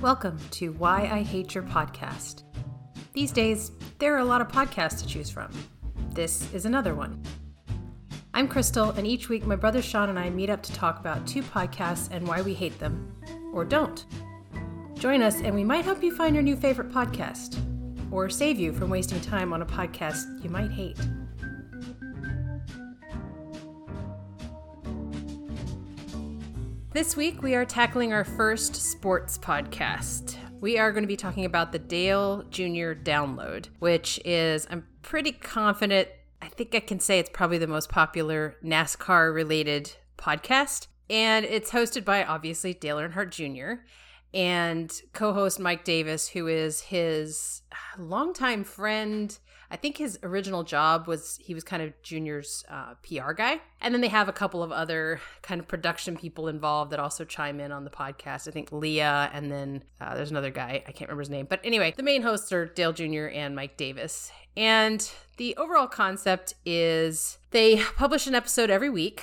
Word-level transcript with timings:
Welcome 0.00 0.38
to 0.52 0.72
Why 0.72 1.10
I 1.12 1.20
Hate 1.20 1.54
Your 1.54 1.62
Podcast. 1.62 2.44
These 3.12 3.32
days, 3.32 3.70
there 3.98 4.14
are 4.14 4.20
a 4.20 4.24
lot 4.24 4.40
of 4.40 4.48
podcasts 4.48 4.98
to 5.02 5.06
choose 5.06 5.28
from. 5.28 5.52
This 6.14 6.50
is 6.54 6.64
another 6.64 6.94
one. 6.94 7.22
I'm 8.32 8.48
Crystal, 8.48 8.92
and 8.92 9.06
each 9.06 9.28
week 9.28 9.44
my 9.44 9.56
brother 9.56 9.82
Sean 9.82 10.08
and 10.08 10.18
I 10.18 10.30
meet 10.30 10.48
up 10.48 10.62
to 10.62 10.72
talk 10.72 11.00
about 11.00 11.26
two 11.26 11.42
podcasts 11.42 12.08
and 12.10 12.26
why 12.26 12.40
we 12.40 12.54
hate 12.54 12.78
them, 12.78 13.14
or 13.52 13.62
don't. 13.62 14.06
Join 14.94 15.20
us, 15.20 15.42
and 15.42 15.54
we 15.54 15.64
might 15.64 15.84
help 15.84 16.02
you 16.02 16.16
find 16.16 16.34
your 16.34 16.42
new 16.42 16.56
favorite 16.56 16.90
podcast, 16.90 17.60
or 18.10 18.30
save 18.30 18.58
you 18.58 18.72
from 18.72 18.88
wasting 18.88 19.20
time 19.20 19.52
on 19.52 19.60
a 19.60 19.66
podcast 19.66 20.42
you 20.42 20.48
might 20.48 20.70
hate. 20.70 20.96
This 26.92 27.16
week, 27.16 27.40
we 27.40 27.54
are 27.54 27.64
tackling 27.64 28.12
our 28.12 28.24
first 28.24 28.74
sports 28.74 29.38
podcast. 29.38 30.36
We 30.60 30.76
are 30.76 30.90
going 30.90 31.04
to 31.04 31.08
be 31.08 31.16
talking 31.16 31.44
about 31.44 31.70
the 31.70 31.78
Dale 31.78 32.42
Jr. 32.50 32.94
Download, 32.94 33.68
which 33.78 34.20
is, 34.24 34.66
I'm 34.68 34.84
pretty 35.00 35.30
confident, 35.30 36.08
I 36.42 36.48
think 36.48 36.74
I 36.74 36.80
can 36.80 36.98
say 36.98 37.20
it's 37.20 37.30
probably 37.32 37.58
the 37.58 37.68
most 37.68 37.90
popular 37.90 38.56
NASCAR 38.64 39.32
related 39.32 39.92
podcast. 40.18 40.88
And 41.08 41.44
it's 41.44 41.70
hosted 41.70 42.04
by 42.04 42.24
obviously 42.24 42.74
Dale 42.74 42.96
Earnhardt 42.96 43.30
Jr. 43.30 43.82
and 44.34 44.92
co 45.12 45.32
host 45.32 45.60
Mike 45.60 45.84
Davis, 45.84 46.30
who 46.30 46.48
is 46.48 46.80
his 46.80 47.62
uh, 47.70 48.02
longtime 48.02 48.64
friend 48.64 49.38
I 49.70 49.76
think 49.76 49.96
his 49.98 50.18
original 50.22 50.64
job 50.64 51.06
was 51.06 51.38
he 51.40 51.54
was 51.54 51.62
kind 51.62 51.82
of 51.82 51.92
Junior's 52.02 52.64
uh, 52.68 52.94
PR 53.06 53.32
guy. 53.32 53.60
And 53.80 53.94
then 53.94 54.00
they 54.00 54.08
have 54.08 54.28
a 54.28 54.32
couple 54.32 54.62
of 54.62 54.72
other 54.72 55.20
kind 55.42 55.60
of 55.60 55.68
production 55.68 56.16
people 56.16 56.48
involved 56.48 56.90
that 56.92 56.98
also 56.98 57.24
chime 57.24 57.60
in 57.60 57.70
on 57.70 57.84
the 57.84 57.90
podcast. 57.90 58.48
I 58.48 58.50
think 58.50 58.72
Leah, 58.72 59.30
and 59.32 59.50
then 59.50 59.84
uh, 60.00 60.14
there's 60.14 60.30
another 60.30 60.50
guy. 60.50 60.82
I 60.86 60.92
can't 60.92 61.08
remember 61.08 61.20
his 61.20 61.30
name. 61.30 61.46
But 61.48 61.60
anyway, 61.62 61.94
the 61.96 62.02
main 62.02 62.22
hosts 62.22 62.52
are 62.52 62.66
Dale 62.66 62.92
Jr. 62.92 63.26
and 63.32 63.54
Mike 63.54 63.76
Davis. 63.76 64.32
And 64.56 65.08
the 65.36 65.56
overall 65.56 65.86
concept 65.86 66.54
is 66.66 67.38
they 67.50 67.82
publish 67.96 68.26
an 68.26 68.34
episode 68.34 68.70
every 68.70 68.90
week 68.90 69.22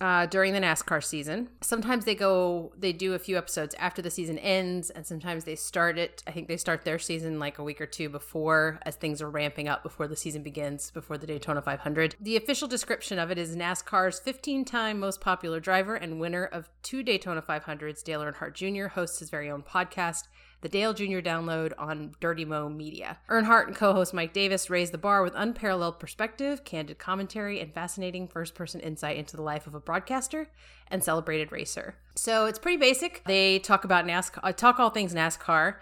uh, 0.00 0.26
during 0.26 0.52
the 0.52 0.60
NASCAR 0.60 1.02
season. 1.02 1.48
Sometimes 1.60 2.04
they 2.04 2.14
go, 2.14 2.72
they 2.76 2.92
do 2.92 3.14
a 3.14 3.18
few 3.18 3.36
episodes 3.36 3.74
after 3.78 4.00
the 4.00 4.10
season 4.10 4.38
ends, 4.38 4.90
and 4.90 5.06
sometimes 5.06 5.44
they 5.44 5.56
start 5.56 5.98
it. 5.98 6.22
I 6.26 6.30
think 6.30 6.48
they 6.48 6.56
start 6.56 6.84
their 6.84 6.98
season 6.98 7.38
like 7.38 7.58
a 7.58 7.64
week 7.64 7.80
or 7.80 7.86
two 7.86 8.08
before, 8.08 8.78
as 8.82 8.96
things 8.96 9.20
are 9.20 9.30
ramping 9.30 9.68
up 9.68 9.82
before 9.82 10.06
the 10.06 10.16
season 10.16 10.42
begins, 10.42 10.90
before 10.90 11.18
the 11.18 11.26
Daytona 11.26 11.62
500. 11.62 12.16
The 12.20 12.36
official 12.36 12.68
description 12.68 13.18
of 13.18 13.30
it 13.30 13.38
is 13.38 13.56
NASCAR's 13.56 14.20
15 14.20 14.64
time 14.64 15.00
most 15.00 15.20
popular 15.20 15.60
driver 15.60 15.94
and 15.94 16.20
winner 16.20 16.44
of 16.44 16.68
two 16.82 17.02
Daytona 17.02 17.42
500s, 17.42 18.02
Dale 18.04 18.20
Earnhardt 18.20 18.54
Jr., 18.54 18.88
hosts 18.88 19.18
his 19.18 19.30
very 19.30 19.50
own 19.50 19.62
podcast 19.62 20.28
the 20.60 20.68
Dale 20.68 20.92
Jr. 20.92 21.20
download 21.20 21.72
on 21.78 22.14
Dirty 22.20 22.44
Mo 22.44 22.68
Media. 22.68 23.18
Earnhardt 23.28 23.68
and 23.68 23.76
co 23.76 23.92
host 23.92 24.12
Mike 24.12 24.32
Davis 24.32 24.70
raise 24.70 24.90
the 24.90 24.98
bar 24.98 25.22
with 25.22 25.32
unparalleled 25.36 26.00
perspective, 26.00 26.64
candid 26.64 26.98
commentary, 26.98 27.60
and 27.60 27.72
fascinating 27.72 28.26
first 28.26 28.54
person 28.54 28.80
insight 28.80 29.16
into 29.16 29.36
the 29.36 29.42
life 29.42 29.66
of 29.66 29.74
a 29.74 29.80
broadcaster 29.80 30.48
and 30.90 31.04
celebrated 31.04 31.52
racer. 31.52 31.94
So 32.14 32.46
it's 32.46 32.58
pretty 32.58 32.78
basic. 32.78 33.22
They 33.26 33.58
talk 33.58 33.84
about 33.84 34.04
NASCAR, 34.04 34.40
uh, 34.42 34.52
talk 34.52 34.80
all 34.80 34.90
things 34.90 35.14
NASCAR. 35.14 35.76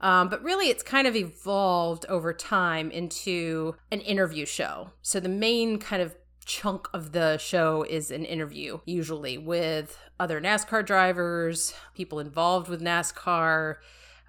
Um, 0.00 0.28
but 0.28 0.42
really, 0.42 0.68
it's 0.68 0.82
kind 0.82 1.06
of 1.06 1.14
evolved 1.14 2.06
over 2.08 2.32
time 2.32 2.90
into 2.90 3.74
an 3.90 4.00
interview 4.00 4.46
show. 4.46 4.92
So 5.02 5.20
the 5.20 5.28
main 5.28 5.78
kind 5.78 6.00
of 6.00 6.14
chunk 6.46 6.88
of 6.94 7.12
the 7.12 7.36
show 7.36 7.82
is 7.82 8.10
an 8.10 8.24
interview, 8.24 8.80
usually 8.86 9.38
with 9.38 9.98
other 10.18 10.40
NASCAR 10.40 10.84
drivers, 10.84 11.74
people 11.94 12.18
involved 12.18 12.68
with 12.68 12.80
NASCAR, 12.80 13.76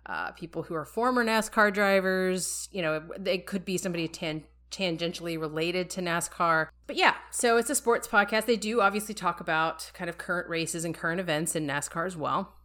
uh, 0.06 0.32
people 0.32 0.64
who 0.64 0.76
are 0.76 0.86
former 0.86 1.24
NASCAR 1.24 1.74
drivers. 1.74 2.70
You 2.72 2.82
know, 2.82 3.02
it 3.26 3.46
could 3.46 3.66
be 3.66 3.78
somebody 3.78 4.08
tan- 4.08 4.44
tangentially 4.72 5.40
related 5.40 5.90
to 5.92 6.02
NASCAR. 6.02 6.68
But 6.88 6.96
yeah, 6.96 7.16
so 7.30 7.58
it's 7.58 7.70
a 7.70 7.76
sports 7.76 8.08
podcast. 8.08 8.46
They 8.46 8.58
do 8.58 8.82
obviously 8.82 9.14
talk 9.14 9.40
about 9.40 9.92
kind 9.94 10.10
of 10.10 10.18
current 10.18 10.50
races 10.50 10.86
and 10.86 10.96
current 10.96 11.20
events 11.20 11.56
in 11.56 11.68
NASCAR 11.68 12.06
as 12.06 12.18
well. 12.18 12.56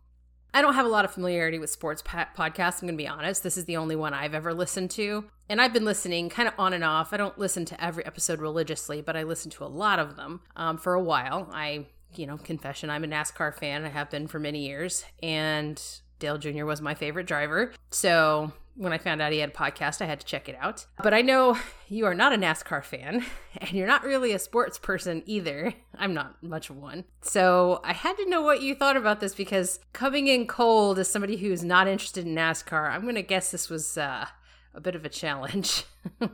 I 0.55 0.63
don't 0.63 0.75
have 0.75 0.87
a 0.87 0.89
lot 0.89 1.05
of 1.05 1.11
familiarity 1.13 1.59
with 1.59 1.69
sports 1.69 2.01
pa- 2.03 2.31
podcasts, 2.35 2.81
I'm 2.81 2.89
going 2.89 2.97
to 2.97 3.03
be 3.03 3.09
honest. 3.09 3.43
This 3.43 3.59
is 3.59 3.67
the 3.67 3.77
only 3.77 3.95
one 3.95 4.15
I've 4.15 4.33
ever 4.33 4.55
listened 4.55 4.91
to. 4.93 5.27
And 5.51 5.61
I've 5.61 5.75
been 5.75 5.85
listening 5.85 6.31
kind 6.31 6.49
of 6.49 6.55
on 6.57 6.73
and 6.73 6.83
off. 6.83 7.13
I 7.13 7.19
don't 7.19 7.39
listen 7.39 7.67
to 7.67 7.85
every 7.85 8.07
episode 8.07 8.41
religiously, 8.41 9.03
but 9.03 9.17
I 9.17 9.25
listen 9.25 9.51
to 9.51 9.65
a 9.65 9.67
lot 9.67 9.99
of 9.99 10.17
them 10.17 10.41
um, 10.57 10.79
for 10.79 10.95
a 10.95 11.03
while. 11.03 11.51
I, 11.53 11.87
you 12.15 12.27
know, 12.27 12.39
confession, 12.39 12.89
I'm 12.89 13.05
a 13.05 13.07
NASCAR 13.07 13.55
fan. 13.55 13.85
I 13.85 13.91
have 13.91 14.09
been 14.09 14.29
for 14.29 14.39
many 14.39 14.67
years. 14.67 15.05
And 15.23 15.83
Dale 16.19 16.39
Jr. 16.39 16.65
was 16.65 16.81
my 16.81 16.95
favorite 16.95 17.27
driver. 17.27 17.73
So 17.91 18.53
when 18.77 18.93
I 18.93 18.99
found 18.99 19.23
out 19.23 19.33
he 19.33 19.39
had 19.39 19.51
a 19.51 19.53
podcast, 19.53 20.03
I 20.03 20.07
had 20.07 20.21
to 20.21 20.27
check 20.27 20.49
it 20.49 20.57
out. 20.61 20.87
But 21.03 21.15
I 21.15 21.23
know 21.23 21.59
you 21.89 22.05
are 22.07 22.15
not 22.15 22.33
a 22.33 22.37
NASCAR 22.37 22.85
fan, 22.85 23.25
and 23.57 23.71
you're 23.73 23.87
not 23.87 24.05
really 24.05 24.33
a 24.33 24.39
sports 24.39 24.79
person 24.79 25.23
either. 25.27 25.73
I'm 25.97 26.15
not 26.15 26.43
much 26.43 26.71
of 26.71 26.77
one. 26.77 27.05
So 27.23 27.81
I 27.85 27.93
had 27.93 28.17
to 28.17 28.29
know 28.29 28.43
what 28.43 28.63
you 28.63 28.75
thought 28.75 28.97
about 28.97 29.21
this 29.21 29.35
because 29.35 29.81
coming 29.93 30.29
in 30.29 30.47
cold 30.47 30.99
as 30.99 31.09
somebody 31.09 31.37
who's 31.37 31.65
not 31.65 31.89
interested 31.89 32.27
in 32.27 32.35
NASCAR, 32.35 32.91
I'm 32.91 33.03
going 33.03 33.15
to 33.15 33.23
guess 33.23 33.51
this 33.51 33.71
was 33.71 33.97
uh, 33.97 34.27
a 34.75 34.81
bit 34.81 34.95
of 34.95 35.05
a 35.05 35.11
challenge. 35.11 35.85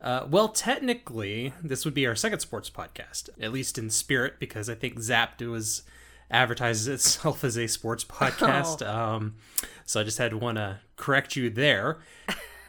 Uh, 0.00 0.26
well, 0.30 0.48
technically, 0.48 1.52
this 1.62 1.84
would 1.84 1.92
be 1.92 2.06
our 2.06 2.14
second 2.14 2.40
sports 2.40 2.70
podcast, 2.70 3.28
at 3.38 3.52
least 3.52 3.76
in 3.76 3.90
spirit, 3.90 4.40
because 4.40 4.70
I 4.70 4.74
think 4.74 4.98
Zapped 4.98 5.46
was 5.46 5.82
advertises 6.30 6.88
itself 6.88 7.44
as 7.44 7.56
a 7.58 7.66
sports 7.66 8.04
podcast. 8.04 8.86
Oh. 8.86 8.90
Um, 8.90 9.34
so 9.84 10.00
I 10.00 10.04
just 10.04 10.18
had 10.18 10.30
to 10.30 10.36
want 10.36 10.56
to 10.58 10.78
correct 10.96 11.36
you 11.36 11.50
there. 11.50 11.98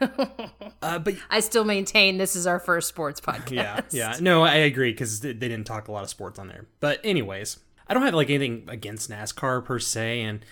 uh, 0.82 0.98
but 0.98 1.14
I 1.30 1.40
still 1.40 1.64
maintain 1.64 2.18
this 2.18 2.34
is 2.34 2.46
our 2.46 2.58
first 2.58 2.88
sports 2.88 3.20
podcast. 3.20 3.50
Yeah, 3.52 3.80
yeah. 3.90 4.16
No, 4.20 4.42
I 4.42 4.56
agree 4.56 4.92
because 4.92 5.20
they 5.20 5.32
didn't 5.32 5.64
talk 5.64 5.88
a 5.88 5.92
lot 5.92 6.02
of 6.02 6.10
sports 6.10 6.38
on 6.38 6.48
there. 6.48 6.66
But 6.80 7.00
anyways, 7.04 7.58
I 7.88 7.94
don't 7.94 8.02
have 8.02 8.14
like 8.14 8.30
anything 8.30 8.64
against 8.68 9.10
NASCAR 9.10 9.64
per 9.64 9.78
se, 9.78 10.22
and 10.22 10.44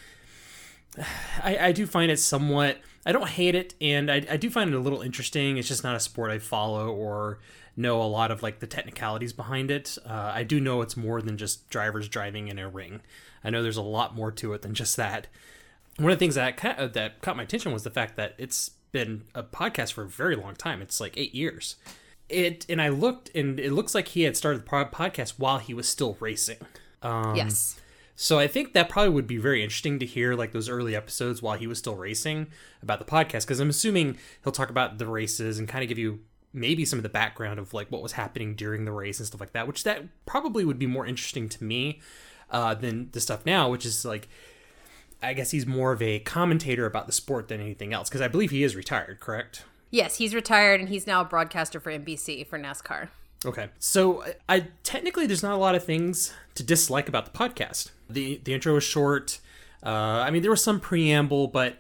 I, 1.43 1.59
I 1.59 1.73
do 1.73 1.87
find 1.87 2.11
it 2.11 2.19
somewhat. 2.19 2.79
I 3.05 3.13
don't 3.13 3.29
hate 3.29 3.55
it, 3.55 3.75
and 3.81 4.11
I, 4.11 4.25
I 4.31 4.37
do 4.37 4.51
find 4.51 4.73
it 4.73 4.77
a 4.77 4.81
little 4.81 5.01
interesting. 5.01 5.57
It's 5.57 5.69
just 5.69 5.83
not 5.83 5.97
a 5.97 6.01
sport 6.01 6.31
I 6.31 6.39
follow 6.39 6.93
or 6.93 7.39
know 7.81 8.03
a 8.03 8.05
lot 8.05 8.31
of 8.31 8.43
like 8.43 8.61
the 8.61 8.67
technicalities 8.67 9.33
behind 9.33 9.71
it. 9.71 9.99
Uh, 10.05 10.33
I 10.35 10.43
do 10.45 10.61
know 10.61 10.83
it's 10.83 10.97
more 10.97 11.23
than 11.23 11.37
just 11.37 11.69
drivers 11.71 12.09
driving 12.09 12.49
in 12.49 12.59
a 12.59 12.69
ring. 12.69 13.01
I 13.43 13.51
know 13.51 13.63
there's 13.63 13.77
a 13.77 13.83
lot 13.83 14.15
more 14.15 14.31
to 14.33 14.53
it 14.53 14.63
than 14.63 14.75
just 14.75 14.97
that. 14.97 15.27
One 15.97 16.13
of 16.13 16.19
the 16.19 16.23
things 16.23 16.35
that 16.35 16.57
ca- 16.57 16.87
that 16.87 17.21
caught 17.21 17.37
my 17.37 17.43
attention 17.43 17.73
was 17.73 17.83
the 17.83 17.91
fact 17.91 18.17
that 18.17 18.35
it's 18.39 18.71
been 18.93 19.23
a 19.35 19.43
podcast 19.43 19.93
for 19.93 20.03
a 20.03 20.09
very 20.09 20.37
long 20.37 20.55
time. 20.55 20.83
It's 20.83 21.01
like 21.01 21.17
eight 21.17 21.35
years. 21.35 21.77
It 22.29 22.65
and 22.69 22.81
I 22.81 22.89
looked 22.89 23.31
and 23.35 23.59
it 23.59 23.73
looks 23.73 23.95
like 23.95 24.09
he 24.09 24.23
had 24.23 24.37
started 24.37 24.65
the 24.65 24.69
podcast 24.69 25.35
while 25.39 25.59
he 25.59 25.75
was 25.75 25.89
still 25.89 26.17
racing. 26.21 26.59
Um, 27.03 27.35
yes. 27.35 27.81
So 28.15 28.39
I 28.39 28.49
think 28.49 28.75
that 28.75 28.91
probably 28.91 29.09
would 29.09 29.27
be 29.27 29.39
very 29.39 29.63
interesting 29.63 29.99
to 29.99 30.05
hear 30.05 30.35
like 30.35 30.53
those 30.53 30.69
early 30.69 30.95
episodes 30.95 31.41
while 31.41 31.57
he 31.57 31.67
was 31.67 31.79
still 31.79 31.97
racing 31.97 32.49
about 32.83 32.99
the 32.99 33.07
podcast 33.07 33.47
because 33.47 33.61
I'm 33.61 33.71
assuming 33.71 34.19
he'll 34.45 34.53
talk 34.53 34.69
about 34.69 34.99
the 34.99 35.07
races 35.07 35.59
and 35.59 35.67
kind 35.67 35.83
of 35.83 35.89
give 35.89 35.97
you 35.99 36.21
maybe 36.53 36.85
some 36.85 36.99
of 36.99 37.03
the 37.03 37.09
background 37.09 37.59
of 37.59 37.73
like 37.73 37.91
what 37.91 38.03
was 38.03 38.13
happening 38.13 38.55
during 38.55 38.85
the 38.85 38.93
race 38.93 39.19
and 39.19 39.27
stuff 39.27 39.41
like 39.41 39.53
that, 39.53 39.67
which 39.67 39.85
that 39.85 40.05
probably 40.27 40.65
would 40.65 40.79
be 40.79 40.87
more 40.87 41.07
interesting 41.07 41.49
to 41.49 41.63
me 41.63 42.01
uh, 42.51 42.75
than 42.75 43.09
the 43.13 43.21
stuff 43.21 43.47
now, 43.47 43.71
which 43.71 43.87
is 43.87 44.05
like 44.05 44.29
I 45.23 45.35
guess 45.35 45.51
he's 45.51 45.67
more 45.67 45.93
of 45.93 46.01
a 46.01 46.19
commentator 46.21 46.87
about 46.87 47.07
the 47.07 47.13
sport 47.13 47.49
than 47.49 47.61
anything 47.61 47.93
else 47.93 48.09
because 48.09 48.21
I 48.21 48.29
believe 48.29 48.51
he 48.51 48.63
is 48.63 48.75
retired, 48.75 49.21
correct? 49.21 49.65
Yes, 49.91 50.17
he's 50.17 50.35
retired 50.35 50.81
and 50.81 50.89
he's 50.89 51.07
now 51.07 51.21
a 51.21 51.25
broadcaster 51.25 51.81
for 51.81 51.91
NBC 51.91 52.47
for 52.47 52.59
NASCAR. 52.59 53.09
Okay. 53.45 53.69
So 53.79 54.25
I 54.49 54.67
technically 54.83 55.27
there's 55.27 55.43
not 55.43 55.55
a 55.55 55.59
lot 55.59 55.75
of 55.75 55.85
things 55.85 56.33
to 56.55 56.63
dislike 56.63 57.09
about 57.09 57.33
the 57.33 57.39
podcast. 57.39 57.91
The 58.09 58.41
the 58.45 58.55
intro 58.55 58.75
was 58.75 58.85
short. 58.85 59.41
Uh, 59.85 59.89
I 59.89 60.31
mean 60.31 60.43
there 60.43 60.51
was 60.51 60.63
some 60.63 60.81
preamble, 60.81 61.49
but 61.49 61.79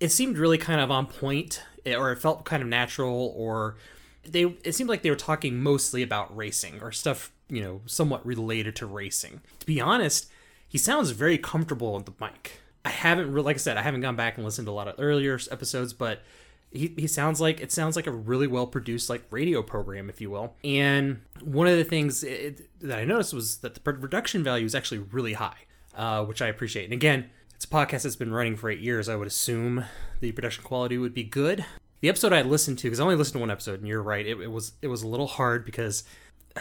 it 0.00 0.10
seemed 0.10 0.38
really 0.38 0.58
kind 0.58 0.80
of 0.80 0.90
on 0.90 1.06
point, 1.06 1.62
or 1.86 2.12
it 2.12 2.16
felt 2.20 2.44
kind 2.44 2.62
of 2.62 2.68
natural, 2.68 3.32
or 3.36 3.76
they 4.24 4.56
it 4.64 4.74
seemed 4.74 4.90
like 4.90 5.02
they 5.02 5.10
were 5.10 5.16
talking 5.16 5.62
mostly 5.62 6.02
about 6.02 6.34
racing 6.36 6.80
or 6.80 6.92
stuff 6.92 7.32
you 7.48 7.62
know 7.62 7.80
somewhat 7.86 8.24
related 8.24 8.76
to 8.76 8.86
racing. 8.86 9.40
To 9.60 9.66
be 9.66 9.80
honest 9.80 10.30
he 10.68 10.78
sounds 10.78 11.10
very 11.10 11.36
comfortable 11.36 11.94
on 11.94 12.04
the 12.04 12.12
mic. 12.20 12.60
I 12.84 12.90
haven't 12.90 13.34
like 13.34 13.56
i 13.56 13.58
said 13.58 13.76
i 13.76 13.82
haven't 13.82 14.00
gone 14.00 14.16
back 14.16 14.36
and 14.36 14.44
listened 14.44 14.66
to 14.66 14.72
a 14.72 14.74
lot 14.74 14.88
of 14.88 14.94
earlier 14.98 15.38
episodes 15.50 15.92
but 15.92 16.22
he, 16.70 16.94
he 16.96 17.06
sounds 17.06 17.40
like 17.40 17.60
it 17.60 17.70
sounds 17.70 17.96
like 17.96 18.06
a 18.06 18.10
really 18.10 18.46
well 18.46 18.66
produced 18.66 19.10
like 19.10 19.24
radio 19.30 19.62
program 19.62 20.08
if 20.08 20.20
you 20.20 20.30
will. 20.30 20.54
And 20.64 21.20
one 21.42 21.66
of 21.66 21.76
the 21.76 21.84
things 21.84 22.24
it, 22.24 22.68
that 22.80 22.98
i 22.98 23.04
noticed 23.04 23.34
was 23.34 23.58
that 23.58 23.74
the 23.74 23.80
production 23.80 24.42
value 24.42 24.64
is 24.64 24.74
actually 24.74 24.98
really 24.98 25.34
high 25.34 25.58
uh, 25.96 26.24
which 26.24 26.40
i 26.40 26.46
appreciate. 26.46 26.84
And 26.84 26.92
again 26.92 27.30
it's 27.54 27.64
a 27.64 27.68
podcast 27.68 28.02
that's 28.02 28.16
been 28.16 28.32
running 28.32 28.56
for 28.56 28.70
eight 28.70 28.80
years. 28.80 29.08
I 29.08 29.14
would 29.14 29.28
assume 29.28 29.84
the 30.18 30.32
production 30.32 30.64
quality 30.64 30.98
would 30.98 31.14
be 31.14 31.22
good 31.22 31.64
the 32.02 32.08
episode 32.08 32.32
I 32.32 32.42
listened 32.42 32.78
to 32.80 32.82
because 32.88 33.00
I 33.00 33.04
only 33.04 33.16
listened 33.16 33.34
to 33.34 33.38
one 33.38 33.50
episode, 33.50 33.78
and 33.78 33.88
you're 33.88 34.02
right, 34.02 34.26
it, 34.26 34.38
it 34.38 34.50
was 34.50 34.72
it 34.82 34.88
was 34.88 35.02
a 35.02 35.08
little 35.08 35.28
hard 35.28 35.64
because 35.64 36.04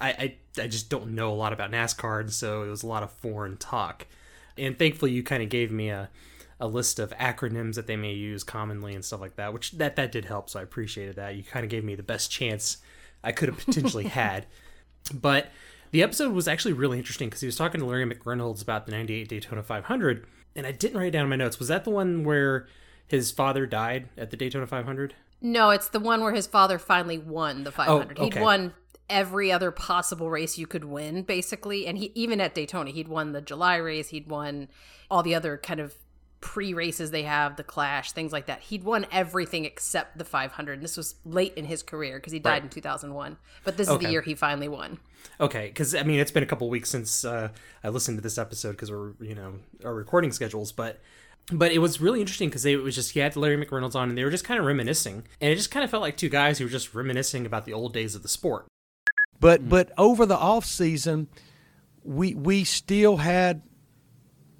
I, 0.00 0.10
I 0.10 0.34
I 0.58 0.66
just 0.68 0.90
don't 0.90 1.14
know 1.14 1.32
a 1.32 1.34
lot 1.34 1.52
about 1.52 1.72
NASCAR, 1.72 2.20
and 2.20 2.32
so 2.32 2.62
it 2.62 2.68
was 2.68 2.82
a 2.82 2.86
lot 2.86 3.02
of 3.02 3.10
foreign 3.10 3.56
talk. 3.56 4.06
And 4.56 4.78
thankfully, 4.78 5.10
you 5.10 5.22
kind 5.22 5.42
of 5.42 5.48
gave 5.48 5.72
me 5.72 5.88
a 5.88 6.10
a 6.60 6.68
list 6.68 6.98
of 7.00 7.10
acronyms 7.16 7.74
that 7.74 7.86
they 7.86 7.96
may 7.96 8.12
use 8.12 8.44
commonly 8.44 8.94
and 8.94 9.04
stuff 9.04 9.20
like 9.20 9.34
that, 9.36 9.52
which 9.52 9.72
that 9.72 9.96
that 9.96 10.12
did 10.12 10.26
help. 10.26 10.50
So 10.50 10.60
I 10.60 10.62
appreciated 10.62 11.16
that. 11.16 11.34
You 11.34 11.42
kind 11.42 11.64
of 11.64 11.70
gave 11.70 11.84
me 11.84 11.94
the 11.94 12.02
best 12.02 12.30
chance 12.30 12.76
I 13.24 13.32
could 13.32 13.48
have 13.48 13.64
potentially 13.64 14.04
had. 14.08 14.46
But 15.12 15.50
the 15.90 16.02
episode 16.02 16.32
was 16.32 16.46
actually 16.46 16.74
really 16.74 16.98
interesting 16.98 17.28
because 17.28 17.40
he 17.40 17.46
was 17.46 17.56
talking 17.56 17.80
to 17.80 17.86
Larry 17.86 18.04
McReynolds 18.04 18.62
about 18.62 18.84
the 18.84 18.92
98 18.92 19.28
Daytona 19.28 19.62
500, 19.62 20.26
and 20.54 20.66
I 20.66 20.72
didn't 20.72 20.98
write 20.98 21.08
it 21.08 21.10
down 21.12 21.24
in 21.24 21.30
my 21.30 21.36
notes. 21.36 21.58
Was 21.58 21.68
that 21.68 21.84
the 21.84 21.90
one 21.90 22.24
where 22.24 22.68
his 23.08 23.30
father 23.30 23.66
died 23.66 24.08
at 24.16 24.30
the 24.30 24.36
Daytona 24.36 24.66
500? 24.66 25.14
No, 25.40 25.70
it's 25.70 25.88
the 25.88 26.00
one 26.00 26.22
where 26.22 26.32
his 26.32 26.46
father 26.46 26.78
finally 26.78 27.18
won 27.18 27.64
the 27.64 27.72
500. 27.72 28.18
Oh, 28.18 28.24
okay. 28.24 28.36
He'd 28.38 28.42
won 28.42 28.74
every 29.10 29.50
other 29.52 29.70
possible 29.70 30.30
race 30.30 30.56
you 30.56 30.66
could 30.66 30.84
win, 30.84 31.22
basically. 31.22 31.86
And 31.86 31.98
he 31.98 32.12
even 32.14 32.40
at 32.40 32.54
Daytona, 32.54 32.90
he'd 32.90 33.08
won 33.08 33.32
the 33.32 33.40
July 33.40 33.76
race, 33.76 34.08
he'd 34.08 34.28
won 34.28 34.68
all 35.10 35.22
the 35.22 35.34
other 35.34 35.58
kind 35.58 35.80
of 35.80 35.94
pre 36.40 36.72
races 36.74 37.10
they 37.10 37.24
have, 37.24 37.56
the 37.56 37.62
Clash, 37.64 38.12
things 38.12 38.32
like 38.32 38.46
that. 38.46 38.60
He'd 38.60 38.84
won 38.84 39.06
everything 39.12 39.64
except 39.64 40.18
the 40.18 40.24
500. 40.24 40.74
And 40.74 40.82
this 40.82 40.96
was 40.96 41.16
late 41.24 41.54
in 41.54 41.64
his 41.64 41.82
career 41.82 42.18
because 42.18 42.32
he 42.32 42.38
died 42.38 42.50
Right. 42.52 42.62
in 42.64 42.68
2001. 42.68 43.36
But 43.64 43.76
this 43.76 43.88
is 43.88 43.98
the 43.98 44.10
year 44.10 44.22
he 44.22 44.34
finally 44.34 44.68
won. 44.68 44.98
Okay, 45.40 45.68
because 45.68 45.94
I 45.94 46.02
mean 46.04 46.18
it's 46.20 46.32
been 46.32 46.42
a 46.42 46.46
couple 46.46 46.68
weeks 46.70 46.90
since 46.90 47.24
uh, 47.24 47.48
I 47.84 47.88
listened 47.90 48.18
to 48.18 48.22
this 48.22 48.38
episode 48.38 48.72
because 48.72 48.90
we're 48.90 49.12
you 49.20 49.34
know 49.34 49.54
our 49.84 49.94
recording 49.94 50.32
schedules, 50.32 50.72
but 50.72 51.00
but 51.50 51.72
it 51.72 51.78
was 51.78 52.00
really 52.00 52.20
interesting 52.20 52.48
because 52.48 52.64
it 52.64 52.82
was 52.82 52.94
just 52.94 53.12
he 53.12 53.20
had 53.20 53.36
Larry 53.36 53.56
McReynolds 53.56 53.94
on 53.94 54.08
and 54.08 54.16
they 54.16 54.24
were 54.24 54.30
just 54.30 54.44
kind 54.44 54.60
of 54.60 54.66
reminiscing, 54.66 55.24
and 55.40 55.52
it 55.52 55.56
just 55.56 55.70
kind 55.70 55.84
of 55.84 55.90
felt 55.90 56.02
like 56.02 56.16
two 56.16 56.28
guys 56.28 56.58
who 56.58 56.64
were 56.64 56.70
just 56.70 56.94
reminiscing 56.94 57.46
about 57.46 57.64
the 57.64 57.72
old 57.72 57.92
days 57.92 58.14
of 58.14 58.22
the 58.22 58.28
sport. 58.28 58.66
But 59.40 59.62
mm. 59.62 59.68
but 59.68 59.92
over 59.98 60.24
the 60.26 60.36
off 60.36 60.64
season, 60.64 61.28
we 62.04 62.34
we 62.34 62.64
still 62.64 63.18
had 63.18 63.62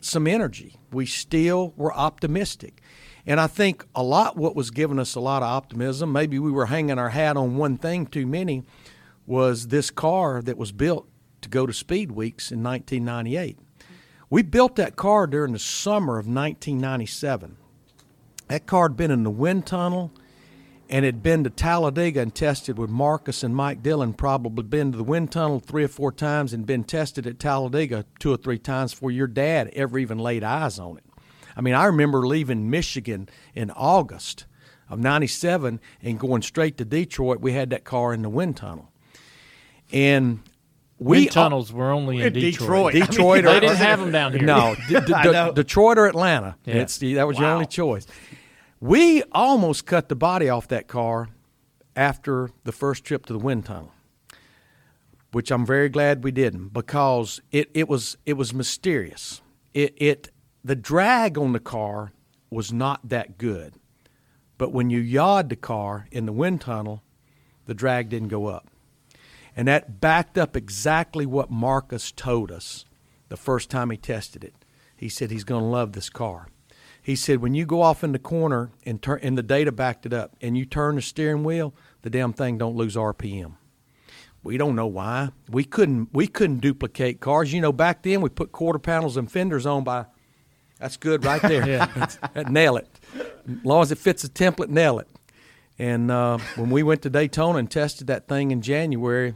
some 0.01 0.27
energy. 0.27 0.77
We 0.93 1.07
still 1.07 1.73
were 1.77 1.95
optimistic. 1.95 2.83
And 3.25 3.39
I 3.39 3.47
think 3.47 3.87
a 3.95 4.03
lot 4.03 4.37
what 4.37 4.57
was 4.57 4.71
giving 4.71 4.99
us 4.99 5.15
a 5.15 5.21
lot 5.21 5.43
of 5.43 5.49
optimism, 5.49 6.13
maybe 6.13 6.39
we 6.39 6.51
were 6.51 6.67
hanging 6.67 6.99
our 6.99 7.11
hat 7.11 7.37
on 7.37 7.57
one 7.57 7.79
thing 7.79 8.07
too 8.07 8.27
many, 8.27 8.65
was 9.27 9.69
this 9.69 9.91
car 9.91 10.43
that 10.43 10.59
was 10.59 10.73
built 10.73 11.09
to 11.43 11.49
go 11.49 11.67
to 11.67 11.73
Speed 11.73 12.13
Weeks 12.13 12.51
in 12.51 12.63
1998. 12.63 13.59
We 14.33 14.41
built 14.41 14.77
that 14.77 14.97
car 14.97 15.27
during 15.27 15.53
the 15.53 15.59
summer 15.59 16.15
of 16.15 16.25
1997. 16.27 17.59
That 18.49 18.65
car 18.65 18.85
had 18.89 18.97
been 18.97 19.11
in 19.11 19.25
the 19.25 19.31
wind 19.31 19.67
tunnel 19.67 20.11
and 20.89 21.05
had 21.05 21.23
been 21.23 21.45
to 21.45 21.51
Talladega 21.51 22.23
and 22.23 22.35
tested 22.35 22.79
with 22.79 22.89
Marcus 22.89 23.43
and 23.43 23.55
Mike 23.55 23.83
Dillon, 23.83 24.15
probably 24.15 24.65
been 24.65 24.91
to 24.91 24.97
the 24.97 25.05
wind 25.05 25.33
tunnel 25.33 25.61
three 25.61 25.85
or 25.85 25.89
four 25.89 26.13
times 26.13 26.55
and 26.55 26.65
been 26.65 26.83
tested 26.83 27.27
at 27.27 27.39
Talladega 27.39 28.07
two 28.21 28.33
or 28.33 28.39
three 28.39 28.59
times 28.59 28.95
before 28.95 29.11
your 29.11 29.27
dad 29.27 29.69
ever 29.75 29.99
even 29.99 30.19
laid 30.19 30.43
eyes 30.43 30.79
on 30.79 30.97
it. 30.97 31.05
I 31.55 31.61
mean, 31.61 31.75
I 31.75 31.85
remember 31.85 32.27
leaving 32.27 32.71
Michigan 32.71 33.29
in 33.55 33.71
August 33.73 34.47
of 34.89 34.99
97 34.99 35.79
and 36.01 36.19
going 36.19 36.41
straight 36.41 36.79
to 36.79 36.87
Detroit. 36.87 37.43
We 37.43 37.53
had 37.53 37.69
that 37.69 37.85
car 37.85 38.15
in 38.15 38.23
the 38.23 38.31
wind 38.31 38.57
tunnel. 38.57 38.91
And 39.93 40.41
we 41.03 41.19
Wind 41.21 41.31
tunnels 41.33 41.73
were 41.73 41.91
only 41.91 42.21
in 42.21 42.27
In 42.29 42.33
Detroit. 42.33 42.93
Detroit. 42.95 43.11
Detroit 43.11 43.45
They 43.45 43.57
or 43.57 43.61
didn't 43.61 43.77
have 43.77 44.01
them 44.01 44.13
down 44.13 44.33
here. 44.33 44.43
no, 44.43 44.75
d- 44.89 45.01
d- 45.07 45.13
I 45.15 45.23
d- 45.25 45.31
know. 45.33 45.53
Detroit 45.53 45.99
or 45.99 46.07
Atlanta. 46.07 46.57
Yeah. 46.65 46.77
It's 46.77 46.99
that 46.99 47.27
was 47.27 47.39
your 47.39 47.49
only 47.49 47.67
choice. 47.67 48.07
We 48.81 49.23
almost 49.33 49.87
cut 49.87 50.09
the 50.09 50.17
body 50.17 50.49
off 50.49 50.69
that 50.69 50.89
car 50.89 51.29
after 51.95 52.51
the 52.65 52.73
first 52.73 53.05
trip 53.05 53.27
to 53.27 53.33
the 53.33 53.39
wind 53.39 53.67
tunnel, 53.67 53.93
which 55.33 55.51
I'm 55.51 55.65
very 55.67 55.89
glad 55.89 56.25
we 56.25 56.31
didn't 56.33 56.69
because 56.73 57.41
it, 57.53 57.71
it 57.75 57.89
was 57.89 58.17
it 58.27 58.35
was 58.35 58.53
mysterious. 58.53 59.41
It 59.75 59.95
it 59.97 60.31
the 60.65 60.77
drag 60.77 61.39
on 61.39 61.53
the 61.53 61.61
car 61.61 62.13
was 62.51 62.73
not 62.73 63.09
that 63.09 63.39
good, 63.39 63.75
but 64.59 64.73
when 64.73 64.91
you 64.91 65.01
yawed 65.01 65.49
the 65.49 65.57
car 65.57 66.07
in 66.11 66.27
the 66.27 66.33
wind 66.33 66.61
tunnel, 66.61 67.03
the 67.67 67.75
drag 67.75 68.09
didn't 68.09 68.29
go 68.29 68.47
up. 68.47 68.69
And 69.57 69.69
that 69.69 70.01
backed 70.01 70.39
up 70.39 70.57
exactly 70.57 71.27
what 71.27 71.51
Marcus 71.51 72.11
told 72.11 72.51
us 72.51 72.85
the 73.29 73.37
first 73.37 73.71
time 73.71 73.91
he 73.91 73.97
tested 73.97 74.45
it. 74.45 74.55
He 74.97 75.09
said 75.09 75.31
he's 75.31 75.45
going 75.45 75.63
to 75.63 75.69
love 75.69 75.93
this 75.93 76.09
car. 76.09 76.49
He 77.03 77.17
said 77.17 77.41
when 77.43 77.55
you 77.55 77.67
go 77.67 77.83
off 77.83 78.05
in 78.05 78.13
the 78.13 78.19
corner 78.19 78.71
and 78.87 79.03
turn 79.03 79.19
and 79.23 79.37
the 79.37 79.43
data 79.43 79.73
backed 79.73 80.07
it 80.07 80.13
up 80.13 80.37
and 80.41 80.57
you 80.57 80.65
turn 80.65 80.95
the 80.95 81.03
steering 81.03 81.43
wheel, 81.43 81.75
the 82.03 82.11
damn 82.11 82.33
thing 82.33 82.59
don't 82.59 82.77
lose 82.77 82.95
RPM. 82.95 83.55
We 84.45 84.57
don't 84.57 84.77
know 84.77 84.87
why. 84.87 85.31
We 85.49 85.65
couldn't 85.65 86.11
we 86.13 86.29
couldn't 86.29 86.61
duplicate 86.61 87.21
cars. 87.21 87.53
You 87.53 87.61
know, 87.61 87.73
back 87.73 88.03
then 88.03 88.21
we 88.21 88.29
put 88.29 88.53
quarter 88.53 88.79
panels 88.79 89.17
and 89.17 89.31
fenders 89.31 89.67
on 89.67 89.83
by 89.83 90.07
that's 90.79 90.97
good 90.97 91.25
right 91.25 91.43
there. 91.43 91.67
Yeah. 92.35 92.43
nail 92.49 92.77
it. 92.77 92.89
As 93.15 93.65
long 93.65 93.83
as 93.83 93.93
it 93.93 93.99
fits 93.99 94.23
the 94.23 94.29
template, 94.29 94.69
nail 94.69 94.99
it. 94.99 95.09
And 95.79 96.11
uh, 96.11 96.39
when 96.57 96.71
we 96.71 96.83
went 96.83 97.03
to 97.03 97.11
Daytona 97.11 97.59
and 97.59 97.71
tested 97.71 98.09
that 98.09 98.29
thing 98.29 98.51
in 98.51 98.63
January, 98.63 99.35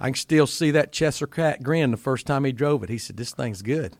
I 0.00 0.08
can 0.08 0.14
still 0.14 0.46
see 0.46 0.70
that 0.70 0.92
Chester 0.92 1.26
cat 1.26 1.62
grin 1.62 1.90
the 1.90 1.96
first 1.96 2.26
time 2.26 2.44
he 2.44 2.52
drove 2.52 2.82
it. 2.82 2.88
He 2.88 2.98
said, 2.98 3.16
"This 3.16 3.32
thing's 3.32 3.62
good." 3.62 3.96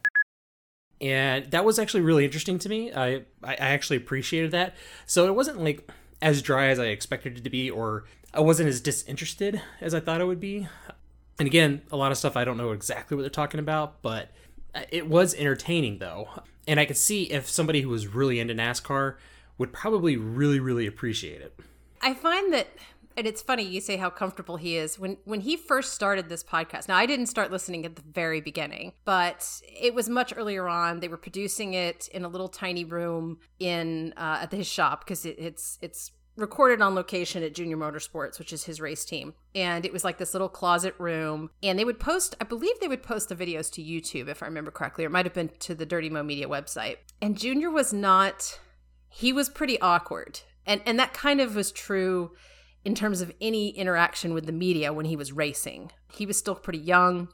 and 1.00 1.50
that 1.50 1.64
was 1.64 1.78
actually 1.78 2.00
really 2.00 2.24
interesting 2.24 2.58
to 2.58 2.68
me. 2.68 2.92
I 2.92 3.22
I 3.42 3.52
I 3.52 3.54
actually 3.56 3.96
appreciated 3.96 4.50
that. 4.52 4.74
So 5.06 5.26
it 5.26 5.34
wasn't 5.34 5.62
like 5.62 5.90
as 6.20 6.42
dry 6.42 6.66
as 6.66 6.78
I 6.78 6.86
expected 6.86 7.38
it 7.38 7.44
to 7.44 7.50
be, 7.50 7.70
or 7.70 8.04
I 8.34 8.40
wasn't 8.40 8.68
as 8.68 8.80
disinterested 8.80 9.62
as 9.80 9.94
I 9.94 10.00
thought 10.00 10.20
it 10.20 10.26
would 10.26 10.40
be. 10.40 10.68
And 11.38 11.46
again, 11.46 11.82
a 11.92 11.96
lot 11.96 12.10
of 12.10 12.18
stuff 12.18 12.36
I 12.36 12.44
don't 12.44 12.56
know 12.56 12.72
exactly 12.72 13.16
what 13.16 13.22
they're 13.22 13.30
talking 13.30 13.60
about, 13.60 14.02
but 14.02 14.30
it 14.90 15.08
was 15.08 15.34
entertaining 15.34 15.98
though, 15.98 16.28
and 16.66 16.80
I 16.80 16.84
could 16.84 16.96
see 16.96 17.24
if 17.24 17.48
somebody 17.48 17.82
who 17.82 17.88
was 17.90 18.08
really 18.08 18.40
into 18.40 18.54
NASCAR 18.54 19.14
would 19.56 19.72
probably 19.72 20.16
really 20.16 20.58
really 20.58 20.86
appreciate 20.86 21.40
it. 21.40 21.58
I 22.00 22.14
find 22.14 22.52
that 22.52 22.68
and 23.18 23.26
it's 23.26 23.42
funny 23.42 23.64
you 23.64 23.80
say 23.80 23.96
how 23.96 24.08
comfortable 24.08 24.56
he 24.56 24.76
is 24.76 24.98
when 24.98 25.18
when 25.24 25.40
he 25.40 25.56
first 25.56 25.92
started 25.92 26.28
this 26.28 26.44
podcast. 26.44 26.88
Now 26.88 26.96
I 26.96 27.04
didn't 27.04 27.26
start 27.26 27.50
listening 27.50 27.84
at 27.84 27.96
the 27.96 28.02
very 28.02 28.40
beginning, 28.40 28.92
but 29.04 29.60
it 29.62 29.92
was 29.92 30.08
much 30.08 30.32
earlier 30.36 30.68
on. 30.68 31.00
They 31.00 31.08
were 31.08 31.18
producing 31.18 31.74
it 31.74 32.08
in 32.14 32.24
a 32.24 32.28
little 32.28 32.48
tiny 32.48 32.84
room 32.84 33.40
in 33.58 34.14
uh, 34.16 34.38
at 34.42 34.52
his 34.52 34.68
shop 34.68 35.04
because 35.04 35.26
it, 35.26 35.36
it's 35.38 35.78
it's 35.82 36.12
recorded 36.36 36.80
on 36.80 36.94
location 36.94 37.42
at 37.42 37.52
Junior 37.52 37.76
Motorsports, 37.76 38.38
which 38.38 38.52
is 38.52 38.62
his 38.62 38.80
race 38.80 39.04
team. 39.04 39.34
And 39.56 39.84
it 39.84 39.92
was 39.92 40.04
like 40.04 40.18
this 40.18 40.32
little 40.32 40.48
closet 40.48 40.94
room. 40.96 41.50
And 41.64 41.76
they 41.76 41.84
would 41.84 41.98
post, 41.98 42.36
I 42.40 42.44
believe 42.44 42.78
they 42.78 42.86
would 42.86 43.02
post 43.02 43.28
the 43.28 43.34
videos 43.34 43.72
to 43.72 43.82
YouTube, 43.82 44.28
if 44.28 44.40
I 44.40 44.46
remember 44.46 44.70
correctly, 44.70 45.02
or 45.02 45.08
it 45.08 45.10
might 45.10 45.26
have 45.26 45.34
been 45.34 45.50
to 45.58 45.74
the 45.74 45.84
Dirty 45.84 46.08
Mo 46.08 46.22
Media 46.22 46.48
website. 46.48 46.98
And 47.20 47.36
Junior 47.36 47.70
was 47.70 47.92
not, 47.92 48.60
he 49.08 49.32
was 49.32 49.48
pretty 49.48 49.80
awkward. 49.80 50.42
And, 50.64 50.80
and 50.86 50.96
that 51.00 51.12
kind 51.12 51.40
of 51.40 51.56
was 51.56 51.72
true 51.72 52.36
in 52.88 52.94
terms 52.94 53.20
of 53.20 53.30
any 53.38 53.68
interaction 53.68 54.32
with 54.32 54.46
the 54.46 54.52
media 54.52 54.94
when 54.94 55.04
he 55.04 55.14
was 55.14 55.30
racing. 55.30 55.92
He 56.10 56.24
was 56.24 56.38
still 56.38 56.54
pretty 56.54 56.78
young 56.78 57.28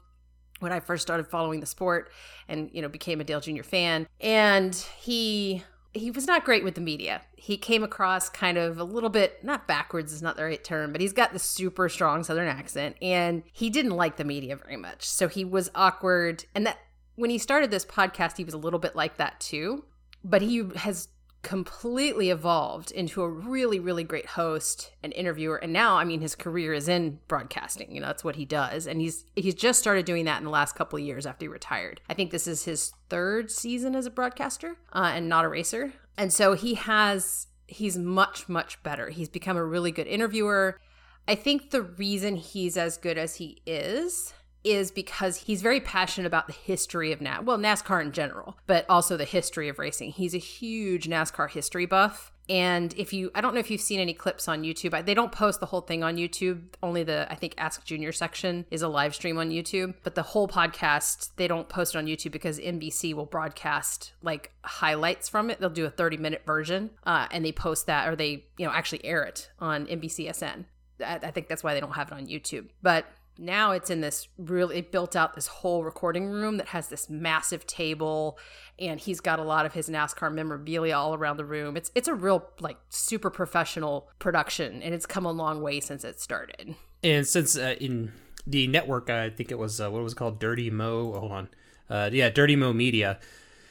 when 0.59 0.73
I 0.73 0.81
first 0.81 1.01
started 1.01 1.27
following 1.27 1.61
the 1.61 1.65
sport 1.65 2.11
and, 2.49 2.69
you 2.73 2.81
know, 2.81 2.89
became 2.89 3.21
a 3.21 3.23
Dale 3.23 3.39
Jr. 3.39 3.63
fan. 3.63 4.05
And 4.19 4.75
he 4.99 5.63
he 5.93 6.11
was 6.11 6.27
not 6.27 6.43
great 6.43 6.65
with 6.65 6.75
the 6.75 6.81
media. 6.81 7.21
He 7.37 7.55
came 7.55 7.83
across 7.83 8.27
kind 8.27 8.57
of 8.57 8.79
a 8.79 8.83
little 8.83 9.09
bit 9.09 9.45
not 9.45 9.65
backwards 9.65 10.11
is 10.11 10.21
not 10.21 10.35
the 10.35 10.43
right 10.43 10.61
term, 10.61 10.91
but 10.91 10.99
he's 10.99 11.13
got 11.13 11.31
the 11.31 11.39
super 11.39 11.87
strong 11.87 12.25
southern 12.25 12.49
accent 12.49 12.97
and 13.01 13.41
he 13.53 13.69
didn't 13.69 13.91
like 13.91 14.17
the 14.17 14.25
media 14.25 14.57
very 14.57 14.75
much. 14.75 15.07
So 15.07 15.29
he 15.29 15.45
was 15.45 15.71
awkward 15.73 16.43
and 16.53 16.65
that 16.65 16.79
when 17.15 17.29
he 17.29 17.37
started 17.37 17.71
this 17.71 17.85
podcast 17.85 18.35
he 18.35 18.43
was 18.43 18.53
a 18.53 18.57
little 18.57 18.77
bit 18.79 18.93
like 18.93 19.15
that 19.15 19.39
too, 19.39 19.85
but 20.21 20.41
he 20.41 20.69
has 20.75 21.07
completely 21.45 22.31
evolved 22.31 22.89
into 22.89 23.21
a 23.21 23.29
really 23.29 23.79
really 23.79 24.03
great 24.03 24.25
host 24.25 24.91
and 25.03 25.13
interviewer. 25.13 25.57
And 25.57 25.71
now 25.71 25.95
i 25.97 26.03
mean 26.03 26.19
his 26.19 26.33
career 26.33 26.73
is 26.73 26.89
in 26.89 27.19
broadcasting 27.27 27.93
you 27.93 28.01
know 28.01 28.07
that's 28.07 28.23
what 28.23 28.35
he 28.35 28.45
does. 28.45 28.87
And 28.87 28.99
he's 28.99 29.25
he's 29.35 29.53
just 29.53 29.77
started 29.77 30.05
doing 30.05 30.25
that 30.25 30.39
in 30.39 30.43
the 30.43 30.49
last 30.49 30.73
couple 30.73 30.97
of 30.97 31.05
years 31.05 31.27
after 31.27 31.43
he 31.45 31.47
retired. 31.47 32.01
I 32.09 32.15
think 32.15 32.31
this 32.31 32.47
is 32.47 32.65
his 32.65 32.93
third 33.09 33.51
season 33.51 33.95
as 33.95 34.07
a 34.07 34.09
broadcaster 34.09 34.77
uh, 34.91 35.11
and 35.13 35.29
not 35.29 35.45
a 35.45 35.47
racer. 35.47 35.93
And 36.17 36.33
so 36.33 36.53
he 36.53 36.73
has 36.73 37.45
he's 37.67 37.95
much 37.95 38.49
much 38.49 38.81
better. 38.81 39.09
He's 39.09 39.29
become 39.29 39.55
a 39.55 39.63
really 39.63 39.91
good 39.91 40.07
interviewer. 40.07 40.79
I 41.27 41.35
think 41.35 41.69
the 41.69 41.83
reason 41.83 42.37
he's 42.37 42.75
as 42.75 42.97
good 42.97 43.19
as 43.19 43.35
he 43.35 43.61
is 43.67 44.33
is 44.65 44.91
because 44.91 45.37
he's 45.37 45.61
very 45.61 45.79
passionate 45.79 46.27
about 46.27 46.47
the 46.47 46.53
history 46.53 47.11
of 47.11 47.19
NASCAR, 47.19 47.43
well, 47.43 47.57
NASCAR 47.57 48.01
in 48.01 48.11
general, 48.11 48.57
but 48.65 48.85
also 48.89 49.15
the 49.15 49.25
history 49.25 49.69
of 49.69 49.79
racing. 49.79 50.11
He's 50.11 50.33
a 50.33 50.39
huge 50.39 51.07
NASCAR 51.07 51.49
history 51.49 51.85
buff. 51.85 52.31
And 52.47 52.93
if 52.95 53.11
you, 53.11 53.31
I 53.33 53.41
don't 53.41 53.55
know 53.55 53.59
if 53.59 53.71
you've 53.71 53.81
seen 53.81 53.99
any 53.99 54.13
clips 54.13 54.47
on 54.47 54.61
YouTube. 54.61 55.05
They 55.05 55.15
don't 55.15 55.31
post 55.31 55.59
the 55.59 55.65
whole 55.65 55.81
thing 55.81 56.03
on 56.03 56.17
YouTube. 56.17 56.61
Only 56.83 57.03
the, 57.03 57.25
I 57.31 57.35
think, 57.35 57.55
Ask 57.57 57.83
Junior 57.85 58.11
section 58.11 58.65
is 58.69 58.83
a 58.83 58.87
live 58.87 59.15
stream 59.15 59.37
on 59.39 59.49
YouTube. 59.49 59.95
But 60.03 60.13
the 60.13 60.21
whole 60.21 60.47
podcast, 60.47 61.31
they 61.37 61.47
don't 61.47 61.69
post 61.69 61.95
it 61.95 61.97
on 61.97 62.05
YouTube 62.05 62.31
because 62.31 62.59
NBC 62.59 63.15
will 63.15 63.25
broadcast 63.25 64.13
like 64.21 64.51
highlights 64.63 65.27
from 65.27 65.49
it. 65.49 65.59
They'll 65.59 65.69
do 65.71 65.85
a 65.85 65.89
30 65.89 66.17
minute 66.17 66.43
version 66.45 66.91
uh, 67.03 67.27
and 67.31 67.43
they 67.43 67.51
post 67.51 67.87
that 67.87 68.07
or 68.07 68.15
they, 68.15 68.45
you 68.57 68.65
know, 68.65 68.71
actually 68.71 69.03
air 69.05 69.23
it 69.23 69.49
on 69.59 69.87
NBCSN. 69.87 70.65
I 71.03 71.15
I 71.23 71.31
think 71.31 71.47
that's 71.47 71.63
why 71.63 71.73
they 71.73 71.79
don't 71.79 71.93
have 71.93 72.09
it 72.09 72.13
on 72.13 72.27
YouTube. 72.27 72.69
But 72.83 73.05
Now 73.37 73.71
it's 73.71 73.89
in 73.89 74.01
this 74.01 74.27
really 74.37 74.77
it 74.77 74.91
built 74.91 75.15
out 75.15 75.33
this 75.33 75.47
whole 75.47 75.83
recording 75.83 76.27
room 76.27 76.57
that 76.57 76.67
has 76.67 76.87
this 76.87 77.09
massive 77.09 77.67
table 77.67 78.37
and 78.79 78.99
he's 78.99 79.19
got 79.19 79.39
a 79.39 79.43
lot 79.43 79.65
of 79.65 79.73
his 79.73 79.89
NASCAR 79.89 80.33
memorabilia 80.33 80.95
all 80.95 81.13
around 81.13 81.37
the 81.37 81.45
room. 81.45 81.75
It's 81.75 81.91
it's 81.95 82.07
a 82.07 82.13
real 82.13 82.49
like 82.59 82.77
super 82.89 83.29
professional 83.29 84.09
production 84.19 84.81
and 84.81 84.93
it's 84.93 85.05
come 85.05 85.25
a 85.25 85.31
long 85.31 85.61
way 85.61 85.79
since 85.79 86.03
it 86.03 86.19
started. 86.19 86.75
And 87.03 87.27
since 87.27 87.57
uh, 87.57 87.75
in 87.79 88.13
the 88.47 88.67
network, 88.67 89.09
I 89.09 89.29
think 89.29 89.51
it 89.51 89.59
was 89.59 89.81
uh, 89.81 89.91
what 89.91 90.03
was 90.03 90.13
it 90.13 90.15
called 90.15 90.39
Dirty 90.39 90.69
Mo. 90.69 91.13
Hold 91.13 91.31
on, 91.31 91.49
uh, 91.89 92.09
yeah, 92.11 92.29
Dirty 92.29 92.55
Mo 92.55 92.73
Media. 92.73 93.19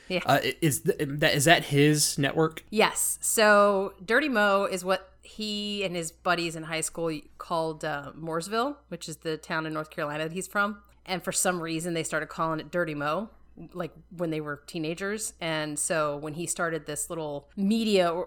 Yeah. 0.09 0.21
Uh, 0.27 0.41
is 0.61 0.81
th- 0.81 0.99
that 1.01 1.35
is 1.35 1.45
that 1.45 1.65
his 1.65 2.19
network? 2.19 2.65
Yes. 2.71 3.19
So 3.21 3.95
Dirty 4.05 4.29
Mo 4.29 4.65
is 4.65 4.85
what 4.85 5.11
he 5.23 5.85
and 5.85 5.97
his 5.97 6.13
buddies 6.13 6.55
in 6.55 6.65
high 6.65 6.83
school 6.83 7.19
called 7.39 7.85
uh, 7.85 8.13
Mooresville, 8.17 8.77
which 8.89 9.09
is 9.09 9.19
the 9.19 9.37
town 9.37 9.67
in 9.67 9.73
North 9.73 9.91
Carolina 9.91 10.25
that 10.25 10.33
he's 10.33 10.47
from. 10.47 10.83
And 11.07 11.23
for 11.23 11.33
some 11.33 11.61
reason, 11.61 11.95
they 11.95 12.03
started 12.03 12.29
calling 12.29 12.61
it 12.61 12.71
Dirty 12.71 12.95
Mo, 12.95 13.31
like 13.73 13.93
when 14.17 14.31
they 14.31 14.41
were 14.41 14.63
teenagers. 14.67 15.35
And 15.41 15.79
so 15.79 16.17
when 16.17 16.35
he 16.35 16.47
started 16.47 16.87
this 16.87 17.11
little 17.11 17.49
media 17.57 18.25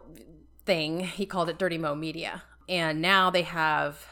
thing, 0.66 1.00
he 1.02 1.26
called 1.26 1.50
it 1.50 1.58
Dirty 1.58 1.78
Mo 1.78 1.96
Media. 1.96 2.44
And 2.70 3.02
now 3.02 3.30
they 3.30 3.44
have 3.44 4.06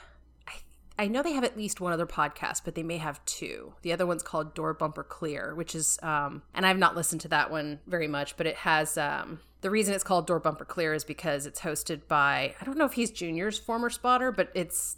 I 0.98 1.08
know 1.08 1.22
they 1.22 1.34
have 1.34 1.44
at 1.44 1.58
least 1.58 1.82
one 1.82 1.92
other 1.92 2.06
podcast, 2.06 2.62
but 2.64 2.76
they 2.76 2.84
may 2.84 2.98
have 2.98 3.24
two. 3.26 3.74
The 3.82 3.92
other 3.92 4.06
one's 4.06 4.24
called 4.24 4.54
Door 4.54 4.76
Bumper 4.76 5.04
Clear, 5.04 5.54
which 5.54 5.76
is, 5.76 6.00
um, 6.02 6.44
and 6.54 6.66
I've 6.66 6.78
not 6.78 6.96
listened 6.96 7.22
to 7.22 7.28
that 7.30 7.52
one 7.52 7.80
very 7.86 8.08
much, 8.08 8.38
but 8.38 8.48
it 8.48 8.56
has, 8.58 8.98
um, 8.98 9.40
the 9.62 9.70
reason 9.70 9.94
it's 9.94 10.04
called 10.04 10.26
Door 10.26 10.40
Bumper 10.40 10.66
Clear 10.66 10.94
is 10.94 11.04
because 11.04 11.46
it's 11.46 11.62
hosted 11.62 12.08
by, 12.08 12.56
I 12.62 12.66
don't 12.66 12.78
know 12.78 12.86
if 12.86 12.94
he's 12.94 13.12
Junior's 13.12 13.60
former 13.60 13.90
spotter, 13.90 14.32
but 14.32 14.50
it's, 14.54 14.98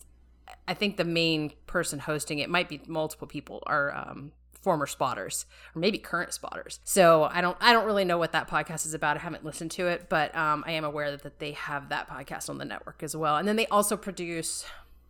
I 0.68 0.76
think 0.76 0.98
the 0.98 1.04
main 1.04 1.54
person 1.66 2.00
hosting 2.00 2.40
it 2.40 2.50
might 2.50 2.70
be 2.70 2.80
multiple 2.88 3.28
people 3.28 3.64
are, 3.66 3.96
um, 3.96 4.34
former 4.62 4.88
spotters 4.88 5.46
or 5.74 5.80
maybe 5.80 5.98
current 5.98 6.34
spotters. 6.34 6.80
So 6.84 7.24
I 7.24 7.40
don't 7.40 7.56
I 7.62 7.72
don't 7.72 7.86
really 7.86 8.04
know 8.04 8.18
what 8.18 8.34
that 8.34 8.50
podcast 8.50 8.86
is 8.86 8.94
about. 8.94 9.16
I 9.16 9.22
haven't 9.22 9.46
listened 9.46 9.72
to 9.72 9.88
it, 9.88 10.10
but 10.10 10.36
um, 10.36 10.64
I 10.68 10.72
am 10.72 10.84
aware 10.84 11.12
that, 11.12 11.24
that 11.24 11.40
they 11.40 11.54
have 11.54 11.88
that 11.90 12.10
podcast 12.10 12.50
on 12.50 12.58
the 12.58 12.66
network 12.66 13.02
as 13.02 13.16
well. 13.16 13.38
And 13.38 13.48
then 13.48 13.56
they 13.56 13.68
also 13.68 13.96
produce 13.96 14.66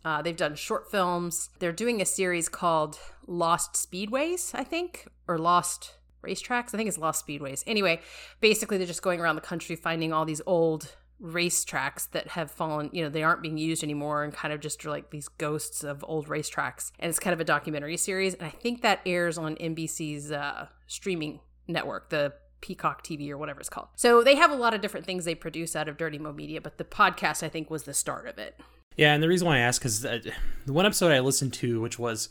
uh, 0.05 0.21
they've 0.21 0.37
done 0.37 0.55
short 0.55 0.89
films. 0.89 1.49
They're 1.59 1.71
doing 1.71 2.01
a 2.01 2.05
series 2.05 2.49
called 2.49 2.99
Lost 3.25 3.73
Speedways, 3.73 4.53
I 4.53 4.63
think, 4.63 5.07
or 5.27 5.37
Lost 5.37 5.95
Racetracks. 6.23 6.73
I 6.73 6.77
think 6.77 6.87
it's 6.87 6.97
Lost 6.97 7.25
Speedways. 7.25 7.63
Anyway, 7.67 8.01
basically, 8.39 8.77
they're 8.77 8.87
just 8.87 9.01
going 9.01 9.19
around 9.19 9.35
the 9.35 9.41
country 9.41 9.75
finding 9.75 10.13
all 10.13 10.25
these 10.25 10.41
old 10.45 10.95
racetracks 11.21 12.09
that 12.11 12.27
have 12.29 12.51
fallen, 12.51 12.89
you 12.93 13.01
know, 13.03 13.09
they 13.09 13.23
aren't 13.23 13.41
being 13.41 13.57
used 13.57 13.83
anymore 13.83 14.23
and 14.23 14.33
kind 14.33 14.53
of 14.53 14.59
just 14.59 14.85
are 14.85 14.89
like 14.89 15.09
these 15.09 15.27
ghosts 15.27 15.83
of 15.83 16.05
old 16.07 16.27
racetracks. 16.27 16.91
And 16.99 17.09
it's 17.09 17.19
kind 17.19 17.33
of 17.33 17.39
a 17.39 17.43
documentary 17.43 17.97
series. 17.97 18.33
And 18.35 18.45
I 18.45 18.51
think 18.51 18.81
that 18.83 19.01
airs 19.05 19.37
on 19.37 19.55
NBC's 19.55 20.31
uh, 20.31 20.67
streaming 20.85 21.39
network, 21.67 22.09
the 22.09 22.33
Peacock 22.61 23.03
TV 23.03 23.29
or 23.29 23.37
whatever 23.37 23.59
it's 23.59 23.69
called. 23.69 23.87
So 23.95 24.23
they 24.23 24.35
have 24.35 24.51
a 24.51 24.55
lot 24.55 24.73
of 24.73 24.81
different 24.81 25.05
things 25.05 25.25
they 25.25 25.35
produce 25.35 25.75
out 25.75 25.87
of 25.87 25.97
Dirty 25.97 26.19
Mo 26.19 26.33
Media, 26.33 26.61
but 26.61 26.77
the 26.77 26.83
podcast, 26.83 27.43
I 27.43 27.49
think, 27.49 27.69
was 27.69 27.83
the 27.83 27.93
start 27.93 28.27
of 28.27 28.37
it. 28.37 28.59
Yeah, 28.97 29.13
and 29.13 29.21
the 29.21 29.27
reason 29.27 29.47
why 29.47 29.57
I 29.57 29.59
asked 29.59 29.85
is 29.85 30.01
the 30.01 30.33
one 30.65 30.85
episode 30.85 31.11
I 31.11 31.19
listened 31.19 31.53
to, 31.53 31.79
which 31.79 31.99
was, 31.99 32.29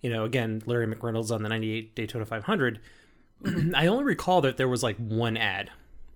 you 0.00 0.08
know, 0.08 0.24
again 0.24 0.62
Larry 0.64 0.86
McReynolds 0.86 1.32
on 1.32 1.42
the 1.42 1.48
'98 1.48 1.94
Daytona 1.94 2.24
500. 2.24 2.80
I 3.74 3.88
only 3.88 4.04
recall 4.04 4.40
that 4.42 4.56
there 4.56 4.68
was 4.68 4.82
like 4.82 4.96
one 4.96 5.36
ad, 5.36 5.70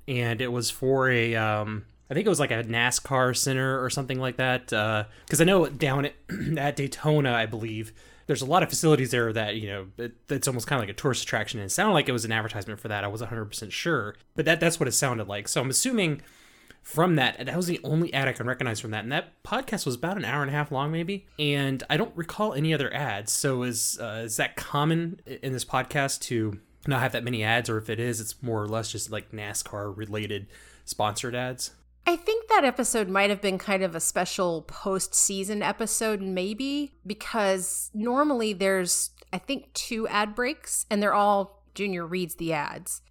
and 0.06 0.40
it 0.40 0.52
was 0.52 0.70
for 0.70 1.10
a, 1.10 1.34
um, 1.34 1.84
I 2.08 2.14
think 2.14 2.26
it 2.26 2.30
was 2.30 2.40
like 2.40 2.52
a 2.52 2.62
NASCAR 2.62 3.36
center 3.36 3.82
or 3.82 3.90
something 3.90 4.20
like 4.20 4.36
that. 4.36 4.66
Because 4.66 5.40
uh, 5.40 5.42
I 5.42 5.44
know 5.44 5.66
down 5.66 6.06
at, 6.06 6.14
at 6.56 6.76
Daytona, 6.76 7.32
I 7.32 7.46
believe 7.46 7.92
there's 8.28 8.42
a 8.42 8.46
lot 8.46 8.62
of 8.62 8.68
facilities 8.68 9.10
there 9.10 9.32
that 9.32 9.56
you 9.56 9.68
know 9.68 9.86
it, 9.96 10.12
it's 10.28 10.46
almost 10.46 10.68
kind 10.68 10.80
of 10.80 10.86
like 10.86 10.96
a 10.96 10.98
tourist 10.98 11.24
attraction. 11.24 11.58
And 11.58 11.66
it 11.66 11.70
sounded 11.70 11.94
like 11.94 12.08
it 12.08 12.12
was 12.12 12.24
an 12.24 12.30
advertisement 12.30 12.78
for 12.78 12.86
that. 12.86 13.02
I 13.02 13.08
was 13.08 13.20
100 13.20 13.46
percent 13.46 13.72
sure, 13.72 14.14
but 14.36 14.44
that 14.44 14.60
that's 14.60 14.78
what 14.78 14.88
it 14.88 14.92
sounded 14.92 15.26
like. 15.26 15.48
So 15.48 15.60
I'm 15.60 15.70
assuming 15.70 16.22
from 16.82 17.16
that. 17.16 17.36
And 17.38 17.48
that 17.48 17.56
was 17.56 17.66
the 17.66 17.80
only 17.84 18.12
ad 18.14 18.28
I 18.28 18.32
can 18.32 18.46
recognize 18.46 18.80
from 18.80 18.92
that. 18.92 19.04
And 19.04 19.12
that 19.12 19.42
podcast 19.42 19.84
was 19.86 19.94
about 19.94 20.16
an 20.16 20.24
hour 20.24 20.42
and 20.42 20.50
a 20.50 20.54
half 20.54 20.72
long, 20.72 20.90
maybe. 20.90 21.26
And 21.38 21.82
I 21.90 21.96
don't 21.96 22.16
recall 22.16 22.54
any 22.54 22.72
other 22.72 22.92
ads. 22.94 23.32
So 23.32 23.62
is 23.62 23.98
uh, 24.00 24.22
is 24.24 24.36
that 24.36 24.56
common 24.56 25.20
in 25.26 25.52
this 25.52 25.64
podcast 25.64 26.20
to 26.22 26.58
not 26.86 27.00
have 27.00 27.12
that 27.12 27.24
many 27.24 27.44
ads, 27.44 27.68
or 27.68 27.78
if 27.78 27.90
it 27.90 28.00
is, 28.00 28.20
it's 28.20 28.42
more 28.42 28.62
or 28.62 28.68
less 28.68 28.90
just 28.90 29.10
like 29.10 29.32
NASCAR 29.32 29.96
related 29.96 30.46
sponsored 30.84 31.34
ads? 31.34 31.72
I 32.06 32.16
think 32.16 32.48
that 32.48 32.64
episode 32.64 33.10
might 33.10 33.28
have 33.28 33.42
been 33.42 33.58
kind 33.58 33.82
of 33.82 33.94
a 33.94 34.00
special 34.00 34.62
post 34.62 35.14
season 35.14 35.62
episode, 35.62 36.22
maybe, 36.22 36.94
because 37.06 37.90
normally 37.92 38.54
there's, 38.54 39.10
I 39.30 39.36
think, 39.36 39.74
two 39.74 40.08
ad 40.08 40.34
breaks, 40.34 40.86
and 40.90 41.02
they're 41.02 41.12
all 41.12 41.62
Junior 41.74 42.06
reads 42.06 42.36
the 42.36 42.54
ads. 42.54 43.02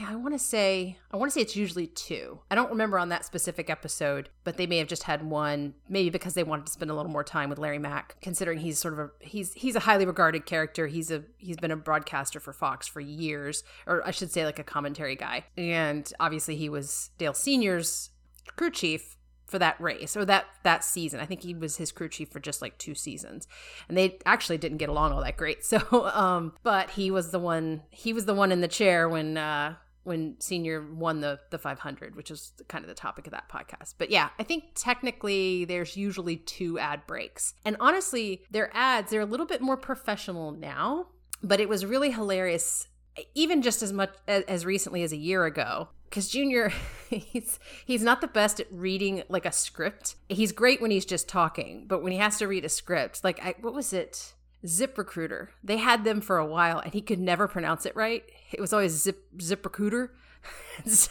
I, 0.00 0.14
want 0.16 0.34
to 0.34 0.38
say 0.38 0.98
I 1.10 1.16
want 1.16 1.30
to 1.30 1.34
say 1.34 1.40
it's 1.40 1.56
usually 1.56 1.86
two. 1.86 2.40
I 2.50 2.54
don't 2.54 2.70
remember 2.70 2.98
on 2.98 3.08
that 3.10 3.24
specific 3.24 3.70
episode, 3.70 4.28
but 4.42 4.56
they 4.56 4.66
may 4.66 4.78
have 4.78 4.88
just 4.88 5.04
had 5.04 5.28
one, 5.28 5.74
maybe 5.88 6.10
because 6.10 6.34
they 6.34 6.42
wanted 6.42 6.66
to 6.66 6.72
spend 6.72 6.90
a 6.90 6.94
little 6.94 7.10
more 7.10 7.24
time 7.24 7.50
with 7.50 7.58
Larry 7.58 7.78
Mack, 7.78 8.16
considering 8.20 8.58
he's 8.58 8.78
sort 8.78 8.94
of 8.94 9.00
a 9.00 9.10
he's 9.20 9.52
he's 9.54 9.76
a 9.76 9.80
highly 9.80 10.06
regarded 10.06 10.46
character. 10.46 10.86
He's 10.86 11.10
a 11.10 11.24
he's 11.38 11.56
been 11.56 11.70
a 11.70 11.76
broadcaster 11.76 12.40
for 12.40 12.52
Fox 12.52 12.86
for 12.86 13.00
years, 13.00 13.64
or 13.86 14.06
I 14.06 14.10
should 14.10 14.30
say 14.30 14.44
like 14.44 14.58
a 14.58 14.64
commentary 14.64 15.16
guy. 15.16 15.44
And 15.56 16.10
obviously 16.20 16.56
he 16.56 16.68
was 16.68 17.10
Dale 17.18 17.34
Senior's 17.34 18.10
crew 18.56 18.70
chief 18.70 19.16
for 19.46 19.58
that 19.58 19.80
race 19.80 20.16
or 20.16 20.24
that 20.24 20.46
that 20.62 20.84
season. 20.84 21.20
I 21.20 21.26
think 21.26 21.42
he 21.42 21.54
was 21.54 21.76
his 21.76 21.92
crew 21.92 22.08
chief 22.08 22.30
for 22.30 22.40
just 22.40 22.62
like 22.62 22.78
two 22.78 22.94
seasons, 22.94 23.46
and 23.88 23.96
they 23.96 24.18
actually 24.26 24.58
didn't 24.58 24.78
get 24.78 24.88
along 24.88 25.12
all 25.12 25.22
that 25.22 25.36
great. 25.36 25.64
So, 25.74 26.06
um, 26.08 26.52
but 26.62 26.90
he 26.90 27.10
was 27.10 27.30
the 27.30 27.38
one. 27.38 27.82
He 27.90 28.12
was 28.12 28.26
the 28.26 28.34
one 28.34 28.52
in 28.52 28.60
the 28.60 28.68
chair 28.68 29.08
when 29.08 29.36
uh, 29.36 29.74
when 30.04 30.36
Senior 30.38 30.86
won 30.92 31.20
the 31.20 31.40
the 31.50 31.58
500, 31.58 32.14
which 32.14 32.30
is 32.30 32.52
kind 32.68 32.84
of 32.84 32.88
the 32.88 32.94
topic 32.94 33.26
of 33.26 33.32
that 33.32 33.48
podcast. 33.48 33.94
But 33.98 34.10
yeah, 34.10 34.28
I 34.38 34.44
think 34.44 34.64
technically 34.74 35.64
there's 35.64 35.96
usually 35.96 36.36
two 36.36 36.78
ad 36.78 37.06
breaks, 37.06 37.54
and 37.64 37.76
honestly, 37.80 38.42
their 38.50 38.70
ads 38.72 39.10
they're 39.10 39.20
a 39.20 39.26
little 39.26 39.46
bit 39.46 39.60
more 39.60 39.76
professional 39.76 40.52
now. 40.52 41.08
But 41.42 41.60
it 41.60 41.68
was 41.68 41.84
really 41.84 42.10
hilarious 42.10 42.88
even 43.34 43.62
just 43.62 43.82
as 43.82 43.92
much 43.92 44.10
as, 44.26 44.42
as 44.44 44.66
recently 44.66 45.02
as 45.02 45.12
a 45.12 45.16
year 45.16 45.44
ago 45.44 45.88
because 46.14 46.28
junior 46.28 46.72
he's 47.10 47.58
he's 47.84 48.02
not 48.02 48.20
the 48.20 48.28
best 48.28 48.60
at 48.60 48.68
reading 48.70 49.24
like 49.28 49.44
a 49.44 49.50
script. 49.50 50.14
He's 50.28 50.52
great 50.52 50.80
when 50.80 50.92
he's 50.92 51.04
just 51.04 51.28
talking 51.28 51.86
but 51.88 52.02
when 52.02 52.12
he 52.12 52.18
has 52.18 52.38
to 52.38 52.46
read 52.46 52.64
a 52.64 52.68
script 52.68 53.24
like 53.24 53.44
I, 53.44 53.56
what 53.60 53.74
was 53.74 53.92
it 53.92 54.34
ZipRecruiter 54.64 55.48
they 55.62 55.76
had 55.76 56.04
them 56.04 56.20
for 56.20 56.38
a 56.38 56.46
while 56.46 56.78
and 56.78 56.92
he 56.92 57.02
could 57.02 57.20
never 57.20 57.48
pronounce 57.48 57.86
it 57.86 57.94
right. 57.94 58.24
It 58.52 58.60
was 58.60 58.72
always 58.72 58.92
zip 58.92 59.24
zip 59.40 59.64
recruiter 59.64 60.12
so 60.86 61.10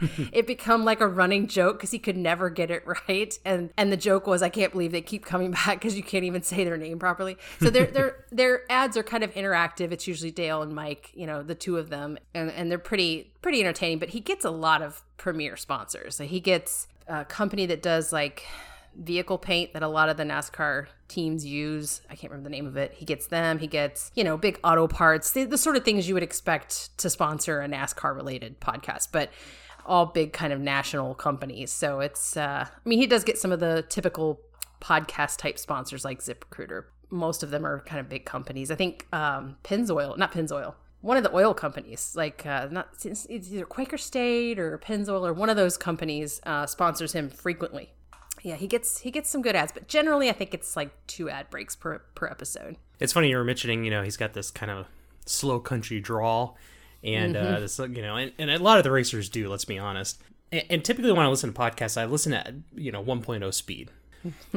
it 0.32 0.46
become 0.46 0.84
like 0.84 1.00
a 1.00 1.08
running 1.08 1.46
joke 1.46 1.78
because 1.78 1.90
he 1.90 1.98
could 1.98 2.16
never 2.16 2.50
get 2.50 2.70
it 2.70 2.84
right. 2.86 3.38
And 3.44 3.70
and 3.76 3.92
the 3.92 3.96
joke 3.96 4.26
was 4.26 4.42
i 4.42 4.48
can't 4.48 4.72
believe 4.72 4.92
they 4.92 5.02
keep 5.02 5.24
coming 5.24 5.50
back 5.66 5.80
because 5.80 5.96
you 5.96 6.02
can't 6.02 6.24
even 6.24 6.42
say 6.42 6.64
their 6.64 6.76
name 6.76 6.98
properly. 6.98 7.36
So 7.60 7.70
their 7.70 7.86
their 7.86 8.24
their 8.30 8.70
ads 8.70 8.96
are 8.96 9.02
kind 9.02 9.24
of 9.24 9.32
interactive. 9.34 9.92
It's 9.92 10.06
usually 10.06 10.30
dale 10.30 10.62
and 10.62 10.74
mike 10.74 11.10
you 11.14 11.26
know 11.26 11.42
the 11.42 11.54
two 11.54 11.76
of 11.76 11.90
them. 11.90 12.18
And 12.34 12.50
and 12.50 12.70
they're 12.70 12.78
pretty 12.78 13.32
pretty 13.42 13.60
entertaining 13.60 13.98
but 13.98 14.10
he 14.10 14.20
gets 14.20 14.44
a 14.44 14.50
lot 14.50 14.82
of 14.82 15.02
premier 15.16 15.56
sponsors. 15.56 16.16
So 16.16 16.24
he 16.24 16.40
gets 16.40 16.88
a 17.06 17.24
company 17.24 17.66
that 17.66 17.82
does 17.82 18.12
like 18.12 18.46
vehicle 18.96 19.38
paint 19.38 19.72
that 19.72 19.82
a 19.82 19.88
lot 19.88 20.08
of 20.08 20.16
the 20.16 20.24
NASCAR 20.24 20.86
teams 21.08 21.44
use. 21.44 22.00
I 22.10 22.14
can't 22.14 22.30
remember 22.30 22.48
the 22.48 22.54
name 22.54 22.66
of 22.66 22.76
it. 22.76 22.92
He 22.92 23.04
gets 23.04 23.26
them. 23.26 23.58
He 23.58 23.66
gets, 23.66 24.10
you 24.14 24.24
know, 24.24 24.36
big 24.36 24.58
auto 24.64 24.86
parts, 24.86 25.32
the, 25.32 25.44
the 25.44 25.58
sort 25.58 25.76
of 25.76 25.84
things 25.84 26.08
you 26.08 26.14
would 26.14 26.22
expect 26.22 26.96
to 26.98 27.10
sponsor 27.10 27.60
a 27.60 27.68
NASCAR 27.68 28.14
related 28.14 28.60
podcast, 28.60 29.08
but 29.12 29.30
all 29.86 30.06
big 30.06 30.32
kind 30.32 30.52
of 30.52 30.60
national 30.60 31.14
companies. 31.14 31.72
So 31.72 32.00
it's, 32.00 32.36
uh, 32.36 32.66
I 32.68 32.88
mean, 32.88 32.98
he 32.98 33.06
does 33.06 33.24
get 33.24 33.38
some 33.38 33.52
of 33.52 33.60
the 33.60 33.84
typical 33.88 34.40
podcast 34.80 35.38
type 35.38 35.58
sponsors 35.58 36.04
like 36.04 36.20
ZipRecruiter. 36.20 36.84
Most 37.10 37.42
of 37.42 37.50
them 37.50 37.66
are 37.66 37.80
kind 37.80 38.00
of 38.00 38.08
big 38.08 38.24
companies. 38.24 38.70
I 38.70 38.76
think 38.76 39.06
um, 39.12 39.56
Pennzoil, 39.64 40.16
not 40.16 40.32
Pennzoil, 40.32 40.74
one 41.00 41.16
of 41.16 41.22
the 41.22 41.34
oil 41.34 41.54
companies, 41.54 42.12
like 42.14 42.44
uh, 42.44 42.68
not 42.70 42.88
it's 43.04 43.26
either 43.28 43.64
Quaker 43.64 43.96
State 43.96 44.58
or 44.58 44.76
Pennzoil 44.78 45.26
or 45.26 45.32
one 45.32 45.48
of 45.48 45.56
those 45.56 45.76
companies, 45.76 46.40
uh, 46.44 46.66
sponsors 46.66 47.12
him 47.12 47.30
frequently 47.30 47.90
yeah, 48.42 48.56
he 48.56 48.66
gets 48.66 49.00
he 49.00 49.10
gets 49.10 49.28
some 49.28 49.42
good 49.42 49.56
ads, 49.56 49.72
but 49.72 49.88
generally 49.88 50.28
I 50.28 50.32
think 50.32 50.54
it's 50.54 50.76
like 50.76 50.90
two 51.06 51.28
ad 51.28 51.50
breaks 51.50 51.76
per 51.76 51.98
per 52.14 52.26
episode. 52.26 52.76
It's 52.98 53.12
funny 53.12 53.30
you 53.30 53.36
were 53.36 53.44
mentioning, 53.44 53.84
you 53.84 53.90
know, 53.90 54.02
he's 54.02 54.16
got 54.16 54.32
this 54.32 54.50
kind 54.50 54.70
of 54.70 54.86
slow 55.26 55.60
country 55.60 56.00
drawl, 56.00 56.56
and 57.02 57.36
uh, 57.36 57.42
mm-hmm. 57.42 57.54
uh, 57.54 57.60
this, 57.60 57.78
you 57.78 58.02
know, 58.02 58.16
and, 58.16 58.32
and 58.38 58.50
a 58.50 58.58
lot 58.58 58.78
of 58.78 58.84
the 58.84 58.90
racers 58.90 59.28
do. 59.28 59.48
Let's 59.48 59.64
be 59.64 59.78
honest. 59.78 60.20
And, 60.52 60.64
and 60.70 60.84
typically 60.84 61.12
when 61.12 61.24
I 61.24 61.28
listen 61.28 61.52
to 61.52 61.58
podcasts, 61.58 62.00
I 62.00 62.06
listen 62.06 62.32
at 62.32 62.52
you 62.74 62.92
know 62.92 63.02
1.0 63.02 63.52
speed. 63.54 63.90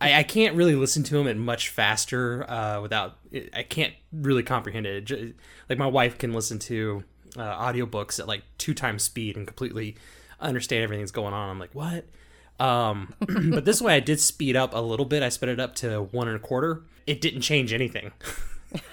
I, 0.00 0.18
I, 0.18 0.22
can't 0.24 0.54
really 0.56 0.74
listen 0.74 1.02
to 1.04 1.18
him 1.18 1.26
at 1.26 1.38
much 1.38 1.70
faster 1.70 2.44
uh, 2.50 2.82
without. 2.82 3.16
I 3.54 3.62
can't 3.62 3.94
really 4.12 4.42
comprehend 4.42 4.84
it. 4.86 5.36
Like 5.70 5.78
my 5.78 5.86
wife 5.86 6.18
can 6.18 6.34
listen 6.34 6.58
to 6.60 7.02
uh, 7.36 7.58
audiobooks 7.58 8.20
at 8.20 8.26
like 8.26 8.42
two 8.58 8.74
times 8.74 9.04
speed 9.04 9.36
and 9.36 9.46
completely 9.46 9.96
understand 10.38 10.82
everything's 10.82 11.12
going 11.12 11.32
on. 11.32 11.48
I'm 11.48 11.58
like, 11.58 11.74
what? 11.74 12.04
Um, 12.58 13.14
but 13.50 13.64
this 13.64 13.80
way 13.80 13.94
I 13.94 14.00
did 14.00 14.20
speed 14.20 14.56
up 14.56 14.74
a 14.74 14.80
little 14.80 15.06
bit. 15.06 15.22
I 15.22 15.28
sped 15.28 15.48
it 15.48 15.60
up 15.60 15.74
to 15.76 16.02
one 16.12 16.28
and 16.28 16.36
a 16.36 16.40
quarter. 16.40 16.82
It 17.06 17.20
didn't 17.20 17.42
change 17.42 17.72
anything. 17.72 18.12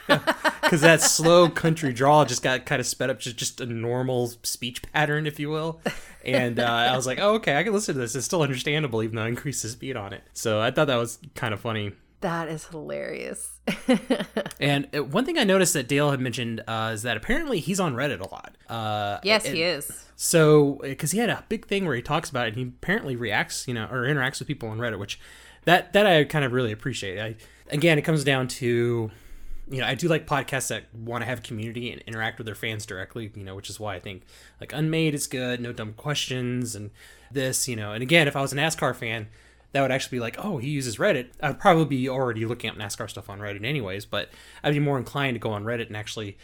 Because 0.08 0.82
that 0.82 1.02
slow 1.02 1.50
country 1.50 1.92
drawl 1.94 2.26
just 2.26 2.42
got 2.42 2.66
kind 2.66 2.80
of 2.80 2.86
sped 2.86 3.10
up 3.10 3.20
to 3.22 3.34
just 3.34 3.60
a 3.60 3.66
normal 3.66 4.28
speech 4.44 4.82
pattern, 4.82 5.28
if 5.28 5.40
you 5.40 5.50
will. 5.50 5.82
And 6.24 6.60
uh, 6.60 6.64
I 6.64 6.96
was 6.96 7.06
like, 7.06 7.20
oh, 7.20 7.36
okay, 7.36 7.58
I 7.58 7.64
can 7.64 7.74
listen 7.74 7.96
to 7.96 8.00
this. 8.00 8.16
It's 8.16 8.26
still 8.26 8.42
understandable, 8.42 9.04
even 9.04 9.16
though 9.18 9.24
I 9.24 9.28
increased 9.28 9.64
the 9.64 9.70
speed 9.70 9.98
on 9.98 10.14
it. 10.14 10.24
So 10.34 10.62
I 10.62 10.72
thought 10.72 10.88
that 10.88 10.96
was 10.96 11.20
kind 11.36 11.54
of 11.54 11.60
funny. 11.60 11.92
That 12.24 12.48
is 12.48 12.68
hilarious. 12.68 13.60
and 14.62 14.88
uh, 14.96 15.04
one 15.04 15.26
thing 15.26 15.38
I 15.38 15.44
noticed 15.44 15.74
that 15.74 15.90
Dale 15.90 16.10
had 16.10 16.22
mentioned 16.22 16.64
uh, 16.66 16.92
is 16.94 17.04
that 17.04 17.18
apparently 17.18 17.60
he's 17.60 17.82
on 17.82 17.96
Reddit 17.96 18.22
a 18.22 18.30
lot. 18.30 18.56
Uh, 18.70 19.20
yes, 19.24 19.44
and 19.44 19.58
he 19.58 19.62
is. 19.62 20.06
So, 20.16 20.80
because 20.84 21.12
he 21.12 21.20
had 21.20 21.30
a 21.30 21.44
big 21.50 21.68
thing 21.68 21.86
where 21.86 21.98
he 21.98 22.02
talks 22.02 22.30
about 22.30 22.46
it, 22.46 22.56
and 22.56 22.58
he 22.58 22.64
apparently 22.64 23.18
reacts, 23.18 23.68
you 23.68 23.74
know, 23.74 23.90
or 23.92 24.04
interacts 24.04 24.40
with 24.40 24.48
people 24.48 24.70
on 24.70 24.78
Reddit, 24.78 25.00
which 25.00 25.20
that 25.66 25.92
that 25.92 26.08
I 26.08 26.24
kind 26.24 26.46
of 26.46 26.54
really 26.54 26.72
appreciate. 26.72 27.20
I, 27.20 27.36
again, 27.70 28.00
it 28.00 28.04
comes 28.04 28.24
down 28.24 28.48
to 28.48 29.12
you 29.70 29.82
know, 29.82 29.86
I 29.86 29.96
do 29.96 30.08
like 30.08 30.26
podcasts 30.26 30.70
that 30.70 30.86
want 30.96 31.24
to 31.24 31.26
have 31.26 31.44
community 31.44 31.92
and 31.92 32.02
interact 32.08 32.38
with 32.38 32.46
their 32.46 32.56
fans 32.56 32.86
directly, 32.86 33.34
you 33.36 33.44
know, 33.44 33.56
which 33.56 33.70
is 33.70 33.82
why 33.82 33.96
I 33.96 34.00
think 34.00 34.24
like 34.62 34.72
Unmade 34.72 35.14
is 35.14 35.28
good, 35.28 35.60
no 35.60 35.74
dumb 35.74 35.92
questions, 35.92 36.74
and 36.74 36.92
this, 37.32 37.68
you 37.68 37.76
know, 37.76 37.92
and 37.92 38.02
again, 38.02 38.30
if 38.30 38.38
I 38.38 38.42
was 38.42 38.54
a 38.54 38.56
NASCAR 38.56 38.96
fan, 38.96 39.28
that 39.74 39.82
would 39.82 39.92
actually 39.92 40.18
be 40.18 40.22
like, 40.22 40.38
oh, 40.40 40.58
he 40.58 40.70
uses 40.70 40.98
Reddit. 40.98 41.30
I'd 41.42 41.60
probably 41.60 41.86
be 41.86 42.10
already 42.10 42.46
looking 42.46 42.70
up 42.70 42.78
NASCAR 42.78 43.10
stuff 43.10 43.30
on 43.30 43.40
Reddit 43.40 43.66
anyways, 43.66 44.06
but 44.06 44.30
I'd 44.64 44.74
be 44.74 44.80
more 44.80 44.98
inclined 44.98 45.36
to 45.36 45.40
go 45.40 45.52
on 45.52 45.66
Reddit 45.66 45.88
and 45.88 45.98
actually 45.98 46.38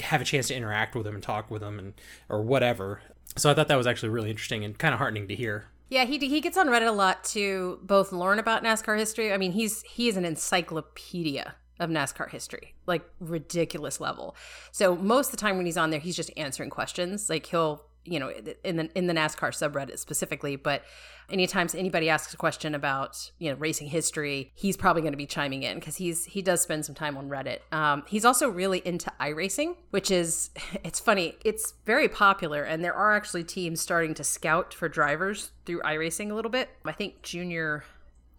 have 0.00 0.20
a 0.20 0.24
chance 0.24 0.48
to 0.48 0.54
interact 0.54 0.94
with 0.94 1.06
him 1.06 1.14
and 1.14 1.22
talk 1.22 1.50
with 1.50 1.62
him 1.62 1.78
and 1.78 1.94
or 2.28 2.42
whatever. 2.42 3.00
So 3.36 3.50
I 3.50 3.54
thought 3.54 3.68
that 3.68 3.76
was 3.76 3.86
actually 3.86 4.10
really 4.10 4.30
interesting 4.30 4.64
and 4.64 4.76
kind 4.76 4.92
of 4.92 4.98
heartening 4.98 5.28
to 5.28 5.34
hear. 5.34 5.66
Yeah, 5.88 6.04
he 6.04 6.18
he 6.18 6.40
gets 6.40 6.56
on 6.56 6.68
Reddit 6.68 6.88
a 6.88 6.92
lot 6.92 7.24
to 7.24 7.78
both 7.82 8.10
learn 8.12 8.38
about 8.38 8.64
NASCAR 8.64 8.98
history. 8.98 9.32
I 9.32 9.36
mean, 9.36 9.52
he's 9.52 9.82
he 9.82 10.08
is 10.08 10.16
an 10.16 10.24
encyclopedia 10.24 11.54
of 11.78 11.90
NASCAR 11.90 12.30
history, 12.30 12.74
like 12.86 13.04
ridiculous 13.20 14.00
level. 14.00 14.34
So 14.72 14.96
most 14.96 15.28
of 15.28 15.30
the 15.32 15.36
time 15.36 15.56
when 15.56 15.66
he's 15.66 15.76
on 15.76 15.90
there, 15.90 16.00
he's 16.00 16.16
just 16.16 16.30
answering 16.36 16.70
questions. 16.70 17.28
Like 17.28 17.46
he'll, 17.46 17.84
you 18.04 18.20
know, 18.20 18.30
in 18.64 18.76
the 18.76 18.98
in 18.98 19.06
the 19.06 19.14
NASCAR 19.14 19.50
subreddit 19.50 19.98
specifically, 19.98 20.56
but 20.56 20.82
anytime 21.30 21.68
anybody 21.74 22.10
asks 22.10 22.34
a 22.34 22.36
question 22.36 22.74
about 22.74 23.30
you 23.38 23.50
know 23.50 23.56
racing 23.56 23.88
history, 23.88 24.52
he's 24.54 24.76
probably 24.76 25.02
going 25.02 25.12
to 25.12 25.18
be 25.18 25.26
chiming 25.26 25.62
in 25.62 25.78
because 25.78 25.96
he's 25.96 26.24
he 26.24 26.42
does 26.42 26.60
spend 26.60 26.84
some 26.84 26.94
time 26.94 27.16
on 27.16 27.28
Reddit. 27.28 27.60
Um, 27.72 28.04
he's 28.06 28.24
also 28.24 28.48
really 28.48 28.82
into 28.84 29.12
iRacing, 29.20 29.76
which 29.90 30.10
is 30.10 30.50
it's 30.84 31.00
funny. 31.00 31.36
It's 31.44 31.74
very 31.84 32.08
popular, 32.08 32.62
and 32.62 32.84
there 32.84 32.94
are 32.94 33.14
actually 33.14 33.44
teams 33.44 33.80
starting 33.80 34.14
to 34.14 34.24
scout 34.24 34.74
for 34.74 34.88
drivers 34.88 35.50
through 35.64 35.80
iRacing 35.80 36.30
a 36.30 36.34
little 36.34 36.50
bit. 36.50 36.68
I 36.84 36.92
think 36.92 37.22
Junior 37.22 37.84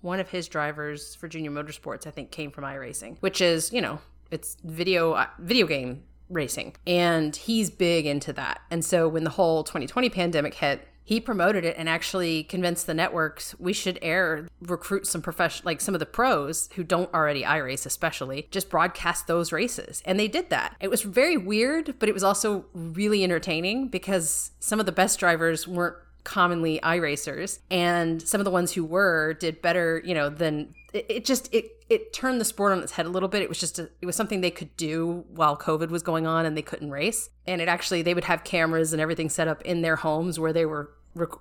one 0.02 0.20
of 0.20 0.30
his 0.30 0.48
drivers 0.48 1.16
for 1.16 1.28
Junior 1.28 1.50
Motorsports, 1.50 2.06
I 2.06 2.12
think, 2.12 2.30
came 2.30 2.52
from 2.52 2.64
iRacing, 2.64 3.18
which 3.22 3.42
is, 3.42 3.74
you 3.74 3.82
know, 3.82 4.00
it's 4.30 4.56
video 4.64 5.14
uh, 5.14 5.28
video 5.40 5.66
game 5.66 6.04
racing, 6.30 6.76
and 6.86 7.36
he's 7.36 7.70
big 7.70 8.06
into 8.06 8.34
that. 8.34 8.62
And 8.72 8.84
so 8.84 9.08
when 9.08 9.24
the 9.24 9.32
whole 9.32 9.64
2020 9.64 10.10
pandemic 10.10 10.56
hit, 10.56 10.88
he 11.04 11.20
promoted 11.20 11.64
it 11.64 11.76
and 11.78 11.88
actually 11.88 12.44
convinced 12.44 12.88
the 12.88 12.94
networks 12.94 13.54
we 13.60 13.74
should 13.74 14.00
air 14.02 14.48
recruit 14.60 15.06
some 15.06 15.22
professional 15.22 15.68
like 15.68 15.80
some 15.80 15.94
of 15.94 16.00
the 16.00 16.06
pros 16.06 16.68
who 16.76 16.84
don't 16.84 17.14
already 17.14 17.44
iRace 17.44 17.86
especially 17.86 18.48
just 18.50 18.72
broadcast 18.72 19.28
those 19.28 19.52
races 19.52 20.02
and 20.04 20.20
they 20.20 20.28
did 20.28 20.50
that 20.50 20.76
it 20.80 20.90
was 20.90 21.04
very 21.04 21.38
weird 21.38 21.94
but 22.00 22.10
it 22.10 22.14
was 22.14 22.24
also 22.24 22.66
really 22.74 23.24
entertaining 23.24 23.88
because 23.88 24.50
some 24.60 24.80
of 24.80 24.88
the 24.88 24.92
best 24.92 25.20
drivers 25.20 25.68
weren't 25.68 25.96
commonly 26.26 26.80
iRacers, 26.84 27.60
and 27.72 28.22
some 28.22 28.42
of 28.42 28.46
the 28.46 28.52
ones 28.52 28.74
who 28.74 28.84
were 28.84 29.36
did 29.36 29.62
better, 29.62 30.02
you 30.04 30.14
know, 30.14 30.28
than 30.28 30.76
it, 30.92 31.06
it, 31.08 31.26
just 31.26 31.54
it 31.54 31.75
it 31.90 32.14
turned 32.14 32.42
the 32.42 32.46
sport 32.46 32.72
on 32.72 32.80
its 32.82 32.94
head 32.94 33.06
a 33.06 33.10
little 33.10 33.30
bit. 33.30 33.42
It 33.42 33.50
was 33.50 33.60
just 33.60 33.78
a, 33.80 33.90
it 34.02 34.06
was 34.06 34.16
something 34.16 34.42
they 34.42 34.52
could 34.52 34.76
do 34.76 35.26
while 35.30 35.58
COVID 35.58 35.90
was 35.90 36.02
going 36.02 36.26
on 36.26 36.46
and 36.46 36.58
they 36.58 36.62
couldn't 36.62 36.90
race. 36.90 37.30
And 37.46 37.62
it 37.62 37.68
actually 37.68 38.02
they 38.02 38.14
would 38.14 38.24
have 38.24 38.44
cameras 38.44 38.94
and 38.94 39.02
everything 39.02 39.30
set 39.30 39.48
up 39.48 39.62
in 39.62 39.82
their 39.82 39.98
homes 39.98 40.40
where 40.40 40.54
they 40.54 40.66
were 40.66 40.92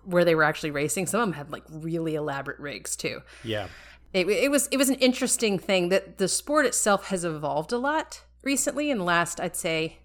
where 0.05 0.25
they 0.25 0.35
were 0.35 0.45
actually 0.45 0.71
racing. 0.71 1.07
Some 1.07 1.21
of 1.21 1.27
them 1.29 1.35
had 1.35 1.51
like 1.51 1.65
really 1.69 2.15
elaborate 2.15 2.61
rigs 2.61 2.95
too. 2.95 3.23
Yeah. 3.43 3.69
It, 4.13 4.29
it 4.29 4.51
was 4.51 4.69
it 4.71 4.77
was 4.77 4.89
an 4.89 4.97
interesting 4.97 5.59
thing 5.59 5.89
that 5.89 6.19
the 6.19 6.29
sport 6.29 6.67
itself 6.67 7.09
has 7.09 7.25
evolved 7.25 7.73
a 7.73 7.79
lot 7.79 8.23
recently 8.43 8.91
in 8.91 8.99
the 8.99 9.05
last 9.05 9.41
I'd 9.41 9.57
say 9.57 9.99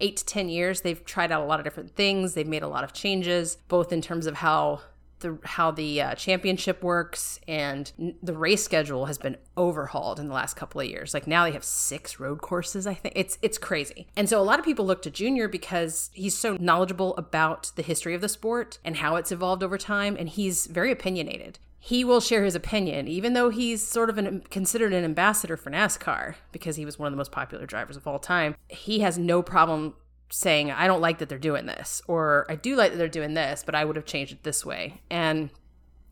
eight 0.00 0.16
to 0.18 0.24
10 0.24 0.48
years, 0.48 0.82
they've 0.82 1.04
tried 1.04 1.32
out 1.32 1.42
a 1.42 1.44
lot 1.44 1.60
of 1.60 1.64
different 1.64 1.94
things. 1.94 2.34
They've 2.34 2.46
made 2.46 2.62
a 2.62 2.68
lot 2.68 2.84
of 2.84 2.92
changes, 2.92 3.56
both 3.68 3.92
in 3.92 4.00
terms 4.00 4.26
of 4.26 4.36
how 4.36 4.80
the 5.20 5.38
how 5.44 5.70
the 5.70 6.00
uh, 6.00 6.14
championship 6.14 6.82
works 6.82 7.40
and 7.46 7.92
the 8.22 8.36
race 8.36 8.64
schedule 8.64 9.06
has 9.06 9.18
been 9.18 9.36
overhauled 9.56 10.20
in 10.20 10.28
the 10.28 10.34
last 10.34 10.54
couple 10.54 10.80
of 10.80 10.86
years. 10.86 11.14
Like 11.14 11.26
now 11.26 11.44
they 11.44 11.52
have 11.52 11.64
six 11.64 12.20
road 12.20 12.40
courses. 12.40 12.86
I 12.86 12.94
think 12.94 13.14
it's 13.16 13.38
it's 13.42 13.58
crazy. 13.58 14.08
And 14.16 14.28
so 14.28 14.40
a 14.40 14.42
lot 14.42 14.58
of 14.58 14.64
people 14.64 14.86
look 14.86 15.02
to 15.02 15.10
Junior 15.10 15.48
because 15.48 16.10
he's 16.12 16.36
so 16.36 16.56
knowledgeable 16.60 17.16
about 17.16 17.72
the 17.76 17.82
history 17.82 18.14
of 18.14 18.20
the 18.20 18.28
sport 18.28 18.78
and 18.84 18.96
how 18.96 19.16
it's 19.16 19.32
evolved 19.32 19.62
over 19.62 19.78
time, 19.78 20.16
and 20.18 20.28
he's 20.28 20.66
very 20.66 20.92
opinionated 20.92 21.58
he 21.80 22.04
will 22.04 22.20
share 22.20 22.44
his 22.44 22.54
opinion, 22.54 23.06
even 23.06 23.34
though 23.34 23.50
he's 23.50 23.86
sort 23.86 24.10
of 24.10 24.18
an, 24.18 24.42
considered 24.50 24.92
an 24.92 25.04
ambassador 25.04 25.56
for 25.56 25.70
NASCAR 25.70 26.34
because 26.50 26.76
he 26.76 26.84
was 26.84 26.98
one 26.98 27.06
of 27.06 27.12
the 27.12 27.16
most 27.16 27.32
popular 27.32 27.66
drivers 27.66 27.96
of 27.96 28.06
all 28.06 28.18
time. 28.18 28.56
He 28.68 28.98
has 29.00 29.16
no 29.16 29.42
problem 29.42 29.94
saying, 30.30 30.70
I 30.70 30.86
don't 30.86 31.00
like 31.00 31.18
that 31.18 31.28
they're 31.28 31.38
doing 31.38 31.66
this, 31.66 32.02
or 32.06 32.46
I 32.48 32.56
do 32.56 32.76
like 32.76 32.92
that 32.92 32.98
they're 32.98 33.08
doing 33.08 33.34
this, 33.34 33.62
but 33.64 33.74
I 33.74 33.84
would 33.84 33.96
have 33.96 34.04
changed 34.04 34.32
it 34.32 34.42
this 34.42 34.64
way. 34.64 35.00
And, 35.10 35.50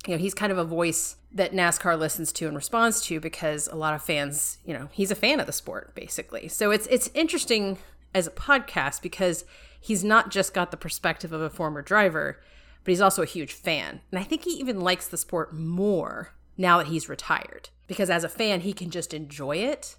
you 0.06 0.14
know, 0.14 0.18
he's 0.18 0.34
kind 0.34 0.52
of 0.52 0.58
a 0.58 0.64
voice 0.64 1.16
that 1.32 1.52
NASCAR 1.52 1.98
listens 1.98 2.32
to 2.34 2.46
and 2.46 2.56
responds 2.56 3.00
to 3.02 3.20
because 3.20 3.68
a 3.68 3.74
lot 3.74 3.94
of 3.94 4.02
fans, 4.02 4.58
you 4.64 4.72
know, 4.72 4.88
he's 4.92 5.10
a 5.10 5.16
fan 5.16 5.40
of 5.40 5.46
the 5.46 5.52
sport, 5.52 5.94
basically. 5.94 6.48
So 6.48 6.70
it's 6.70 6.86
it's 6.86 7.10
interesting 7.14 7.78
as 8.14 8.26
a 8.26 8.30
podcast 8.30 9.02
because 9.02 9.44
he's 9.78 10.02
not 10.02 10.30
just 10.30 10.54
got 10.54 10.70
the 10.70 10.76
perspective 10.76 11.32
of 11.32 11.42
a 11.42 11.50
former 11.50 11.82
driver 11.82 12.40
but 12.86 12.92
he's 12.92 13.00
also 13.00 13.20
a 13.20 13.26
huge 13.26 13.52
fan. 13.52 14.00
And 14.12 14.18
I 14.20 14.22
think 14.22 14.44
he 14.44 14.52
even 14.52 14.78
likes 14.78 15.08
the 15.08 15.16
sport 15.16 15.52
more 15.52 16.34
now 16.56 16.78
that 16.78 16.86
he's 16.86 17.08
retired 17.08 17.70
because 17.88 18.08
as 18.08 18.22
a 18.22 18.28
fan, 18.28 18.60
he 18.60 18.72
can 18.72 18.90
just 18.90 19.12
enjoy 19.12 19.56
it 19.56 19.96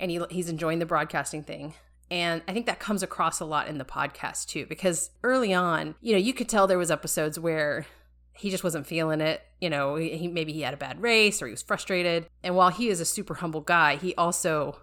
and 0.00 0.10
he, 0.10 0.18
he's 0.30 0.48
enjoying 0.48 0.78
the 0.78 0.86
broadcasting 0.86 1.42
thing. 1.42 1.74
And 2.12 2.42
I 2.46 2.52
think 2.52 2.66
that 2.66 2.78
comes 2.78 3.02
across 3.02 3.40
a 3.40 3.46
lot 3.46 3.68
in 3.68 3.78
the 3.78 3.86
podcast 3.86 4.44
too, 4.44 4.66
because 4.66 5.08
early 5.22 5.54
on, 5.54 5.94
you 6.02 6.12
know, 6.12 6.18
you 6.18 6.34
could 6.34 6.46
tell 6.46 6.66
there 6.66 6.76
was 6.76 6.90
episodes 6.90 7.40
where 7.40 7.86
he 8.34 8.50
just 8.50 8.62
wasn't 8.62 8.86
feeling 8.86 9.22
it. 9.22 9.40
You 9.62 9.70
know, 9.70 9.94
he, 9.96 10.28
maybe 10.28 10.52
he 10.52 10.60
had 10.60 10.74
a 10.74 10.76
bad 10.76 11.00
race 11.00 11.40
or 11.40 11.46
he 11.46 11.52
was 11.52 11.62
frustrated. 11.62 12.26
And 12.44 12.54
while 12.54 12.68
he 12.68 12.88
is 12.88 13.00
a 13.00 13.06
super 13.06 13.36
humble 13.36 13.62
guy, 13.62 13.96
he 13.96 14.14
also 14.16 14.82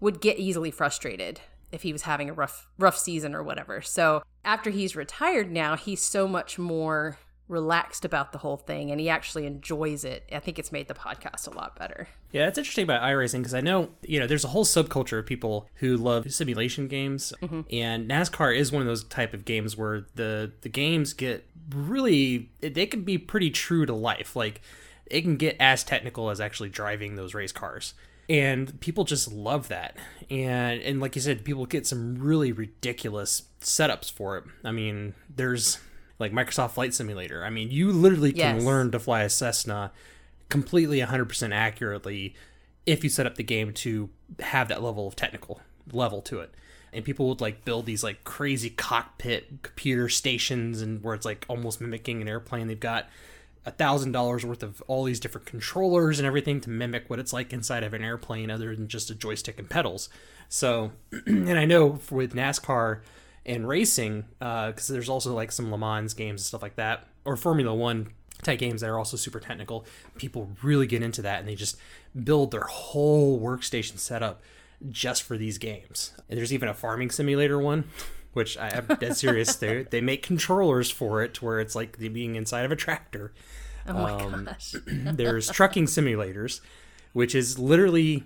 would 0.00 0.20
get 0.20 0.40
easily 0.40 0.72
frustrated 0.72 1.40
if 1.70 1.82
he 1.82 1.92
was 1.92 2.02
having 2.02 2.28
a 2.28 2.32
rough 2.32 2.66
rough 2.76 2.98
season 2.98 3.36
or 3.36 3.44
whatever. 3.44 3.80
So 3.80 4.24
after 4.44 4.70
he's 4.70 4.96
retired 4.96 5.52
now, 5.52 5.76
he's 5.76 6.02
so 6.02 6.26
much 6.26 6.58
more 6.58 7.18
relaxed 7.48 8.04
about 8.04 8.32
the 8.32 8.38
whole 8.38 8.56
thing 8.56 8.90
and 8.90 9.00
he 9.00 9.08
actually 9.08 9.46
enjoys 9.46 10.04
it. 10.04 10.28
I 10.32 10.38
think 10.38 10.58
it's 10.58 10.72
made 10.72 10.88
the 10.88 10.94
podcast 10.94 11.46
a 11.46 11.56
lot 11.56 11.76
better. 11.76 12.08
Yeah, 12.32 12.48
it's 12.48 12.58
interesting 12.58 12.84
about 12.84 13.02
iRacing 13.02 13.38
because 13.38 13.54
I 13.54 13.60
know, 13.60 13.90
you 14.02 14.18
know, 14.18 14.26
there's 14.26 14.44
a 14.44 14.48
whole 14.48 14.64
subculture 14.64 15.18
of 15.18 15.26
people 15.26 15.68
who 15.74 15.96
love 15.96 16.30
simulation 16.32 16.88
games 16.88 17.32
mm-hmm. 17.42 17.62
and 17.70 18.08
NASCAR 18.08 18.56
is 18.56 18.72
one 18.72 18.82
of 18.82 18.88
those 18.88 19.04
type 19.04 19.34
of 19.34 19.44
games 19.44 19.76
where 19.76 20.06
the 20.14 20.52
the 20.62 20.68
games 20.68 21.12
get 21.12 21.46
really 21.70 22.50
they 22.60 22.86
can 22.86 23.02
be 23.02 23.18
pretty 23.18 23.50
true 23.50 23.84
to 23.86 23.94
life. 23.94 24.34
Like 24.34 24.62
it 25.06 25.22
can 25.22 25.36
get 25.36 25.56
as 25.60 25.84
technical 25.84 26.30
as 26.30 26.40
actually 26.40 26.70
driving 26.70 27.14
those 27.14 27.34
race 27.34 27.52
cars 27.52 27.94
and 28.28 28.80
people 28.80 29.04
just 29.04 29.30
love 29.30 29.68
that 29.68 29.96
and 30.30 30.80
and 30.80 31.00
like 31.00 31.14
you 31.14 31.20
said 31.20 31.44
people 31.44 31.66
get 31.66 31.86
some 31.86 32.14
really 32.14 32.52
ridiculous 32.52 33.42
setups 33.60 34.10
for 34.10 34.38
it 34.38 34.44
i 34.64 34.70
mean 34.70 35.14
there's 35.28 35.78
like 36.18 36.32
microsoft 36.32 36.72
flight 36.72 36.94
simulator. 36.94 37.44
I 37.44 37.50
mean 37.50 37.70
you 37.70 37.92
literally 37.92 38.32
can 38.32 38.56
yes. 38.56 38.64
learn 38.64 38.90
to 38.92 38.98
fly 38.98 39.22
a 39.22 39.30
cessna 39.30 39.92
completely 40.48 41.00
100% 41.00 41.52
accurately 41.52 42.34
if 42.86 43.02
you 43.02 43.10
set 43.10 43.26
up 43.26 43.36
the 43.36 43.42
game 43.42 43.72
to 43.72 44.10
have 44.40 44.68
that 44.68 44.82
level 44.82 45.08
of 45.08 45.16
technical 45.16 45.60
level 45.92 46.20
to 46.22 46.40
it. 46.40 46.52
And 46.92 47.04
people 47.04 47.28
would 47.28 47.40
like 47.40 47.64
build 47.64 47.86
these 47.86 48.04
like 48.04 48.22
crazy 48.24 48.70
cockpit 48.70 49.62
computer 49.62 50.08
stations 50.08 50.80
and 50.80 51.02
where 51.02 51.14
it's 51.14 51.24
like 51.24 51.44
almost 51.48 51.80
mimicking 51.80 52.22
an 52.22 52.28
airplane. 52.28 52.68
They've 52.68 52.78
got 52.78 53.08
a 53.66 53.70
thousand 53.70 54.12
dollars 54.12 54.44
worth 54.44 54.62
of 54.62 54.82
all 54.86 55.04
these 55.04 55.18
different 55.18 55.46
controllers 55.46 56.18
and 56.18 56.26
everything 56.26 56.60
to 56.60 56.70
mimic 56.70 57.08
what 57.08 57.18
it's 57.18 57.32
like 57.32 57.52
inside 57.52 57.82
of 57.82 57.94
an 57.94 58.04
airplane 58.04 58.50
other 58.50 58.76
than 58.76 58.86
just 58.86 59.10
a 59.10 59.14
joystick 59.14 59.58
and 59.58 59.68
pedals. 59.68 60.08
So 60.48 60.92
and 61.26 61.58
i 61.58 61.64
know 61.64 61.98
with 62.10 62.34
nascar 62.34 63.00
and 63.46 63.68
racing 63.68 64.24
because 64.38 64.90
uh, 64.90 64.92
there's 64.92 65.08
also 65.08 65.34
like 65.34 65.52
some 65.52 65.70
le 65.70 65.78
mans 65.78 66.14
games 66.14 66.40
and 66.40 66.46
stuff 66.46 66.62
like 66.62 66.76
that 66.76 67.06
or 67.24 67.36
formula 67.36 67.74
one 67.74 68.08
type 68.42 68.58
games 68.58 68.80
that 68.80 68.90
are 68.90 68.98
also 68.98 69.16
super 69.16 69.40
technical 69.40 69.86
people 70.16 70.50
really 70.62 70.86
get 70.86 71.02
into 71.02 71.22
that 71.22 71.40
and 71.40 71.48
they 71.48 71.54
just 71.54 71.76
build 72.24 72.50
their 72.50 72.64
whole 72.64 73.40
workstation 73.40 73.98
setup 73.98 74.42
just 74.90 75.22
for 75.22 75.36
these 75.36 75.58
games 75.58 76.12
and 76.28 76.38
there's 76.38 76.52
even 76.52 76.68
a 76.68 76.74
farming 76.74 77.10
simulator 77.10 77.58
one 77.58 77.84
which 78.34 78.58
I 78.58 78.68
am 78.68 78.86
dead 79.00 79.16
serious. 79.16 79.56
they 79.56 79.82
they 79.90 80.00
make 80.00 80.22
controllers 80.22 80.90
for 80.90 81.22
it 81.22 81.40
where 81.40 81.60
it's 81.60 81.74
like 81.74 81.98
being 81.98 82.34
inside 82.34 82.64
of 82.64 82.72
a 82.72 82.76
tractor. 82.76 83.32
Oh 83.86 83.92
my 83.94 84.10
um, 84.12 84.44
gosh. 84.44 84.74
there's 84.86 85.48
trucking 85.48 85.86
simulators, 85.86 86.60
which 87.12 87.34
is 87.34 87.58
literally 87.58 88.24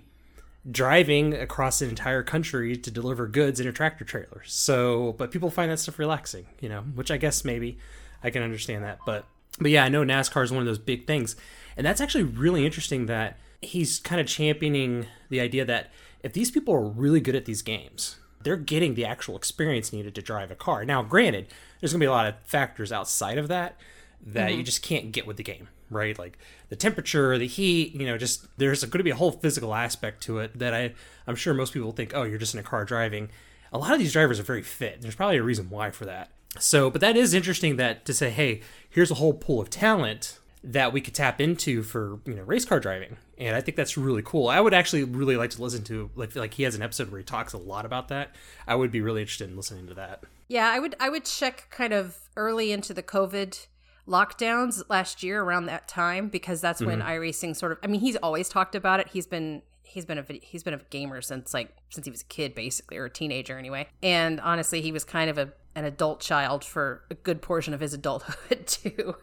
driving 0.69 1.33
across 1.33 1.81
an 1.81 1.89
entire 1.89 2.23
country 2.23 2.75
to 2.75 2.91
deliver 2.91 3.27
goods 3.27 3.59
in 3.59 3.67
a 3.67 3.71
tractor 3.71 4.03
trailer. 4.03 4.41
So, 4.45 5.13
but 5.17 5.31
people 5.31 5.49
find 5.49 5.71
that 5.71 5.79
stuff 5.79 5.99
relaxing, 5.99 6.47
you 6.59 6.69
know, 6.69 6.81
which 6.81 7.11
I 7.11 7.17
guess 7.17 7.45
maybe 7.45 7.77
I 8.23 8.29
can 8.29 8.43
understand 8.43 8.83
that. 8.83 8.99
But, 9.05 9.25
but 9.59 9.71
yeah, 9.71 9.85
I 9.85 9.89
know 9.89 10.03
NASCAR 10.03 10.43
is 10.43 10.51
one 10.51 10.61
of 10.61 10.65
those 10.67 10.79
big 10.79 11.07
things. 11.07 11.35
And 11.77 11.85
that's 11.85 12.01
actually 12.01 12.25
really 12.25 12.65
interesting 12.65 13.05
that 13.05 13.37
he's 13.61 13.99
kind 13.99 14.19
of 14.19 14.27
championing 14.27 15.05
the 15.29 15.39
idea 15.39 15.65
that 15.65 15.91
if 16.23 16.33
these 16.33 16.51
people 16.51 16.73
are 16.73 16.87
really 16.87 17.21
good 17.21 17.35
at 17.35 17.45
these 17.45 17.61
games, 17.61 18.17
they're 18.41 18.57
getting 18.57 18.95
the 18.95 19.05
actual 19.05 19.35
experience 19.35 19.93
needed 19.93 20.15
to 20.15 20.21
drive 20.21 20.51
a 20.51 20.55
car. 20.55 20.85
Now, 20.85 21.03
granted, 21.03 21.47
there's 21.79 21.91
going 21.93 21.99
to 21.99 22.03
be 22.03 22.07
a 22.07 22.11
lot 22.11 22.27
of 22.27 22.35
factors 22.43 22.91
outside 22.91 23.37
of 23.37 23.47
that 23.47 23.77
that 24.25 24.49
mm-hmm. 24.49 24.57
you 24.57 24.63
just 24.63 24.81
can't 24.81 25.11
get 25.11 25.25
with 25.25 25.37
the 25.37 25.43
game, 25.43 25.69
right? 25.89 26.17
Like 26.17 26.37
the 26.69 26.75
temperature, 26.75 27.37
the 27.37 27.47
heat, 27.47 27.93
you 27.95 28.05
know, 28.05 28.17
just 28.17 28.45
there's 28.57 28.83
going 28.83 28.99
to 28.99 29.03
be 29.03 29.09
a 29.09 29.15
whole 29.15 29.31
physical 29.31 29.73
aspect 29.73 30.23
to 30.23 30.39
it 30.39 30.57
that 30.59 30.73
I 30.73 30.93
I'm 31.27 31.35
sure 31.35 31.53
most 31.53 31.73
people 31.73 31.91
think, 31.91 32.11
"Oh, 32.15 32.23
you're 32.23 32.37
just 32.37 32.53
in 32.53 32.59
a 32.59 32.63
car 32.63 32.85
driving." 32.85 33.29
A 33.71 33.77
lot 33.77 33.93
of 33.93 33.99
these 33.99 34.13
drivers 34.13 34.39
are 34.39 34.43
very 34.43 34.63
fit. 34.63 35.01
There's 35.01 35.15
probably 35.15 35.37
a 35.37 35.43
reason 35.43 35.69
why 35.69 35.91
for 35.91 36.05
that. 36.05 36.31
So, 36.57 36.89
but 36.89 37.01
that 37.01 37.15
is 37.15 37.33
interesting 37.33 37.75
that 37.77 38.05
to 38.05 38.13
say, 38.13 38.29
"Hey, 38.29 38.61
here's 38.89 39.11
a 39.11 39.15
whole 39.15 39.33
pool 39.33 39.61
of 39.61 39.69
talent 39.69 40.39
that 40.63 40.91
we 40.91 40.99
could 40.99 41.13
tap 41.13 41.39
into 41.39 41.83
for, 41.83 42.19
you 42.25 42.33
know, 42.33 42.43
race 42.43 42.65
car 42.65 42.79
driving." 42.79 43.17
And 43.37 43.55
I 43.55 43.61
think 43.61 43.77
that's 43.77 43.97
really 43.97 44.23
cool. 44.23 44.47
I 44.47 44.59
would 44.59 44.73
actually 44.73 45.03
really 45.03 45.37
like 45.37 45.51
to 45.51 45.61
listen 45.61 45.83
to 45.85 46.09
like 46.15 46.35
like 46.35 46.55
he 46.55 46.63
has 46.63 46.75
an 46.75 46.81
episode 46.81 47.11
where 47.11 47.19
he 47.19 47.23
talks 47.23 47.53
a 47.53 47.57
lot 47.57 47.85
about 47.85 48.07
that. 48.09 48.35
I 48.67 48.75
would 48.75 48.91
be 48.91 49.01
really 49.01 49.21
interested 49.21 49.49
in 49.49 49.55
listening 49.55 49.87
to 49.87 49.93
that. 49.93 50.23
Yeah, 50.49 50.69
I 50.69 50.79
would 50.79 50.95
I 50.99 51.09
would 51.09 51.25
check 51.25 51.67
kind 51.69 51.93
of 51.93 52.17
early 52.35 52.71
into 52.71 52.93
the 52.93 53.03
COVID 53.03 53.67
lockdowns 54.09 54.81
last 54.89 55.23
year 55.23 55.41
around 55.41 55.67
that 55.67 55.87
time 55.87 56.29
because 56.29 56.61
that's 56.61 56.81
when 56.81 56.99
mm-hmm. 56.99 57.07
iRacing 57.07 57.55
sort 57.55 57.71
of 57.71 57.77
I 57.83 57.87
mean 57.87 58.01
he's 58.01 58.15
always 58.17 58.49
talked 58.49 58.75
about 58.75 58.99
it. 58.99 59.09
He's 59.09 59.27
been 59.27 59.61
he's 59.83 60.05
been 60.05 60.17
a 60.17 60.25
he's 60.41 60.63
been 60.63 60.73
a 60.73 60.81
gamer 60.89 61.21
since 61.21 61.53
like 61.53 61.75
since 61.89 62.05
he 62.05 62.11
was 62.11 62.21
a 62.21 62.25
kid 62.25 62.55
basically 62.55 62.97
or 62.97 63.05
a 63.05 63.09
teenager 63.09 63.57
anyway. 63.57 63.87
And 64.01 64.39
honestly, 64.41 64.81
he 64.81 64.91
was 64.91 65.03
kind 65.03 65.29
of 65.29 65.37
a 65.37 65.53
an 65.75 65.85
adult 65.85 66.19
child 66.19 66.65
for 66.65 67.03
a 67.09 67.15
good 67.15 67.41
portion 67.41 67.73
of 67.73 67.79
his 67.79 67.93
adulthood 67.93 68.67
too. 68.67 69.15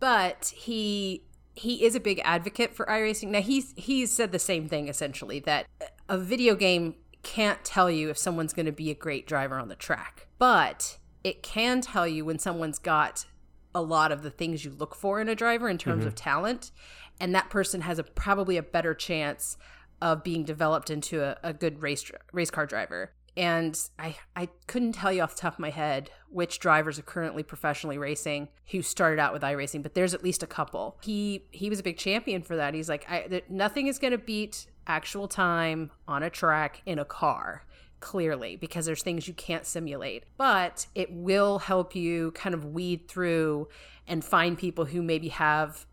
But 0.00 0.52
he 0.54 1.24
he 1.54 1.84
is 1.84 1.94
a 1.94 2.00
big 2.00 2.20
advocate 2.24 2.74
for 2.74 2.86
iRacing. 2.86 3.28
Now 3.28 3.40
he's 3.40 3.74
he's 3.76 4.12
said 4.12 4.32
the 4.32 4.38
same 4.38 4.68
thing 4.68 4.88
essentially 4.88 5.40
that 5.40 5.66
a 6.08 6.18
video 6.18 6.54
game 6.54 6.94
can't 7.22 7.64
tell 7.64 7.90
you 7.90 8.10
if 8.10 8.18
someone's 8.18 8.52
going 8.52 8.66
to 8.66 8.72
be 8.72 8.90
a 8.90 8.94
great 8.94 9.26
driver 9.26 9.58
on 9.58 9.68
the 9.68 9.76
track, 9.76 10.28
but 10.38 10.98
it 11.24 11.42
can 11.42 11.80
tell 11.80 12.06
you 12.06 12.24
when 12.24 12.38
someone's 12.38 12.78
got 12.78 13.26
a 13.74 13.82
lot 13.82 14.12
of 14.12 14.22
the 14.22 14.30
things 14.30 14.64
you 14.64 14.70
look 14.70 14.94
for 14.94 15.20
in 15.20 15.28
a 15.28 15.34
driver 15.34 15.68
in 15.68 15.78
terms 15.78 16.00
mm-hmm. 16.00 16.08
of 16.08 16.14
talent 16.14 16.70
and 17.20 17.34
that 17.34 17.50
person 17.50 17.82
has 17.82 17.98
a 17.98 18.02
probably 18.02 18.56
a 18.56 18.62
better 18.62 18.94
chance 18.94 19.56
of 20.00 20.22
being 20.22 20.44
developed 20.44 20.90
into 20.90 21.22
a, 21.22 21.36
a 21.42 21.52
good 21.52 21.82
race 21.82 22.10
race 22.32 22.50
car 22.50 22.66
driver 22.66 23.12
and 23.38 23.78
I, 24.00 24.16
I 24.34 24.48
couldn't 24.66 24.92
tell 24.92 25.12
you 25.12 25.22
off 25.22 25.36
the 25.36 25.42
top 25.42 25.54
of 25.54 25.58
my 25.60 25.70
head 25.70 26.10
which 26.28 26.58
drivers 26.58 26.98
are 26.98 27.02
currently 27.02 27.44
professionally 27.44 27.96
racing 27.96 28.48
who 28.72 28.82
started 28.82 29.20
out 29.20 29.32
with 29.32 29.42
iRacing, 29.42 29.82
but 29.82 29.94
there's 29.94 30.12
at 30.12 30.24
least 30.24 30.42
a 30.42 30.46
couple. 30.46 30.98
He 31.02 31.44
he 31.52 31.70
was 31.70 31.78
a 31.78 31.84
big 31.84 31.98
champion 31.98 32.42
for 32.42 32.56
that. 32.56 32.74
He's 32.74 32.88
like, 32.88 33.08
I, 33.08 33.42
nothing 33.48 33.86
is 33.86 34.00
going 34.00 34.10
to 34.10 34.18
beat 34.18 34.66
actual 34.88 35.28
time 35.28 35.92
on 36.08 36.24
a 36.24 36.30
track 36.30 36.82
in 36.84 36.98
a 36.98 37.04
car 37.04 37.64
clearly 38.00 38.56
because 38.56 38.86
there's 38.86 39.02
things 39.02 39.26
you 39.26 39.34
can't 39.34 39.66
simulate 39.66 40.24
but 40.36 40.86
it 40.94 41.10
will 41.12 41.58
help 41.58 41.94
you 41.94 42.30
kind 42.32 42.54
of 42.54 42.64
weed 42.64 43.08
through 43.08 43.68
and 44.08 44.24
find 44.24 44.58
people 44.58 44.86
who 44.86 45.02
maybe 45.02 45.28
have 45.28 45.86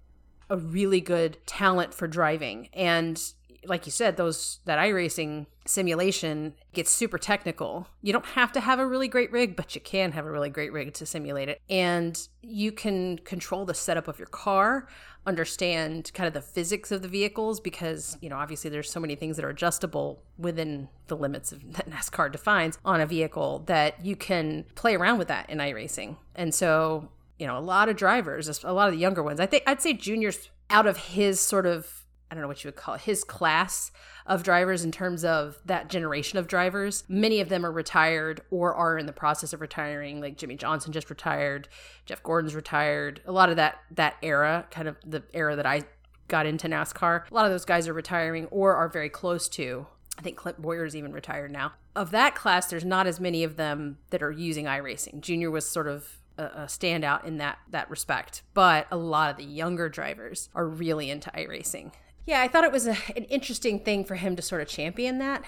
a 0.50 0.58
really 0.58 1.02
good 1.02 1.38
talent 1.46 1.94
for 1.94 2.08
driving. 2.08 2.70
And 2.74 3.22
like 3.66 3.86
you 3.86 3.92
said 3.92 4.18
those 4.18 4.60
that 4.66 4.80
iRacing 4.80 5.48
simulation 5.66 6.54
gets 6.74 6.92
super 6.92 7.18
technical. 7.18 7.88
You 8.02 8.14
don't 8.14 8.26
have 8.26 8.52
to 8.54 8.60
have 8.60 8.80
a 8.80 8.86
really 8.86 9.08
great 9.08 9.32
rig, 9.32 9.56
but 9.56 9.76
you 9.76 9.82
can 9.82 10.12
have 10.12 10.26
a 10.26 10.32
really 10.32 10.50
great 10.50 10.72
rig 10.72 10.94
to 10.96 11.06
simulate 11.06 11.50
it. 11.50 11.62
And 11.70 12.28
you 12.42 12.72
can 12.72 13.18
control 13.20 13.66
the 13.66 13.74
setup 13.74 14.08
of 14.08 14.20
your 14.20 14.28
car, 14.28 14.88
understand 15.26 16.12
kind 16.14 16.28
of 16.28 16.34
the 16.34 16.42
physics 16.42 16.92
of 16.92 17.02
the 17.02 17.08
vehicles 17.08 17.60
because, 17.60 18.18
you 18.22 18.30
know, 18.30 18.38
obviously 18.38 18.70
there's 18.70 18.92
so 18.92 19.00
many 19.00 19.16
things 19.16 19.36
that 19.38 19.46
are 19.46 19.50
adjustable 19.50 20.22
within 20.38 20.88
the 21.08 21.18
limits 21.18 21.52
of 21.52 21.74
that 21.74 21.90
NASCAR 21.90 22.32
defines 22.32 22.78
on 22.86 23.02
a 23.02 23.06
vehicle 23.06 23.64
that 23.66 24.06
you 24.06 24.16
can 24.16 24.66
play 24.76 24.96
around 24.96 25.18
with 25.18 25.28
that 25.28 25.50
in 25.50 25.58
iRacing. 25.58 26.18
And 26.36 26.54
so, 26.54 27.10
you 27.40 27.48
know, 27.48 27.58
a 27.58 27.60
lot 27.60 27.90
of 27.90 27.96
drivers, 27.96 28.64
a 28.64 28.72
lot 28.72 28.88
of 28.88 28.94
the 28.94 29.00
younger 29.00 29.24
ones, 29.24 29.40
I 29.40 29.46
think 29.48 29.64
I'd 29.66 29.82
say 29.82 29.94
juniors 29.94 30.50
out 30.70 30.86
of 30.86 30.98
his 30.98 31.40
sort 31.40 31.66
of 31.66 32.06
I 32.30 32.34
don't 32.34 32.42
know 32.42 32.48
what 32.48 32.64
you 32.64 32.70
would 32.70 32.76
call 32.76 32.96
it, 32.96 33.02
his 33.02 33.24
class 33.24 33.92
of 34.28 34.44
drivers 34.44 34.84
in 34.84 34.92
terms 34.92 35.24
of 35.24 35.60
that 35.66 35.90
generation 35.90 36.40
of 36.40 36.48
drivers. 36.48 37.04
Many 37.08 37.40
of 37.40 37.50
them 37.50 37.66
are 37.66 37.72
retired 37.72 38.42
or 38.50 38.74
are 38.74 38.98
in 38.98 39.06
the 39.06 39.14
process 39.14 39.54
of 39.54 39.62
retiring. 39.62 40.20
Like 40.20 40.38
Jimmie 40.38 40.56
Johnson 40.56 40.92
just 40.92 41.10
retired, 41.10 41.68
Jeff 42.06 42.24
Gordon's 42.24 42.56
retired. 42.56 43.22
A 43.26 43.32
lot 43.32 43.50
of 43.50 43.56
that 43.58 43.80
that 43.92 44.16
era, 44.24 44.66
kind 44.72 44.88
of 44.88 44.98
the 45.06 45.24
era 45.34 45.56
that 45.56 45.66
I 45.66 45.84
got 46.28 46.46
into 46.46 46.68
NASCAR, 46.68 47.30
a 47.30 47.34
lot 47.34 47.46
of 47.46 47.52
those 47.52 47.66
guys 47.66 47.88
are 47.88 47.94
retiring 47.94 48.48
or 48.48 48.76
are 48.76 48.90
very 48.90 49.10
close 49.10 49.48
to. 49.50 49.86
I 50.18 50.22
think 50.22 50.38
Clint 50.38 50.62
Bowyer's 50.62 50.96
even 50.96 51.12
retired 51.12 51.52
now. 51.52 51.74
Of 51.96 52.12
that 52.12 52.36
class, 52.36 52.68
there's 52.68 52.86
not 52.86 53.06
as 53.06 53.20
many 53.20 53.44
of 53.44 53.58
them 53.58 53.98
that 54.10 54.24
are 54.24 54.32
using 54.32 54.66
iRacing. 54.66 55.20
Junior 55.22 55.52
was 55.52 55.70
sort 55.70 55.88
of 55.88 56.20
a, 56.38 56.44
a 56.44 56.66
standout 56.68 57.26
in 57.26 57.38
that 57.38 57.60
that 57.70 57.90
respect, 57.90 58.42
but 58.54 58.88
a 58.90 58.98
lot 58.98 59.30
of 59.30 59.38
the 59.38 59.44
younger 59.44 59.90
drivers 59.90 60.50
are 60.56 60.68
really 60.68 61.10
into 61.10 61.30
iRacing. 61.32 61.92
Yeah, 62.26 62.42
I 62.42 62.48
thought 62.48 62.64
it 62.64 62.72
was 62.72 62.88
a, 62.88 62.98
an 63.16 63.26
interesting 63.26 63.80
thing 63.80 64.04
for 64.04 64.16
him 64.16 64.36
to 64.36 64.42
sort 64.42 64.62
of 64.62 64.68
champion 64.68 65.20
that 65.20 65.44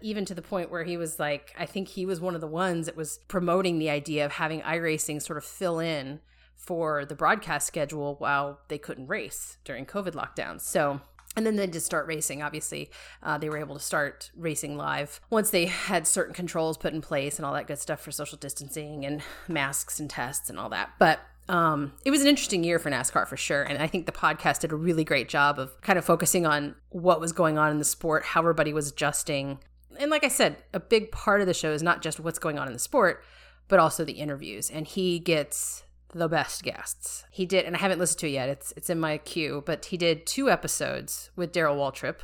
even 0.00 0.24
to 0.24 0.34
the 0.34 0.42
point 0.42 0.70
where 0.70 0.84
he 0.84 0.96
was 0.96 1.18
like, 1.18 1.54
I 1.58 1.66
think 1.66 1.88
he 1.88 2.06
was 2.06 2.20
one 2.20 2.34
of 2.34 2.40
the 2.40 2.46
ones 2.46 2.86
that 2.86 2.96
was 2.96 3.18
promoting 3.28 3.78
the 3.78 3.90
idea 3.90 4.24
of 4.24 4.32
having 4.32 4.60
iRacing 4.60 5.20
sort 5.20 5.36
of 5.36 5.44
fill 5.44 5.80
in 5.80 6.20
for 6.54 7.04
the 7.04 7.14
broadcast 7.14 7.66
schedule 7.66 8.16
while 8.18 8.60
they 8.68 8.78
couldn't 8.78 9.06
race 9.06 9.58
during 9.64 9.86
COVID 9.86 10.12
lockdowns. 10.12 10.60
So, 10.60 11.00
and 11.36 11.46
then 11.46 11.56
they 11.56 11.66
did 11.66 11.82
start 11.82 12.06
racing. 12.06 12.42
Obviously, 12.42 12.90
uh, 13.22 13.38
they 13.38 13.48
were 13.48 13.58
able 13.58 13.74
to 13.74 13.80
start 13.80 14.30
racing 14.36 14.76
live 14.76 15.20
once 15.30 15.50
they 15.50 15.66
had 15.66 16.06
certain 16.06 16.34
controls 16.34 16.76
put 16.76 16.92
in 16.92 17.00
place 17.00 17.38
and 17.38 17.46
all 17.46 17.54
that 17.54 17.66
good 17.66 17.78
stuff 17.78 18.00
for 18.00 18.12
social 18.12 18.38
distancing 18.38 19.04
and 19.04 19.22
masks 19.46 19.98
and 19.98 20.10
tests 20.10 20.50
and 20.50 20.58
all 20.58 20.68
that. 20.68 20.90
But 20.98 21.20
um, 21.48 21.92
it 22.04 22.10
was 22.10 22.20
an 22.20 22.28
interesting 22.28 22.62
year 22.62 22.78
for 22.78 22.90
NASCAR 22.90 23.26
for 23.26 23.36
sure. 23.36 23.62
And 23.62 23.82
I 23.82 23.86
think 23.86 24.06
the 24.06 24.12
podcast 24.12 24.60
did 24.60 24.72
a 24.72 24.76
really 24.76 25.04
great 25.04 25.28
job 25.28 25.58
of 25.58 25.80
kind 25.80 25.98
of 25.98 26.04
focusing 26.04 26.46
on 26.46 26.74
what 26.90 27.20
was 27.20 27.32
going 27.32 27.56
on 27.56 27.70
in 27.70 27.78
the 27.78 27.84
sport, 27.84 28.24
how 28.24 28.40
everybody 28.40 28.72
was 28.72 28.90
adjusting. 28.90 29.58
And 29.98 30.10
like 30.10 30.24
I 30.24 30.28
said, 30.28 30.56
a 30.74 30.80
big 30.80 31.10
part 31.10 31.40
of 31.40 31.46
the 31.46 31.54
show 31.54 31.72
is 31.72 31.82
not 31.82 32.02
just 32.02 32.20
what's 32.20 32.38
going 32.38 32.58
on 32.58 32.66
in 32.66 32.72
the 32.72 32.78
sport, 32.78 33.22
but 33.66 33.78
also 33.78 34.04
the 34.04 34.12
interviews. 34.12 34.70
And 34.70 34.86
he 34.86 35.18
gets 35.18 35.84
the 36.14 36.28
best 36.28 36.62
guests. 36.62 37.24
He 37.30 37.46
did, 37.46 37.64
and 37.64 37.76
I 37.76 37.78
haven't 37.80 37.98
listened 37.98 38.20
to 38.20 38.28
it 38.28 38.32
yet. 38.32 38.48
It's 38.48 38.72
it's 38.76 38.90
in 38.90 38.98
my 38.98 39.18
queue, 39.18 39.62
but 39.66 39.86
he 39.86 39.96
did 39.96 40.26
two 40.26 40.50
episodes 40.50 41.30
with 41.36 41.52
Darrell 41.52 41.76
Waltrip, 41.76 42.16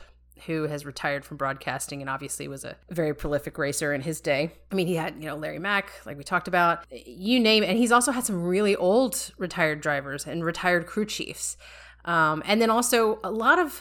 who 0.46 0.64
has 0.64 0.84
retired 0.84 1.24
from 1.24 1.36
broadcasting 1.36 2.00
and 2.00 2.10
obviously 2.10 2.48
was 2.48 2.64
a 2.64 2.76
very 2.90 3.14
prolific 3.14 3.56
racer 3.56 3.94
in 3.94 4.02
his 4.02 4.20
day. 4.20 4.52
I 4.70 4.74
mean, 4.74 4.86
he 4.86 4.96
had, 4.96 5.16
you 5.16 5.26
know, 5.26 5.36
Larry 5.36 5.58
Mack, 5.58 5.90
like 6.04 6.18
we 6.18 6.24
talked 6.24 6.48
about, 6.48 6.84
you 6.90 7.40
name 7.40 7.62
it. 7.62 7.68
And 7.68 7.78
he's 7.78 7.92
also 7.92 8.12
had 8.12 8.24
some 8.24 8.42
really 8.42 8.76
old 8.76 9.32
retired 9.38 9.80
drivers 9.80 10.26
and 10.26 10.44
retired 10.44 10.86
crew 10.86 11.06
chiefs. 11.06 11.56
Um, 12.04 12.42
and 12.46 12.60
then 12.60 12.70
also 12.70 13.20
a 13.24 13.30
lot 13.30 13.58
of, 13.58 13.80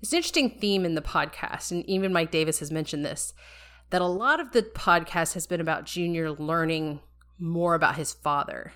it's 0.00 0.12
an 0.12 0.18
interesting 0.18 0.50
theme 0.50 0.84
in 0.84 0.94
the 0.94 1.02
podcast. 1.02 1.70
And 1.70 1.84
even 1.86 2.12
Mike 2.12 2.30
Davis 2.30 2.60
has 2.60 2.70
mentioned 2.70 3.04
this 3.04 3.32
that 3.90 4.00
a 4.00 4.06
lot 4.06 4.38
of 4.38 4.52
the 4.52 4.62
podcast 4.62 5.34
has 5.34 5.48
been 5.48 5.60
about 5.60 5.84
Junior 5.84 6.30
learning 6.30 7.00
more 7.40 7.74
about 7.74 7.96
his 7.96 8.12
father 8.12 8.72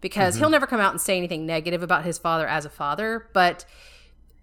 because 0.00 0.34
mm-hmm. 0.34 0.44
he'll 0.44 0.50
never 0.50 0.66
come 0.66 0.80
out 0.80 0.92
and 0.92 1.00
say 1.00 1.18
anything 1.18 1.44
negative 1.44 1.82
about 1.82 2.04
his 2.04 2.18
father 2.18 2.46
as 2.46 2.64
a 2.64 2.70
father, 2.70 3.28
but 3.34 3.64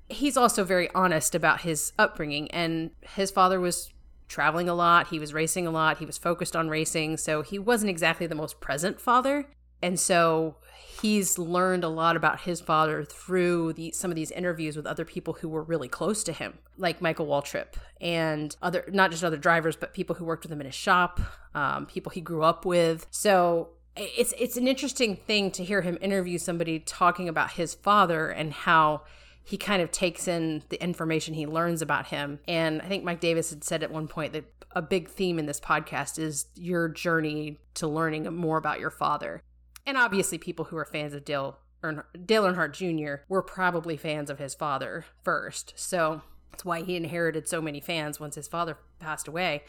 he's 0.09 0.37
also 0.37 0.63
very 0.63 0.89
honest 0.93 1.35
about 1.35 1.61
his 1.61 1.93
upbringing 1.97 2.49
and 2.51 2.91
his 3.01 3.31
father 3.31 3.59
was 3.59 3.91
traveling 4.27 4.67
a 4.67 4.73
lot 4.73 5.07
he 5.07 5.19
was 5.19 5.33
racing 5.33 5.67
a 5.67 5.71
lot 5.71 5.97
he 5.97 6.05
was 6.05 6.17
focused 6.17 6.55
on 6.55 6.69
racing 6.69 7.15
so 7.17 7.41
he 7.41 7.59
wasn't 7.59 7.89
exactly 7.89 8.25
the 8.25 8.35
most 8.35 8.59
present 8.59 8.99
father 8.99 9.45
and 9.81 9.99
so 9.99 10.55
he's 11.01 11.37
learned 11.37 11.83
a 11.83 11.89
lot 11.89 12.15
about 12.15 12.41
his 12.41 12.59
father 12.59 13.03
through 13.03 13.73
the, 13.73 13.91
some 13.91 14.09
of 14.09 14.15
these 14.15 14.31
interviews 14.31 14.75
with 14.75 14.87
other 14.87 15.05
people 15.05 15.33
who 15.33 15.49
were 15.49 15.61
really 15.61 15.87
close 15.87 16.23
to 16.23 16.33
him 16.33 16.57
like 16.77 17.01
michael 17.01 17.27
waltrip 17.27 17.75
and 18.01 18.55
other 18.63 18.83
not 18.91 19.11
just 19.11 19.23
other 19.23 19.37
drivers 19.37 19.75
but 19.75 19.93
people 19.93 20.15
who 20.15 20.25
worked 20.25 20.43
with 20.43 20.51
him 20.51 20.59
in 20.59 20.65
his 20.65 20.75
shop 20.75 21.19
um, 21.55 21.85
people 21.85 22.11
he 22.11 22.21
grew 22.21 22.43
up 22.43 22.65
with. 22.65 23.07
So 23.09 23.69
it's 23.95 24.33
it's 24.37 24.57
an 24.57 24.67
interesting 24.67 25.15
thing 25.15 25.49
to 25.51 25.63
hear 25.63 25.81
him 25.81 25.97
interview 26.01 26.37
somebody 26.37 26.79
talking 26.79 27.29
about 27.29 27.51
his 27.51 27.73
father 27.73 28.29
and 28.29 28.51
how 28.51 29.03
he 29.45 29.57
kind 29.57 29.81
of 29.81 29.91
takes 29.91 30.27
in 30.27 30.63
the 30.69 30.83
information 30.83 31.35
he 31.35 31.45
learns 31.45 31.81
about 31.81 32.07
him. 32.07 32.39
And 32.47 32.81
I 32.81 32.87
think 32.87 33.03
Mike 33.03 33.19
Davis 33.19 33.51
had 33.51 33.63
said 33.63 33.83
at 33.83 33.91
one 33.91 34.07
point 34.07 34.33
that 34.33 34.45
a 34.71 34.81
big 34.81 35.07
theme 35.07 35.37
in 35.37 35.45
this 35.45 35.59
podcast 35.59 36.17
is 36.17 36.47
your 36.55 36.89
journey 36.89 37.59
to 37.75 37.87
learning 37.87 38.23
more 38.35 38.57
about 38.57 38.79
your 38.79 38.89
father. 38.89 39.41
And 39.85 39.97
obviously, 39.97 40.39
people 40.39 40.65
who 40.65 40.77
are 40.77 40.85
fans 40.85 41.13
of 41.13 41.23
Dale 41.23 41.59
Earnhardt, 41.83 42.25
Dale 42.25 42.43
Earnhardt 42.43 42.73
Jr. 42.73 43.23
were 43.29 43.43
probably 43.43 43.97
fans 43.97 44.31
of 44.31 44.39
his 44.39 44.55
father 44.55 45.05
first. 45.23 45.73
So 45.75 46.21
that's 46.51 46.65
why 46.65 46.81
he 46.81 46.95
inherited 46.95 47.47
so 47.47 47.61
many 47.61 47.79
fans 47.79 48.19
once 48.19 48.33
his 48.33 48.47
father 48.47 48.77
passed 48.99 49.27
away. 49.27 49.63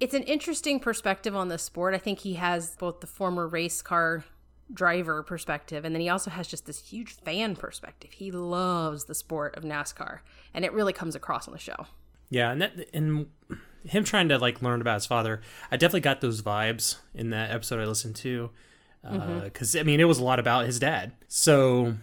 It's 0.00 0.14
an 0.14 0.24
interesting 0.24 0.80
perspective 0.80 1.34
on 1.34 1.48
the 1.48 1.56
sport. 1.56 1.94
I 1.94 1.98
think 1.98 2.18
he 2.20 2.34
has 2.34 2.76
both 2.76 3.00
the 3.00 3.06
former 3.06 3.48
race 3.48 3.80
car 3.80 4.24
driver 4.72 5.22
perspective 5.22 5.84
and 5.84 5.94
then 5.94 6.00
he 6.00 6.08
also 6.08 6.30
has 6.30 6.48
just 6.48 6.66
this 6.66 6.88
huge 6.88 7.12
fan 7.12 7.56
perspective. 7.56 8.12
He 8.12 8.30
loves 8.30 9.04
the 9.04 9.14
sport 9.14 9.56
of 9.56 9.62
NASCAR 9.62 10.20
and 10.52 10.64
it 10.64 10.72
really 10.72 10.92
comes 10.92 11.14
across 11.14 11.46
on 11.46 11.52
the 11.52 11.58
show. 11.58 11.86
Yeah, 12.30 12.50
and 12.50 12.62
that, 12.62 12.88
and 12.94 13.26
him 13.84 14.04
trying 14.04 14.28
to 14.30 14.38
like 14.38 14.62
learn 14.62 14.80
about 14.80 14.94
his 14.94 15.06
father, 15.06 15.40
I 15.70 15.76
definitely 15.76 16.00
got 16.00 16.20
those 16.20 16.42
vibes 16.42 16.96
in 17.14 17.30
that 17.30 17.50
episode 17.50 17.80
I 17.80 17.84
listened 17.84 18.16
to 18.16 18.50
because 19.02 19.76
uh, 19.76 19.80
I 19.80 19.82
mean 19.82 20.00
it 20.00 20.04
was 20.04 20.18
a 20.18 20.24
lot 20.24 20.38
about 20.38 20.66
his 20.66 20.78
dad. 20.78 21.12
So, 21.28 21.96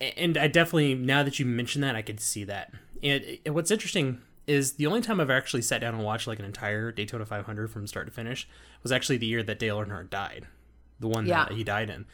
and 0.00 0.38
I 0.38 0.48
definitely 0.48 0.94
now 0.94 1.22
that 1.22 1.38
you 1.38 1.46
mention 1.46 1.80
that, 1.82 1.96
I 1.96 2.02
could 2.02 2.20
see 2.20 2.44
that. 2.44 2.72
And, 3.02 3.38
and 3.44 3.54
what's 3.54 3.70
interesting 3.70 4.20
is 4.46 4.74
the 4.74 4.86
only 4.86 5.00
time 5.00 5.20
I've 5.20 5.30
actually 5.30 5.62
sat 5.62 5.80
down 5.80 5.94
and 5.94 6.04
watched 6.04 6.26
like 6.26 6.38
an 6.38 6.44
entire 6.44 6.92
Daytona 6.92 7.26
500 7.26 7.68
from 7.68 7.86
start 7.86 8.06
to 8.06 8.12
finish 8.12 8.48
was 8.82 8.92
actually 8.92 9.16
the 9.16 9.26
year 9.26 9.42
that 9.42 9.58
Dale 9.58 9.78
Earnhardt 9.78 10.08
died, 10.08 10.46
the 11.00 11.08
one 11.08 11.26
Yeah. 11.26 11.44
that 11.44 11.52
he 11.56 11.64
died 11.64 11.90
in. 11.90 12.06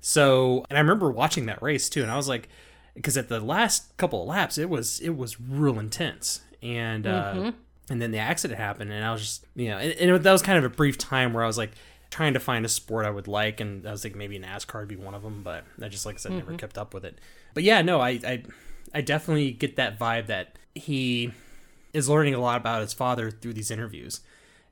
So, 0.00 0.64
and 0.70 0.78
I 0.78 0.80
remember 0.80 1.10
watching 1.10 1.46
that 1.46 1.60
race 1.62 1.88
too, 1.88 2.02
and 2.02 2.10
I 2.10 2.16
was 2.16 2.28
like, 2.28 2.48
because 2.94 3.16
at 3.16 3.28
the 3.28 3.40
last 3.40 3.96
couple 3.96 4.22
of 4.22 4.28
laps, 4.28 4.58
it 4.58 4.68
was 4.70 5.00
it 5.00 5.16
was 5.16 5.40
real 5.40 5.78
intense, 5.78 6.40
and 6.62 7.06
uh, 7.06 7.52
and 7.90 8.00
then 8.00 8.10
the 8.10 8.18
accident 8.18 8.58
happened, 8.58 8.90
and 8.92 9.04
I 9.04 9.12
was 9.12 9.20
just 9.20 9.44
you 9.54 9.68
know, 9.68 9.78
and, 9.78 9.92
and 9.92 10.24
that 10.24 10.32
was 10.32 10.42
kind 10.42 10.58
of 10.58 10.64
a 10.64 10.74
brief 10.74 10.96
time 10.98 11.32
where 11.32 11.44
I 11.44 11.46
was 11.46 11.58
like 11.58 11.72
trying 12.10 12.34
to 12.34 12.40
find 12.40 12.64
a 12.64 12.68
sport 12.68 13.06
I 13.06 13.10
would 13.10 13.28
like, 13.28 13.60
and 13.60 13.86
I 13.86 13.90
was 13.92 14.02
like 14.02 14.16
maybe 14.16 14.38
NASCAR 14.38 14.80
would 14.80 14.88
be 14.88 14.96
one 14.96 15.14
of 15.14 15.22
them, 15.22 15.42
but 15.42 15.64
I 15.82 15.88
just 15.88 16.06
like 16.06 16.16
I 16.16 16.18
said 16.18 16.32
never 16.32 16.54
kept 16.54 16.78
up 16.78 16.94
with 16.94 17.04
it. 17.04 17.18
But 17.54 17.62
yeah, 17.62 17.82
no, 17.82 18.00
I 18.00 18.10
I 18.26 18.42
I 18.94 19.00
definitely 19.02 19.52
get 19.52 19.76
that 19.76 19.98
vibe 19.98 20.26
that 20.26 20.56
he 20.74 21.32
is 21.92 22.08
learning 22.08 22.34
a 22.34 22.40
lot 22.40 22.56
about 22.60 22.80
his 22.80 22.92
father 22.94 23.30
through 23.30 23.52
these 23.52 23.70
interviews. 23.70 24.20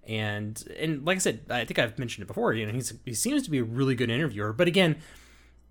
And 0.08 0.62
and 0.78 1.04
like 1.04 1.16
I 1.16 1.18
said, 1.18 1.40
I 1.50 1.64
think 1.64 1.78
I've 1.78 1.98
mentioned 1.98 2.22
it 2.22 2.26
before. 2.28 2.54
You 2.54 2.66
know, 2.66 2.72
he's 2.72 2.94
he 3.04 3.14
seems 3.14 3.42
to 3.42 3.50
be 3.50 3.58
a 3.58 3.64
really 3.64 3.94
good 3.94 4.10
interviewer. 4.10 4.52
But 4.54 4.66
again, 4.66 4.96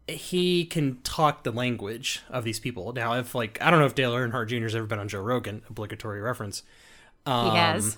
he 0.08 0.65
can 0.65 1.02
talk 1.02 1.43
the 1.43 1.52
language 1.52 2.21
of 2.30 2.43
these 2.43 2.60
people. 2.60 2.93
Now, 2.93 3.13
if 3.13 3.34
like 3.34 3.58
I 3.62 3.71
don't 3.71 3.80
know 3.80 3.88
if 3.88 3.95
Dale 3.95 4.13
Earnhardt 4.13 4.47
Jr. 4.50 4.63
has 4.63 4.76
ever 4.76 4.86
been 4.86 5.00
on 5.00 5.08
Joe 5.08 5.21
Rogan, 5.21 5.63
obligatory 5.69 6.21
reference. 6.21 6.63
Um, 7.26 7.52
He 7.52 7.58
has. 7.58 7.97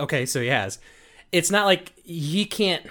Okay, 0.00 0.26
so 0.26 0.40
he 0.40 0.48
has. 0.48 0.78
It's 1.32 1.50
not 1.50 1.64
like 1.64 1.92
he 2.04 2.44
can't. 2.44 2.84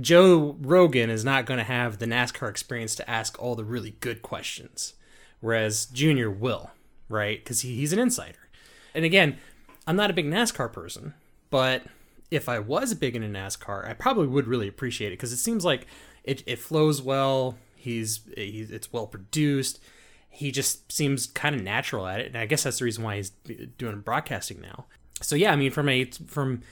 Joe 0.00 0.56
Rogan 0.60 1.10
is 1.10 1.24
not 1.24 1.44
going 1.46 1.58
to 1.58 1.64
have 1.64 1.98
the 1.98 2.06
NASCAR 2.06 2.48
experience 2.48 2.94
to 2.96 3.10
ask 3.10 3.40
all 3.42 3.54
the 3.54 3.64
really 3.64 3.96
good 4.00 4.22
questions, 4.22 4.94
whereas 5.40 5.86
Junior 5.86 6.30
will, 6.30 6.70
right? 7.08 7.42
Because 7.42 7.62
he, 7.62 7.74
he's 7.76 7.92
an 7.92 7.98
insider. 7.98 8.48
And 8.94 9.04
again, 9.04 9.38
I'm 9.86 9.96
not 9.96 10.10
a 10.10 10.14
big 10.14 10.26
NASCAR 10.26 10.72
person, 10.72 11.14
but 11.50 11.84
if 12.30 12.48
I 12.48 12.58
was 12.58 12.94
big 12.94 13.16
into 13.16 13.28
NASCAR, 13.28 13.88
I 13.88 13.92
probably 13.92 14.28
would 14.28 14.46
really 14.46 14.68
appreciate 14.68 15.08
it 15.08 15.18
because 15.18 15.32
it 15.32 15.38
seems 15.38 15.64
like 15.64 15.86
it, 16.24 16.42
it 16.46 16.58
flows 16.58 17.02
well. 17.02 17.56
He's, 17.74 18.20
he's 18.36 18.70
it's 18.70 18.92
well 18.92 19.06
produced. 19.06 19.80
He 20.28 20.52
just 20.52 20.92
seems 20.92 21.26
kind 21.26 21.56
of 21.56 21.62
natural 21.62 22.06
at 22.06 22.20
it, 22.20 22.26
and 22.28 22.36
I 22.36 22.46
guess 22.46 22.62
that's 22.62 22.78
the 22.78 22.84
reason 22.84 23.02
why 23.02 23.16
he's 23.16 23.30
doing 23.78 24.00
broadcasting 24.00 24.60
now. 24.60 24.86
So 25.20 25.34
yeah, 25.34 25.52
I 25.52 25.56
mean, 25.56 25.70
from 25.70 25.88
a 25.88 26.04
from 26.04 26.62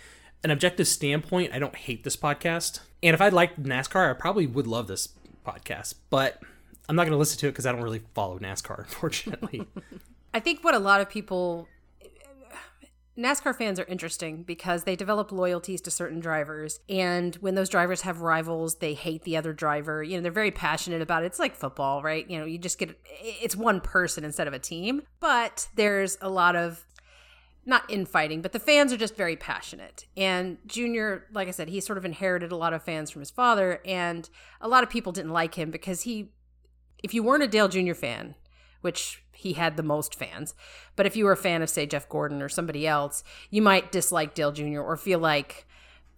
an 0.44 0.50
objective 0.50 0.86
standpoint, 0.86 1.52
I 1.52 1.58
don't 1.58 1.74
hate 1.74 2.04
this 2.04 2.16
podcast. 2.16 2.80
And 3.02 3.14
if 3.14 3.20
I 3.20 3.28
liked 3.28 3.62
NASCAR, 3.62 4.10
I 4.10 4.12
probably 4.14 4.46
would 4.46 4.66
love 4.66 4.86
this 4.86 5.08
podcast. 5.44 5.94
But 6.10 6.40
I'm 6.88 6.96
not 6.96 7.02
going 7.02 7.12
to 7.12 7.18
listen 7.18 7.38
to 7.40 7.48
it 7.48 7.52
because 7.52 7.66
I 7.66 7.72
don't 7.72 7.82
really 7.82 8.02
follow 8.14 8.38
NASCAR, 8.38 8.78
unfortunately. 8.84 9.66
I 10.32 10.40
think 10.40 10.62
what 10.62 10.74
a 10.74 10.78
lot 10.78 11.00
of 11.00 11.08
people 11.08 11.68
NASCAR 13.18 13.56
fans 13.56 13.80
are 13.80 13.84
interesting 13.84 14.44
because 14.44 14.84
they 14.84 14.94
develop 14.94 15.32
loyalties 15.32 15.80
to 15.82 15.90
certain 15.90 16.20
drivers. 16.20 16.78
And 16.88 17.34
when 17.36 17.56
those 17.56 17.68
drivers 17.68 18.02
have 18.02 18.20
rivals, 18.20 18.76
they 18.76 18.94
hate 18.94 19.24
the 19.24 19.36
other 19.36 19.52
driver. 19.52 20.04
You 20.04 20.16
know, 20.16 20.22
they're 20.22 20.30
very 20.30 20.52
passionate 20.52 21.02
about 21.02 21.24
it. 21.24 21.26
It's 21.26 21.40
like 21.40 21.56
football, 21.56 22.00
right? 22.00 22.28
You 22.30 22.38
know, 22.38 22.44
you 22.44 22.58
just 22.58 22.78
get 22.78 22.96
it's 23.20 23.56
one 23.56 23.80
person 23.80 24.24
instead 24.24 24.46
of 24.46 24.54
a 24.54 24.58
team. 24.60 25.02
But 25.18 25.68
there's 25.74 26.16
a 26.20 26.28
lot 26.28 26.54
of 26.54 26.86
not 27.66 27.90
infighting, 27.90 28.40
but 28.40 28.52
the 28.52 28.60
fans 28.60 28.92
are 28.92 28.96
just 28.96 29.16
very 29.16 29.36
passionate. 29.36 30.06
And 30.16 30.58
Junior, 30.66 31.26
like 31.32 31.48
I 31.48 31.50
said, 31.50 31.68
he 31.68 31.80
sort 31.80 31.98
of 31.98 32.04
inherited 32.04 32.52
a 32.52 32.56
lot 32.56 32.72
of 32.72 32.84
fans 32.84 33.10
from 33.10 33.20
his 33.20 33.30
father. 33.30 33.80
And 33.84 34.30
a 34.60 34.68
lot 34.68 34.84
of 34.84 34.90
people 34.90 35.12
didn't 35.12 35.32
like 35.32 35.56
him 35.56 35.70
because 35.72 36.02
he, 36.02 36.30
if 37.02 37.12
you 37.12 37.24
weren't 37.24 37.42
a 37.42 37.48
Dale 37.48 37.68
Jr. 37.68 37.94
fan, 37.94 38.36
which 38.80 39.24
he 39.38 39.52
had 39.52 39.76
the 39.76 39.84
most 39.84 40.16
fans. 40.16 40.52
But 40.96 41.06
if 41.06 41.14
you 41.14 41.24
were 41.24 41.32
a 41.32 41.36
fan 41.36 41.62
of, 41.62 41.70
say, 41.70 41.86
Jeff 41.86 42.08
Gordon 42.08 42.42
or 42.42 42.48
somebody 42.48 42.88
else, 42.88 43.22
you 43.50 43.62
might 43.62 43.92
dislike 43.92 44.34
Dale 44.34 44.50
Jr. 44.50 44.80
or 44.80 44.96
feel 44.96 45.20
like, 45.20 45.64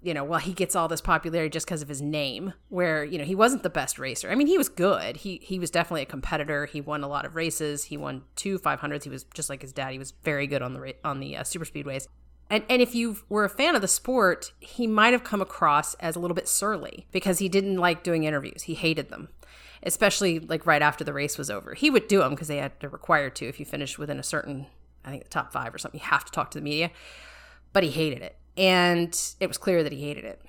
you 0.01 0.15
know, 0.15 0.25
well, 0.25 0.41
he 0.41 0.55
gets 0.55 0.75
all 0.75 0.89
this 0.89 1.03
popularity 1.03 1.51
just 1.51 1.67
because 1.67 1.83
of 1.83 1.89
his 1.89 2.01
name, 2.01 2.55
where, 2.71 3.05
you 3.05 3.19
know, 3.19 3.25
he 3.25 3.35
wasn't 3.35 3.63
the 3.63 3.69
best 3.69 3.99
racer. 3.99 4.31
I 4.31 4.37
mean, 4.37 4.47
he 4.47 4.57
was 4.57 4.71
good. 4.71 5.19
He 5.19 5.39
he 5.43 5.59
was 5.59 5.71
definitely 5.71 6.01
a 6.01 6.07
competitor. 6.07 6.65
He 6.65 6.81
won 6.81 7.05
a 7.05 7.09
lot 7.09 7.27
of 7.27 7.37
races. 7.37 7.85
He 7.85 7.99
won 7.99 8.23
two 8.37 8.59
500s. 8.59 9.05
He 9.05 9.11
was 9.11 9.25
just 9.35 9.51
like 9.51 9.61
his 9.61 9.75
dad. 9.75 9.93
He 9.93 9.99
was 9.99 10.15
very 10.23 10.47
good 10.47 10.63
on 10.63 10.73
the 10.73 10.95
on 11.05 11.21
the 11.21 11.37
uh, 11.37 11.45
super 11.45 11.67
speedways. 11.67 12.09
And, 12.49 12.65
and 12.71 12.81
if 12.81 12.95
you 12.95 13.19
were 13.29 13.45
a 13.45 13.51
fan 13.51 13.77
of 13.77 13.83
the 13.83 13.89
sport, 13.89 14.53
he 14.61 14.87
might 14.87 15.13
have 15.13 15.23
come 15.23 15.43
across 15.43 15.93
as 15.95 16.17
a 16.17 16.19
little 16.19 16.35
bit 16.35 16.49
surly 16.49 17.07
because 17.13 17.39
he 17.39 17.51
didn't 17.51 17.77
like 17.77 18.03
doing 18.03 18.25
interviews. 18.25 18.63
He 18.63 18.75
hated 18.75 19.11
them 19.11 19.29
especially 19.83 20.39
like 20.39 20.67
right 20.67 20.83
after 20.83 21.05
the 21.05 21.13
race 21.13 21.39
was 21.39 21.51
over. 21.51 21.75
He 21.75 21.91
would 21.91 22.09
do 22.09 22.19
them 22.21 22.31
because 22.31 22.49
they 22.49 22.59
had 22.59 22.79
to 22.81 22.89
require 22.89 23.31
to. 23.31 23.47
If 23.47 23.59
you 23.59 23.67
finished 23.67 23.99
within 23.99 24.19
a 24.19 24.23
certain, 24.23 24.67
I 25.05 25.11
think 25.11 25.25
the 25.25 25.31
top 25.31 25.53
five 25.53 25.75
or 25.75 25.79
something, 25.79 26.01
you 26.01 26.07
have 26.07 26.25
to 26.25 26.33
talk 26.33 26.51
to 26.53 26.59
the 26.59 26.65
media. 26.65 26.91
But 27.73 27.85
he 27.85 27.91
hated 27.91 28.23
it, 28.23 28.37
and 28.57 29.17
it 29.39 29.47
was 29.47 29.57
clear 29.57 29.83
that 29.83 29.93
he 29.93 30.03
hated 30.03 30.25
it. 30.25 30.43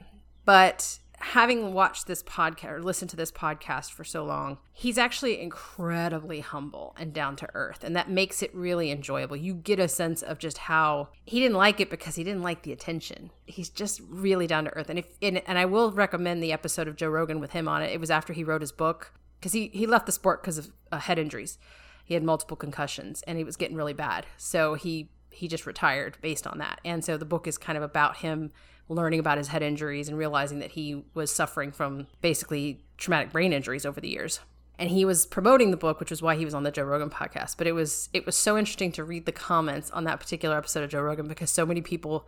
But 0.44 1.00
having 1.22 1.74
watched 1.74 2.08
this 2.08 2.24
podcast 2.24 2.72
or 2.72 2.82
listened 2.82 3.10
to 3.12 3.16
this 3.16 3.32
podcast 3.32 3.92
for 3.92 4.04
so 4.04 4.24
long, 4.26 4.58
he's 4.74 4.98
actually 4.98 5.40
incredibly 5.40 6.40
humble 6.40 6.96
and 6.98 7.14
down 7.14 7.36
to 7.38 7.48
earth, 7.54 7.84
and 7.84 7.96
that 7.96 8.10
makes 8.10 8.42
it 8.42 8.54
really 8.56 8.92
enjoyable. 8.92 9.36
You 9.36 9.54
get 9.54 9.80
a 9.80 9.88
sense 9.88 10.22
of 10.22 10.40
just 10.40 10.58
how 10.58 11.10
he 11.24 11.40
didn't 11.40 11.58
like 11.58 11.80
it 11.80 11.90
because 11.90 12.16
he 12.16 12.24
didn't 12.24 12.42
like 12.42 12.64
the 12.64 12.72
attention. 12.72 13.32
He's 13.46 13.70
just 13.70 14.02
really 14.10 14.48
down 14.48 14.66
to 14.66 14.76
earth, 14.76 14.90
and 14.90 15.00
if 15.00 15.06
and, 15.22 15.42
and 15.48 15.58
I 15.58 15.66
will 15.66 15.92
recommend 15.92 16.42
the 16.42 16.52
episode 16.52 16.88
of 16.88 16.96
Joe 16.96 17.10
Rogan 17.10 17.40
with 17.40 17.52
him 17.52 17.68
on 17.68 17.82
it. 17.82 17.92
It 17.92 18.00
was 18.00 18.12
after 18.12 18.34
he 18.34 18.44
wrote 18.44 18.62
his 18.62 18.72
book 18.72 19.14
because 19.42 19.54
he 19.54 19.68
he 19.74 19.88
left 19.88 20.06
the 20.06 20.12
sport 20.12 20.42
because 20.42 20.60
of 20.60 20.72
uh, 20.92 21.00
head 21.00 21.18
injuries. 21.18 21.58
He 22.06 22.14
had 22.14 22.24
multiple 22.24 22.56
concussions, 22.56 23.24
and 23.24 23.38
he 23.38 23.44
was 23.44 23.58
getting 23.58 23.76
really 23.76 23.94
bad, 23.94 24.28
so 24.38 24.76
he 24.76 25.10
he 25.32 25.48
just 25.48 25.66
retired 25.66 26.18
based 26.22 26.46
on 26.46 26.60
that. 26.60 26.80
And 26.86 27.04
so 27.04 27.18
the 27.18 27.26
book 27.26 27.48
is 27.48 27.58
kind 27.58 27.78
of 27.78 27.84
about 27.84 28.18
him 28.18 28.52
learning 28.90 29.20
about 29.20 29.38
his 29.38 29.48
head 29.48 29.64
injuries 29.64 30.10
and 30.10 30.18
realizing 30.18 30.60
that 30.60 30.72
he 30.72 31.04
was 31.14 31.32
suffering 31.32 31.72
from 31.72 32.08
basically 32.22 32.84
traumatic 32.98 33.32
brain 33.32 33.54
injuries 33.54 33.86
over 33.86 34.02
the 34.02 34.10
years. 34.10 34.42
And 34.78 34.90
he 34.90 35.06
was 35.06 35.26
promoting 35.26 35.72
the 35.72 35.78
book, 35.78 36.00
which 36.00 36.10
was 36.10 36.22
why 36.22 36.36
he 36.36 36.44
was 36.44 36.54
on 36.54 36.64
the 36.64 36.72
Joe 36.72 36.84
Rogan 36.84 37.10
podcast. 37.10 37.56
But 37.58 37.68
it 37.68 37.72
was 37.72 38.10
it 38.14 38.26
was 38.26 38.36
so 38.36 38.58
interesting 38.58 38.92
to 38.94 39.04
read 39.04 39.26
the 39.26 39.32
comments 39.32 39.90
on 39.92 40.04
that 40.04 40.20
particular 40.20 40.58
episode 40.58 40.84
of 40.84 40.90
Joe 40.90 41.02
Rogan 41.02 41.28
because 41.28 41.50
so 41.50 41.66
many 41.66 41.82
people 41.82 42.28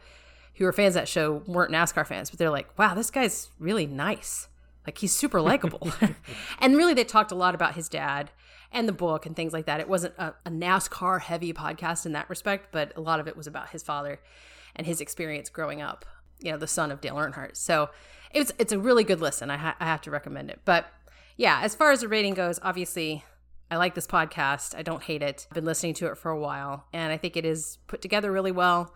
who 0.56 0.66
were 0.66 0.72
fans 0.72 0.96
of 0.96 1.02
that 1.02 1.08
show 1.08 1.44
weren't 1.48 1.72
NASCAR 1.72 2.06
fans, 2.06 2.30
but 2.30 2.40
they're 2.40 2.50
like, 2.50 2.78
"Wow, 2.78 2.94
this 2.94 3.10
guy's 3.10 3.50
really 3.60 3.88
nice. 3.88 4.48
Like 4.86 4.98
he's 4.98 5.14
super 5.14 5.42
likable." 5.42 5.92
and 6.60 6.78
really, 6.78 6.94
they 6.94 7.04
talked 7.04 7.32
a 7.32 7.36
lot 7.36 7.56
about 7.56 7.76
his 7.76 7.90
dad 7.90 8.32
and 8.72 8.88
the 8.88 8.94
book 8.94 9.26
and 9.26 9.36
things 9.36 9.54
like 9.54 9.66
that. 9.66 9.80
It 9.80 9.88
wasn't 9.88 10.16
a, 10.18 10.34
a 10.46 10.50
NASCAR 10.50 11.22
heavy 11.22 11.54
podcast 11.54 12.06
in 12.06 12.12
that 12.14 12.30
respect, 12.30 12.70
but 12.72 12.92
a 12.96 13.02
lot 13.02 13.20
of 13.20 13.28
it 13.28 13.38
was 13.38 13.48
about 13.48 13.70
his 13.70 13.84
father 13.84 14.20
and 14.76 14.88
his 14.88 15.00
experience 15.00 15.50
growing 15.50 15.82
up 15.82 16.06
you 16.44 16.52
know 16.52 16.58
the 16.58 16.68
son 16.68 16.92
of 16.92 17.02
Dale 17.02 17.16
Earnhardt. 17.16 17.56
So 17.56 17.90
it's 18.32 18.52
it's 18.60 18.72
a 18.72 18.80
really 18.80 19.04
good 19.04 19.22
listen. 19.22 19.50
I, 19.50 19.58
ha- 19.58 19.78
I 19.80 19.86
have 19.86 20.02
to 20.02 20.12
recommend 20.12 20.50
it. 20.50 20.60
But 20.66 20.88
yeah, 21.38 21.62
as 21.64 21.74
far 21.74 21.92
as 21.92 22.02
the 22.02 22.08
rating 22.08 22.34
goes, 22.34 22.60
obviously 22.62 23.24
I 23.72 23.78
like 23.78 23.96
this 23.96 24.06
podcast. 24.06 24.76
I 24.76 24.84
don't 24.84 25.02
hate 25.02 25.24
it. 25.24 25.48
I've 25.50 25.56
been 25.56 25.66
listening 25.66 25.96
to 25.96 26.08
it 26.08 26.18
for 26.18 26.30
a 26.30 26.40
while, 26.40 26.86
and 26.94 27.12
I 27.12 27.18
think 27.18 27.38
it 27.38 27.46
is 27.46 27.80
put 27.88 28.02
together 28.02 28.32
really 28.32 28.52
well. 28.52 28.94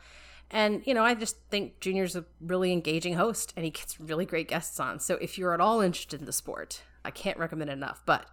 And 0.50 0.82
you 0.86 0.94
know, 0.94 1.04
I 1.04 1.14
just 1.14 1.38
think 1.50 1.80
Junior's 1.80 2.16
a 2.16 2.26
really 2.40 2.72
engaging 2.72 3.16
host, 3.16 3.54
and 3.56 3.66
he 3.66 3.72
gets 3.72 4.00
really 4.00 4.26
great 4.26 4.48
guests 4.48 4.80
on. 4.80 5.00
So 5.00 5.16
if 5.16 5.38
you're 5.38 5.54
at 5.54 5.62
all 5.62 5.82
interested 5.82 6.20
in 6.20 6.26
the 6.26 6.34
sport, 6.34 6.82
I 7.04 7.12
can't 7.12 7.38
recommend 7.38 7.70
it 7.70 7.74
enough. 7.74 8.02
But 8.06 8.28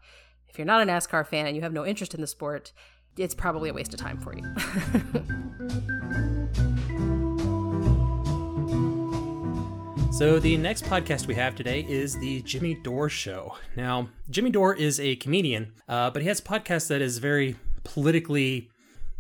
if 0.48 0.58
you're 0.58 0.66
not 0.66 0.82
a 0.82 0.86
NASCAR 0.90 1.26
fan 1.26 1.46
and 1.46 1.56
you 1.56 1.62
have 1.62 1.72
no 1.72 1.84
interest 1.84 2.14
in 2.14 2.20
the 2.20 2.26
sport, 2.26 2.72
it's 3.16 3.34
probably 3.34 3.68
a 3.70 3.72
waste 3.72 3.94
of 3.94 4.00
time 4.00 4.18
for 4.18 4.34
you. 4.36 4.44
So, 10.14 10.38
the 10.38 10.56
next 10.56 10.84
podcast 10.84 11.26
we 11.26 11.34
have 11.34 11.56
today 11.56 11.84
is 11.88 12.16
the 12.16 12.40
Jimmy 12.42 12.74
Dore 12.74 13.08
Show. 13.08 13.56
Now, 13.74 14.10
Jimmy 14.30 14.50
Dore 14.50 14.72
is 14.72 15.00
a 15.00 15.16
comedian, 15.16 15.72
uh, 15.88 16.10
but 16.10 16.22
he 16.22 16.28
has 16.28 16.38
a 16.38 16.42
podcast 16.44 16.86
that 16.86 17.02
is 17.02 17.18
very 17.18 17.56
politically, 17.82 18.70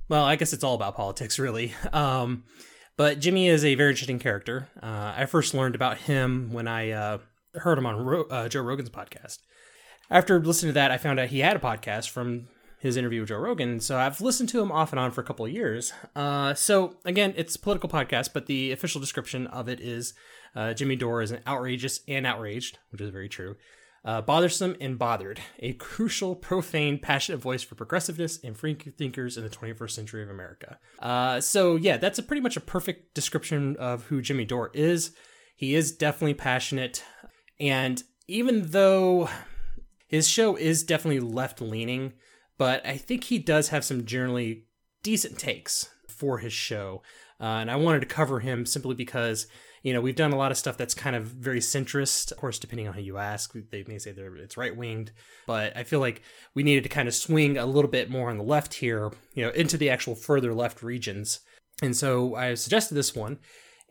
well, 0.08 0.22
I 0.24 0.36
guess 0.36 0.52
it's 0.52 0.62
all 0.62 0.76
about 0.76 0.94
politics, 0.94 1.36
really. 1.36 1.74
Um, 1.92 2.44
but 2.96 3.18
Jimmy 3.20 3.48
is 3.48 3.64
a 3.64 3.74
very 3.74 3.90
interesting 3.90 4.18
character. 4.18 4.68
Uh, 4.82 5.14
I 5.16 5.26
first 5.26 5.54
learned 5.54 5.74
about 5.74 5.98
him 5.98 6.52
when 6.52 6.68
I 6.68 6.90
uh, 6.90 7.18
heard 7.54 7.78
him 7.78 7.86
on 7.86 8.04
Ro- 8.04 8.26
uh, 8.30 8.48
Joe 8.48 8.62
Rogan's 8.62 8.90
podcast. 8.90 9.38
after 10.10 10.38
listening 10.40 10.70
to 10.70 10.74
that, 10.74 10.90
I 10.90 10.98
found 10.98 11.18
out 11.18 11.28
he 11.28 11.40
had 11.40 11.56
a 11.56 11.60
podcast 11.60 12.10
from 12.10 12.48
his 12.78 12.96
interview 12.98 13.20
with 13.20 13.30
Joe 13.30 13.38
Rogan. 13.38 13.80
So 13.80 13.96
I've 13.98 14.20
listened 14.20 14.50
to 14.50 14.60
him 14.60 14.70
off 14.70 14.92
and 14.92 15.00
on 15.00 15.10
for 15.10 15.22
a 15.22 15.24
couple 15.24 15.46
of 15.46 15.52
years. 15.52 15.92
Uh, 16.14 16.52
so 16.52 16.96
again, 17.06 17.32
it's 17.36 17.56
a 17.56 17.58
political 17.58 17.88
podcast, 17.88 18.34
but 18.34 18.44
the 18.44 18.72
official 18.72 19.00
description 19.00 19.46
of 19.46 19.68
it 19.70 19.80
is 19.80 20.12
uh, 20.54 20.74
Jimmy 20.74 20.94
Dore 20.94 21.22
is 21.22 21.30
an 21.30 21.40
outrageous 21.46 22.00
and 22.06 22.26
outraged, 22.26 22.78
which 22.90 23.00
is 23.00 23.08
very 23.08 23.28
true. 23.28 23.56
Uh, 24.04 24.20
bothersome 24.20 24.76
and 24.82 24.98
bothered, 24.98 25.40
a 25.60 25.72
crucial, 25.74 26.36
profane, 26.36 26.98
passionate 26.98 27.38
voice 27.38 27.62
for 27.62 27.74
progressiveness 27.74 28.38
and 28.44 28.54
free 28.54 28.74
thinkers 28.74 29.38
in 29.38 29.44
the 29.44 29.48
21st 29.48 29.90
century 29.92 30.22
of 30.22 30.28
America. 30.28 30.78
Uh, 30.98 31.40
so, 31.40 31.76
yeah, 31.76 31.96
that's 31.96 32.18
a 32.18 32.22
pretty 32.22 32.42
much 32.42 32.54
a 32.54 32.60
perfect 32.60 33.14
description 33.14 33.76
of 33.76 34.04
who 34.04 34.20
Jimmy 34.20 34.44
Dore 34.44 34.70
is. 34.74 35.14
He 35.56 35.74
is 35.74 35.90
definitely 35.90 36.34
passionate, 36.34 37.02
and 37.58 38.02
even 38.28 38.70
though 38.72 39.30
his 40.06 40.28
show 40.28 40.54
is 40.56 40.84
definitely 40.84 41.20
left 41.20 41.60
leaning, 41.60 42.12
but 42.58 42.86
I 42.86 42.96
think 42.96 43.24
he 43.24 43.38
does 43.38 43.68
have 43.68 43.84
some 43.84 44.04
generally 44.04 44.66
decent 45.02 45.38
takes 45.38 45.88
for 46.08 46.38
his 46.38 46.52
show. 46.52 47.02
Uh, 47.40 47.58
and 47.60 47.70
I 47.70 47.76
wanted 47.76 48.00
to 48.00 48.06
cover 48.06 48.40
him 48.40 48.64
simply 48.64 48.94
because 48.94 49.46
you 49.84 49.92
know, 49.92 50.00
we've 50.00 50.16
done 50.16 50.32
a 50.32 50.36
lot 50.36 50.50
of 50.50 50.56
stuff 50.56 50.78
that's 50.78 50.94
kind 50.94 51.14
of 51.14 51.24
very 51.26 51.60
centrist. 51.60 52.32
Of 52.32 52.38
course, 52.38 52.58
depending 52.58 52.88
on 52.88 52.94
who 52.94 53.02
you 53.02 53.18
ask, 53.18 53.52
they 53.70 53.84
may 53.86 53.98
say 53.98 54.12
they're 54.12 54.34
it's 54.36 54.56
right 54.56 54.74
winged, 54.74 55.12
but 55.46 55.76
I 55.76 55.84
feel 55.84 56.00
like 56.00 56.22
we 56.54 56.62
needed 56.62 56.84
to 56.84 56.88
kind 56.88 57.06
of 57.06 57.14
swing 57.14 57.58
a 57.58 57.66
little 57.66 57.90
bit 57.90 58.08
more 58.08 58.30
on 58.30 58.38
the 58.38 58.44
left 58.44 58.74
here, 58.74 59.12
you 59.34 59.44
know, 59.44 59.50
into 59.50 59.76
the 59.76 59.90
actual 59.90 60.14
further 60.14 60.54
left 60.54 60.82
regions. 60.82 61.40
And 61.82 61.94
so 61.94 62.34
I 62.34 62.54
suggested 62.54 62.94
this 62.94 63.14
one. 63.14 63.38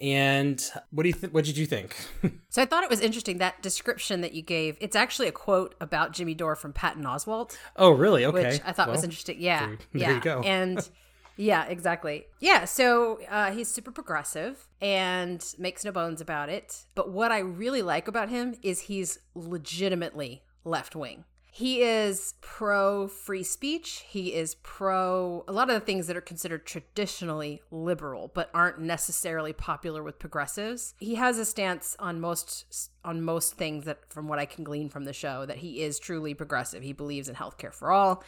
And 0.01 0.59
what 0.89 1.03
do 1.03 1.09
you 1.09 1.13
think? 1.13 1.31
What 1.31 1.45
did 1.45 1.57
you 1.57 1.67
think? 1.67 1.95
so 2.49 2.63
I 2.63 2.65
thought 2.65 2.83
it 2.83 2.89
was 2.89 2.99
interesting 2.99 3.37
that 3.37 3.61
description 3.61 4.21
that 4.21 4.33
you 4.33 4.41
gave. 4.41 4.75
It's 4.81 4.95
actually 4.95 5.27
a 5.27 5.31
quote 5.31 5.75
about 5.79 6.13
Jimmy 6.13 6.33
Dore 6.33 6.55
from 6.55 6.73
Patton 6.73 7.03
Oswalt. 7.03 7.55
Oh, 7.75 7.91
really? 7.91 8.25
Okay. 8.25 8.53
Which 8.53 8.61
I 8.65 8.71
thought 8.71 8.87
well, 8.87 8.95
was 8.95 9.03
interesting. 9.03 9.39
Yeah. 9.39 9.67
There, 9.67 9.77
yeah. 9.93 10.15
You 10.15 10.21
go. 10.21 10.41
And 10.41 10.89
Yeah, 11.35 11.65
exactly. 11.65 12.27
Yeah, 12.39 12.65
so 12.65 13.19
uh, 13.29 13.51
he's 13.51 13.67
super 13.67 13.91
progressive 13.91 14.67
and 14.81 15.43
makes 15.57 15.83
no 15.83 15.91
bones 15.91 16.21
about 16.21 16.49
it. 16.49 16.85
But 16.95 17.09
what 17.09 17.31
I 17.31 17.39
really 17.39 17.81
like 17.81 18.07
about 18.07 18.29
him 18.29 18.55
is 18.61 18.81
he's 18.81 19.19
legitimately 19.33 20.43
left 20.63 20.95
wing. 20.95 21.25
He 21.55 21.83
is 21.83 22.33
pro 22.41 23.07
free 23.07 23.43
speech. 23.43 24.03
He 24.07 24.33
is 24.33 24.55
pro 24.63 25.43
a 25.47 25.51
lot 25.51 25.69
of 25.69 25.75
the 25.75 25.85
things 25.85 26.07
that 26.07 26.17
are 26.17 26.21
considered 26.21 26.65
traditionally 26.65 27.61
liberal, 27.69 28.31
but 28.33 28.49
aren't 28.55 28.79
necessarily 28.79 29.53
popular 29.53 30.01
with 30.01 30.17
progressives. 30.17 30.95
He 30.97 31.13
has 31.13 31.37
a 31.37 31.45
stance 31.45 31.95
on 31.99 32.19
most 32.19 32.89
on 33.05 33.21
most 33.21 33.53
things 33.53 33.85
that, 33.85 34.11
from 34.11 34.27
what 34.27 34.39
I 34.39 34.45
can 34.45 34.63
glean 34.63 34.89
from 34.89 35.05
the 35.05 35.13
show, 35.13 35.45
that 35.45 35.57
he 35.57 35.83
is 35.83 35.99
truly 35.99 36.33
progressive. 36.33 36.81
He 36.81 36.91
believes 36.91 37.29
in 37.29 37.35
healthcare 37.35 37.71
for 37.71 37.91
all 37.91 38.23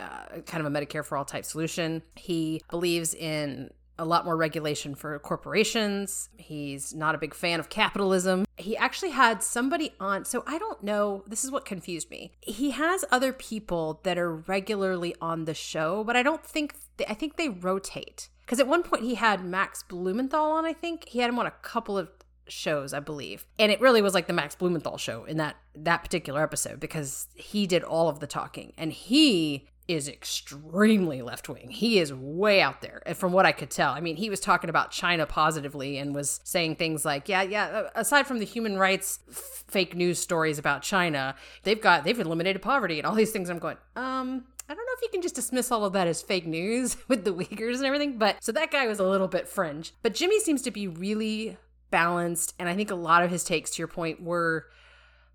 uh, 0.00 0.40
kind 0.46 0.64
of 0.64 0.66
a 0.66 0.70
Medicare 0.70 1.04
for 1.04 1.16
all 1.16 1.24
type 1.24 1.44
solution. 1.44 2.02
He 2.16 2.60
believes 2.70 3.14
in 3.14 3.70
a 3.98 4.04
lot 4.04 4.24
more 4.24 4.36
regulation 4.36 4.94
for 4.94 5.18
corporations. 5.18 6.28
He's 6.36 6.94
not 6.94 7.14
a 7.14 7.18
big 7.18 7.34
fan 7.34 7.60
of 7.60 7.68
capitalism. 7.68 8.44
He 8.56 8.76
actually 8.76 9.10
had 9.10 9.42
somebody 9.42 9.92
on, 10.00 10.24
so 10.24 10.42
I 10.46 10.58
don't 10.58 10.82
know, 10.82 11.24
this 11.26 11.44
is 11.44 11.50
what 11.50 11.64
confused 11.64 12.10
me. 12.10 12.32
He 12.40 12.70
has 12.72 13.04
other 13.10 13.32
people 13.32 14.00
that 14.02 14.18
are 14.18 14.34
regularly 14.34 15.14
on 15.20 15.44
the 15.44 15.54
show, 15.54 16.04
but 16.04 16.16
I 16.16 16.22
don't 16.22 16.44
think, 16.44 16.74
they, 16.96 17.06
I 17.06 17.14
think 17.14 17.36
they 17.36 17.48
rotate. 17.48 18.28
Because 18.44 18.58
at 18.58 18.66
one 18.66 18.82
point 18.82 19.04
he 19.04 19.14
had 19.14 19.44
Max 19.44 19.82
Blumenthal 19.82 20.50
on, 20.52 20.64
I 20.64 20.72
think. 20.72 21.08
He 21.08 21.20
had 21.20 21.30
him 21.30 21.38
on 21.38 21.46
a 21.46 21.52
couple 21.62 21.96
of 21.96 22.08
shows, 22.48 22.92
I 22.92 23.00
believe. 23.00 23.46
And 23.58 23.70
it 23.70 23.80
really 23.80 24.02
was 24.02 24.14
like 24.14 24.26
the 24.26 24.32
Max 24.32 24.54
Blumenthal 24.54 24.98
show 24.98 25.24
in 25.24 25.36
that 25.38 25.56
that 25.74 26.02
particular 26.02 26.42
episode 26.42 26.80
because 26.80 27.28
he 27.34 27.66
did 27.66 27.82
all 27.82 28.08
of 28.08 28.20
the 28.20 28.26
talking 28.26 28.74
and 28.76 28.92
he 28.92 29.66
is 29.88 30.08
extremely 30.08 31.22
left 31.22 31.48
wing. 31.48 31.68
He 31.68 31.98
is 31.98 32.12
way 32.12 32.60
out 32.60 32.80
there. 32.80 33.02
And 33.04 33.16
from 33.16 33.32
what 33.32 33.46
I 33.46 33.52
could 33.52 33.70
tell, 33.70 33.92
I 33.92 34.00
mean, 34.00 34.16
he 34.16 34.30
was 34.30 34.40
talking 34.40 34.70
about 34.70 34.90
China 34.90 35.26
positively 35.26 35.98
and 35.98 36.14
was 36.14 36.40
saying 36.44 36.76
things 36.76 37.04
like, 37.04 37.28
yeah, 37.28 37.42
yeah, 37.42 37.88
aside 37.94 38.26
from 38.26 38.38
the 38.38 38.44
human 38.44 38.78
rights 38.78 39.18
f- 39.28 39.64
fake 39.66 39.96
news 39.96 40.18
stories 40.18 40.58
about 40.58 40.82
China, 40.82 41.34
they've 41.64 41.80
got, 41.80 42.04
they've 42.04 42.18
eliminated 42.18 42.62
poverty 42.62 42.98
and 42.98 43.06
all 43.06 43.14
these 43.14 43.32
things. 43.32 43.50
I'm 43.50 43.58
going, 43.58 43.76
um, 43.96 44.44
I 44.68 44.74
don't 44.74 44.86
know 44.86 44.92
if 44.96 45.02
you 45.02 45.08
can 45.10 45.22
just 45.22 45.34
dismiss 45.34 45.72
all 45.72 45.84
of 45.84 45.92
that 45.94 46.06
as 46.06 46.22
fake 46.22 46.46
news 46.46 46.96
with 47.08 47.24
the 47.24 47.34
Uyghurs 47.34 47.76
and 47.76 47.84
everything. 47.84 48.18
But 48.18 48.36
so 48.40 48.52
that 48.52 48.70
guy 48.70 48.86
was 48.86 49.00
a 49.00 49.06
little 49.06 49.28
bit 49.28 49.48
fringe. 49.48 49.92
But 50.02 50.14
Jimmy 50.14 50.38
seems 50.40 50.62
to 50.62 50.70
be 50.70 50.86
really 50.86 51.56
balanced. 51.90 52.54
And 52.58 52.68
I 52.68 52.74
think 52.74 52.90
a 52.90 52.96
lot 52.96 53.24
of 53.24 53.30
his 53.30 53.44
takes, 53.44 53.72
to 53.72 53.78
your 53.78 53.88
point, 53.88 54.22
were 54.22 54.66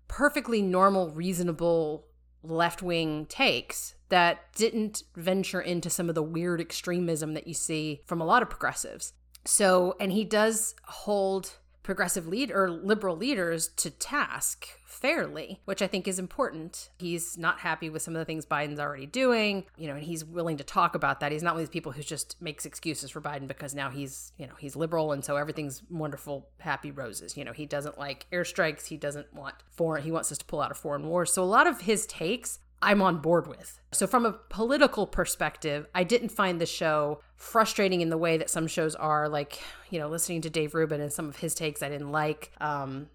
perfectly 0.08 0.62
normal, 0.62 1.10
reasonable 1.10 2.06
left 2.42 2.82
wing 2.82 3.26
takes 3.26 3.94
that 4.08 4.52
didn't 4.54 5.02
venture 5.16 5.60
into 5.60 5.90
some 5.90 6.08
of 6.08 6.14
the 6.14 6.22
weird 6.22 6.60
extremism 6.60 7.34
that 7.34 7.46
you 7.46 7.54
see 7.54 8.02
from 8.06 8.20
a 8.20 8.24
lot 8.24 8.42
of 8.42 8.50
progressives. 8.50 9.12
So, 9.44 9.96
and 10.00 10.12
he 10.12 10.24
does 10.24 10.74
hold 10.84 11.58
progressive 11.88 12.26
lead 12.26 12.50
or 12.50 12.70
liberal 12.70 13.16
leaders 13.16 13.68
to 13.68 13.88
task 13.88 14.68
fairly, 14.84 15.60
which 15.64 15.80
I 15.80 15.86
think 15.86 16.06
is 16.06 16.18
important. 16.18 16.90
He's 16.98 17.38
not 17.38 17.60
happy 17.60 17.88
with 17.88 18.02
some 18.02 18.14
of 18.14 18.18
the 18.18 18.26
things 18.26 18.44
Biden's 18.44 18.78
already 18.78 19.06
doing, 19.06 19.64
you 19.78 19.86
know, 19.86 19.94
and 19.94 20.02
he's 20.02 20.22
willing 20.22 20.58
to 20.58 20.64
talk 20.64 20.94
about 20.94 21.20
that. 21.20 21.32
He's 21.32 21.42
not 21.42 21.54
one 21.54 21.62
of 21.62 21.66
these 21.66 21.72
people 21.72 21.92
who 21.92 22.02
just 22.02 22.36
makes 22.42 22.66
excuses 22.66 23.10
for 23.10 23.22
Biden 23.22 23.46
because 23.46 23.74
now 23.74 23.88
he's, 23.88 24.32
you 24.36 24.46
know, 24.46 24.52
he's 24.58 24.76
liberal 24.76 25.12
and 25.12 25.24
so 25.24 25.36
everything's 25.36 25.82
wonderful, 25.88 26.50
happy 26.58 26.90
roses. 26.90 27.38
You 27.38 27.44
know, 27.46 27.52
he 27.52 27.64
doesn't 27.64 27.98
like 27.98 28.26
airstrikes, 28.30 28.86
he 28.86 28.98
doesn't 28.98 29.32
want 29.32 29.54
foreign, 29.70 30.02
he 30.02 30.12
wants 30.12 30.30
us 30.30 30.36
to 30.36 30.44
pull 30.44 30.60
out 30.60 30.70
of 30.70 30.76
foreign 30.76 31.06
wars. 31.06 31.32
So 31.32 31.42
a 31.42 31.44
lot 31.44 31.66
of 31.66 31.80
his 31.80 32.04
takes 32.04 32.58
I'm 32.80 33.02
on 33.02 33.18
board 33.18 33.46
with. 33.46 33.80
So, 33.92 34.06
from 34.06 34.24
a 34.24 34.32
political 34.32 35.06
perspective, 35.06 35.86
I 35.94 36.04
didn't 36.04 36.28
find 36.30 36.60
the 36.60 36.66
show 36.66 37.20
frustrating 37.36 38.00
in 38.00 38.10
the 38.10 38.18
way 38.18 38.36
that 38.36 38.50
some 38.50 38.66
shows 38.66 38.94
are, 38.94 39.28
like, 39.28 39.60
you 39.90 39.98
know, 39.98 40.08
listening 40.08 40.42
to 40.42 40.50
Dave 40.50 40.74
Rubin 40.74 41.00
and 41.00 41.12
some 41.12 41.28
of 41.28 41.36
his 41.36 41.54
takes 41.54 41.82
I 41.82 41.88
didn't 41.88 42.12
like. 42.12 42.52
Um, 42.60 43.08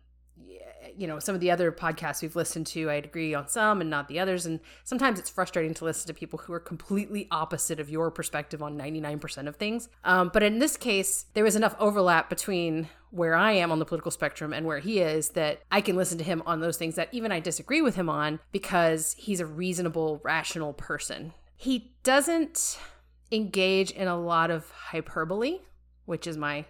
you 0.98 1.08
know, 1.08 1.20
some 1.20 1.36
of 1.36 1.42
the 1.42 1.52
other 1.52 1.72
podcasts 1.72 2.22
we've 2.22 2.36
listened 2.36 2.68
to, 2.68 2.90
I'd 2.90 3.06
agree 3.06 3.34
on 3.34 3.48
some 3.48 3.82
and 3.82 3.90
not 3.90 4.08
the 4.08 4.20
others. 4.20 4.46
And 4.46 4.60
sometimes 4.84 5.20
it's 5.20 5.30
frustrating 5.30 5.74
to 5.76 5.86
listen 5.86 6.08
to 6.08 6.14
people 6.14 6.40
who 6.40 6.54
are 6.54 6.60
completely 6.60 7.28
opposite 7.32 7.80
of 7.80 7.90
your 7.90 8.12
perspective 8.12 8.62
on 8.62 8.78
99% 8.78 9.48
of 9.48 9.56
things. 9.56 9.90
Um, 10.04 10.30
but 10.34 10.44
in 10.44 10.60
this 10.60 10.78
case, 10.78 11.26
there 11.34 11.44
was 11.44 11.56
enough 11.56 11.76
overlap 11.80 12.30
between 12.30 12.90
where 13.12 13.36
I 13.36 13.52
am 13.52 13.72
on 13.72 13.80
the 13.80 13.86
political 13.86 14.12
spectrum 14.12 14.54
and 14.54 14.66
where 14.66 14.80
he 14.80 15.00
is 15.00 15.30
that 15.30 15.62
I 15.72 15.82
can 15.82 15.96
listen 15.96 16.18
to 16.18 16.24
him 16.24 16.42
on 16.46 16.62
those 16.62 16.78
things 16.78 16.96
that 16.96 17.10
even 17.12 17.32
I 17.32 17.40
disagree 17.40 17.82
with 17.82 17.96
him 17.96 18.10
on 18.10 18.40
because 18.52 19.16
he's 19.20 19.40
a 19.40 19.46
reasonable, 19.46 20.20
rational 20.24 20.74
person. 20.74 21.34
He 21.56 21.94
doesn't 22.04 22.80
engage 23.32 23.92
in 23.92 24.08
a 24.08 24.20
lot 24.20 24.50
of 24.50 24.70
hyperbole, 24.72 25.60
which 26.06 26.26
is 26.26 26.38
my 26.38 26.66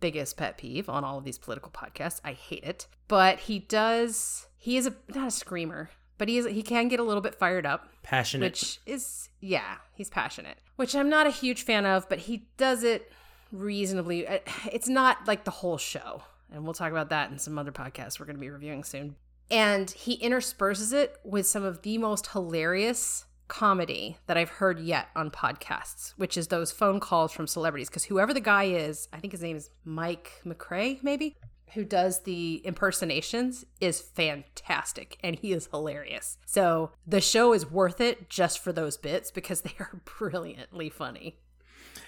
biggest 0.00 0.36
pet 0.36 0.58
peeve 0.58 0.88
on 0.88 1.04
all 1.04 1.18
of 1.18 1.24
these 1.24 1.38
political 1.38 1.70
podcasts. 1.70 2.20
I 2.24 2.32
hate 2.32 2.64
it. 2.64 2.86
But 3.08 3.40
he 3.40 3.58
does 3.58 4.46
he 4.56 4.76
is 4.76 4.86
a 4.86 4.94
not 5.14 5.28
a 5.28 5.30
screamer, 5.30 5.90
but 6.18 6.28
he 6.28 6.38
is 6.38 6.46
he 6.46 6.62
can 6.62 6.88
get 6.88 7.00
a 7.00 7.04
little 7.04 7.22
bit 7.22 7.34
fired 7.34 7.66
up. 7.66 7.88
Passionate. 8.02 8.46
Which 8.46 8.80
is 8.86 9.28
yeah, 9.40 9.76
he's 9.92 10.10
passionate. 10.10 10.58
Which 10.76 10.94
I'm 10.94 11.08
not 11.08 11.26
a 11.26 11.30
huge 11.30 11.62
fan 11.62 11.86
of, 11.86 12.08
but 12.08 12.20
he 12.20 12.48
does 12.56 12.82
it 12.82 13.10
reasonably 13.50 14.28
uh, 14.28 14.40
it's 14.70 14.88
not 14.88 15.26
like 15.26 15.44
the 15.44 15.50
whole 15.50 15.78
show. 15.78 16.22
And 16.52 16.64
we'll 16.64 16.74
talk 16.74 16.90
about 16.90 17.10
that 17.10 17.30
in 17.30 17.38
some 17.38 17.58
other 17.58 17.72
podcasts 17.72 18.18
we're 18.18 18.26
going 18.26 18.36
to 18.36 18.40
be 18.40 18.50
reviewing 18.50 18.84
soon. 18.84 19.16
And 19.50 19.90
he 19.90 20.14
intersperses 20.14 20.92
it 20.92 21.16
with 21.24 21.46
some 21.46 21.62
of 21.62 21.82
the 21.82 21.98
most 21.98 22.28
hilarious 22.28 23.24
comedy 23.48 24.18
that 24.26 24.36
I've 24.36 24.50
heard 24.50 24.78
yet 24.78 25.08
on 25.16 25.30
podcasts, 25.30 26.12
which 26.16 26.36
is 26.36 26.48
those 26.48 26.70
phone 26.70 27.00
calls 27.00 27.32
from 27.32 27.46
celebrities. 27.46 27.88
Because 27.88 28.04
whoever 28.04 28.32
the 28.32 28.40
guy 28.40 28.64
is, 28.64 29.08
I 29.12 29.18
think 29.18 29.32
his 29.32 29.42
name 29.42 29.56
is 29.56 29.70
Mike 29.84 30.40
MacRae, 30.44 31.02
maybe, 31.02 31.36
who 31.74 31.84
does 31.84 32.22
the 32.22 32.62
impersonations, 32.64 33.64
is 33.80 34.00
fantastic 34.00 35.18
and 35.22 35.36
he 35.36 35.52
is 35.52 35.68
hilarious. 35.70 36.38
So 36.46 36.92
the 37.06 37.20
show 37.20 37.52
is 37.52 37.70
worth 37.70 38.00
it 38.00 38.28
just 38.30 38.58
for 38.58 38.72
those 38.72 38.96
bits 38.96 39.30
because 39.30 39.60
they 39.62 39.74
are 39.80 40.00
brilliantly 40.18 40.90
funny. 40.90 41.38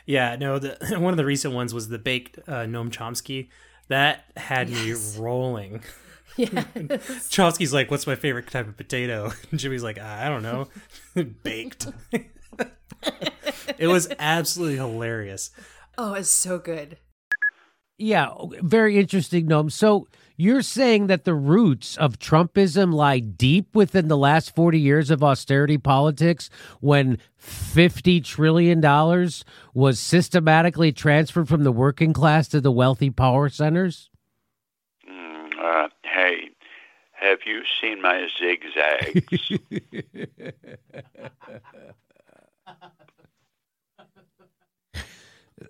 Yeah, 0.07 0.37
no, 0.37 0.59
the 0.59 0.77
one 0.99 1.13
of 1.13 1.17
the 1.17 1.25
recent 1.25 1.55
ones 1.55 1.75
was 1.75 1.89
the 1.89 1.99
baked 1.99 2.39
uh, 2.47 2.65
Noam 2.65 2.91
Chomsky. 2.91 3.49
That 3.89 4.25
had 4.37 4.71
yes. 4.71 5.17
me 5.17 5.23
rolling. 5.23 5.83
Yeah. 6.41 6.49
Chomsky's 7.29 7.75
like, 7.75 7.91
"What's 7.91 8.07
my 8.07 8.15
favorite 8.15 8.47
type 8.51 8.67
of 8.67 8.77
potato?" 8.77 9.33
And 9.51 9.61
Jimmy's 9.61 9.83
like, 9.83 9.99
"I 9.99 10.29
don't 10.29 10.43
know, 10.43 10.69
baked." 11.43 11.89
it 13.79 13.87
was 13.87 14.09
absolutely 14.19 14.77
hilarious. 14.77 15.51
Oh, 15.99 16.15
it's 16.15 16.31
so 16.31 16.59
good. 16.59 16.97
Yeah, 17.99 18.33
very 18.63 18.99
interesting, 18.99 19.47
Noam. 19.47 19.71
So 19.71 20.09
you're 20.39 20.63
saying 20.63 21.09
that 21.09 21.25
the 21.25 21.35
roots 21.35 21.99
of 21.99 22.19
Trumpism 22.19 22.95
lie 22.95 23.19
deep 23.19 23.75
within 23.77 24.09
the 24.09 24.17
last 24.17 24.55
40 24.57 24.81
years 24.81 25.11
of 25.11 25.23
austerity 25.23 25.77
politics 25.77 26.49
when 26.81 27.19
$50 27.39 28.25
trillion 28.25 28.81
was 29.75 30.01
systematically 30.01 30.93
transferred 30.93 31.49
from 31.49 31.65
the 31.65 31.73
working 31.73 32.15
class 32.15 32.49
to 32.49 32.63
the 32.63 32.73
wealthy 32.73 33.11
power 33.11 33.51
centers? 33.51 34.10
Have 37.13 37.41
you 37.45 37.63
seen 37.81 38.01
my 38.01 38.27
zigzags? 38.39 39.51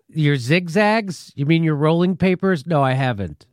Your 0.09 0.37
zigzags? 0.37 1.33
You 1.35 1.47
mean 1.47 1.63
your 1.65 1.75
rolling 1.75 2.17
papers? 2.17 2.67
No, 2.67 2.83
I 2.83 2.93
haven't. 2.93 3.47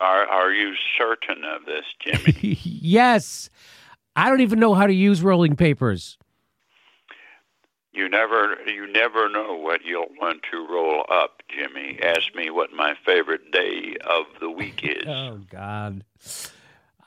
are 0.00 0.26
are 0.26 0.52
you 0.52 0.74
certain 0.96 1.44
of 1.44 1.64
this, 1.66 1.84
Jimmy? 2.00 2.58
yes. 2.62 3.50
I 4.16 4.28
don't 4.28 4.40
even 4.40 4.58
know 4.58 4.74
how 4.74 4.86
to 4.86 4.92
use 4.92 5.22
rolling 5.22 5.56
papers. 5.56 6.18
You 7.98 8.08
never 8.08 8.56
you 8.64 8.86
never 8.86 9.28
know 9.28 9.54
what 9.54 9.84
you'll 9.84 10.06
want 10.20 10.42
to 10.52 10.64
roll 10.70 11.04
up, 11.10 11.42
Jimmy. 11.48 11.98
Ask 12.00 12.32
me 12.32 12.48
what 12.48 12.72
my 12.72 12.94
favorite 13.04 13.50
day 13.50 13.96
of 14.08 14.26
the 14.40 14.48
week 14.48 14.84
is. 14.84 15.04
Oh 15.08 15.40
God. 15.50 16.04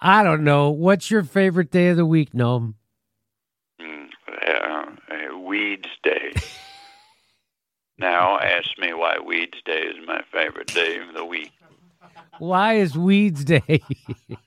I 0.02 0.22
don't 0.22 0.44
know. 0.44 0.70
What's 0.70 1.10
your 1.10 1.24
favorite 1.24 1.72
day 1.72 1.88
of 1.88 1.96
the 1.96 2.06
week, 2.06 2.34
Noam? 2.34 2.74
Mm, 3.80 4.10
uh, 4.46 4.52
uh, 5.10 5.40
Weeds 5.40 5.88
Day. 6.04 6.34
now 7.98 8.38
ask 8.40 8.78
me 8.78 8.92
why 8.92 9.18
Weeds 9.26 9.62
Day 9.64 9.84
is 9.84 9.96
my 10.06 10.22
favorite 10.30 10.74
day 10.74 10.98
of 11.08 11.16
the 11.16 11.24
week. 11.24 11.54
Why 12.38 12.74
is 12.74 12.98
Weeds 12.98 13.46
Day? 13.46 13.82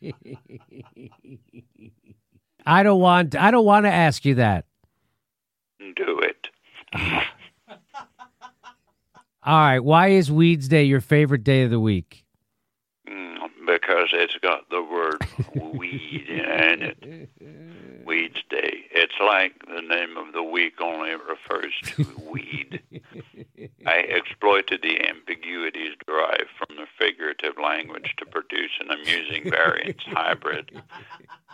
I 2.66 2.82
don't 2.82 3.00
want 3.00 3.34
I 3.34 3.50
don't 3.50 3.64
want 3.64 3.86
to 3.86 3.90
ask 3.90 4.26
you 4.26 4.34
that. 4.34 4.66
Do 5.96 6.18
it. 6.20 6.33
All 9.46 9.58
right. 9.58 9.80
Why 9.80 10.08
is 10.08 10.30
Weeds 10.32 10.68
Day 10.68 10.84
your 10.84 11.00
favorite 11.00 11.44
day 11.44 11.62
of 11.62 11.70
the 11.70 11.80
week? 11.80 12.23
Because 13.66 14.08
it's 14.12 14.36
got 14.36 14.68
the 14.70 14.82
word 14.82 15.24
weed 15.54 16.26
in 16.28 16.82
it. 16.82 17.28
Weeds 18.04 18.42
Day. 18.50 18.84
It's 18.90 19.14
like 19.20 19.54
the 19.66 19.80
name 19.80 20.16
of 20.16 20.32
the 20.32 20.42
week 20.42 20.80
only 20.80 21.12
refers 21.12 21.72
to 21.84 22.06
weed. 22.30 22.82
I 23.86 23.96
exploited 23.96 24.80
the 24.82 25.08
ambiguities 25.08 25.94
derived 26.06 26.50
from 26.58 26.76
the 26.76 26.86
figurative 26.98 27.54
language 27.62 28.14
to 28.18 28.26
produce 28.26 28.70
an 28.80 28.90
amusing 28.90 29.50
variance 29.50 30.02
hybrid 30.06 30.70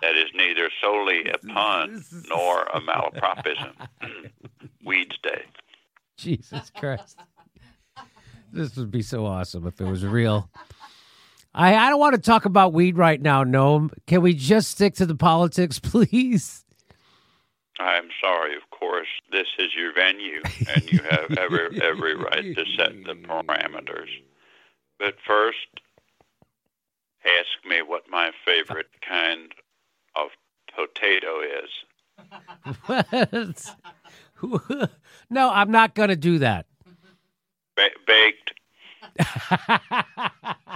that 0.02 0.16
is 0.16 0.26
neither 0.34 0.68
solely 0.82 1.24
a 1.26 1.38
pun 1.38 2.04
nor 2.28 2.64
a 2.64 2.80
malapropism. 2.80 3.72
Weeds 4.84 5.18
Day. 5.22 5.44
Jesus 6.16 6.70
Christ. 6.76 7.18
This 8.52 8.76
would 8.76 8.90
be 8.90 9.02
so 9.02 9.26
awesome 9.26 9.66
if 9.66 9.80
it 9.80 9.84
was 9.84 10.04
real. 10.04 10.50
I, 11.55 11.74
I 11.74 11.88
don't 11.90 11.98
want 11.98 12.14
to 12.14 12.20
talk 12.20 12.44
about 12.44 12.72
weed 12.72 12.96
right 12.96 13.20
now, 13.20 13.42
Noam. 13.44 13.90
Can 14.07 14.22
we 14.22 14.34
just 14.34 14.70
stick 14.70 14.94
to 14.94 15.07
the 15.07 15.16
politics, 15.16 15.78
please? 15.78 16.64
I'm 17.78 18.09
sorry, 18.22 18.57
of 18.57 18.68
course. 18.70 19.09
This 19.32 19.46
is 19.59 19.68
your 19.74 19.92
venue, 19.94 20.42
and 20.74 20.92
you 20.92 21.01
have 21.11 21.30
every 21.38 21.80
every 21.82 22.14
right 22.14 22.55
to 22.55 22.64
set 22.76 22.92
the 23.05 23.14
parameters. 23.14 24.09
But 24.98 25.14
first, 25.26 25.80
ask 27.24 27.66
me 27.66 27.80
what 27.80 28.03
my 28.11 28.32
favorite 28.44 28.90
kind 29.09 29.53
of 30.14 30.28
potato 30.74 31.40
is. 31.40 31.70
What? 32.84 34.90
no, 35.30 35.51
I'm 35.51 35.70
not 35.70 35.94
going 35.94 36.11
to 36.11 36.16
do 36.16 36.40
that. 36.40 36.66
Ba- 37.76 37.88
baked. 38.07 38.53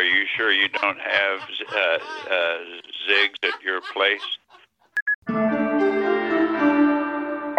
Are 0.00 0.02
you 0.02 0.24
sure 0.34 0.50
you 0.50 0.66
don't 0.66 0.98
have 0.98 1.40
uh, 1.68 1.98
uh, 2.30 2.58
zigs 3.06 3.36
at 3.42 3.60
your 3.62 3.82
place? 3.92 4.22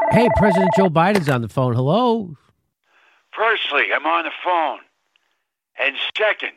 Hey, 0.09 0.27
President 0.37 0.71
Joe 0.75 0.89
Biden's 0.89 1.29
on 1.29 1.43
the 1.43 1.47
phone. 1.47 1.75
Hello. 1.75 2.35
Firstly, 3.31 3.93
I'm 3.93 4.07
on 4.07 4.23
the 4.23 4.31
phone. 4.43 4.79
And 5.79 5.95
second, 6.17 6.53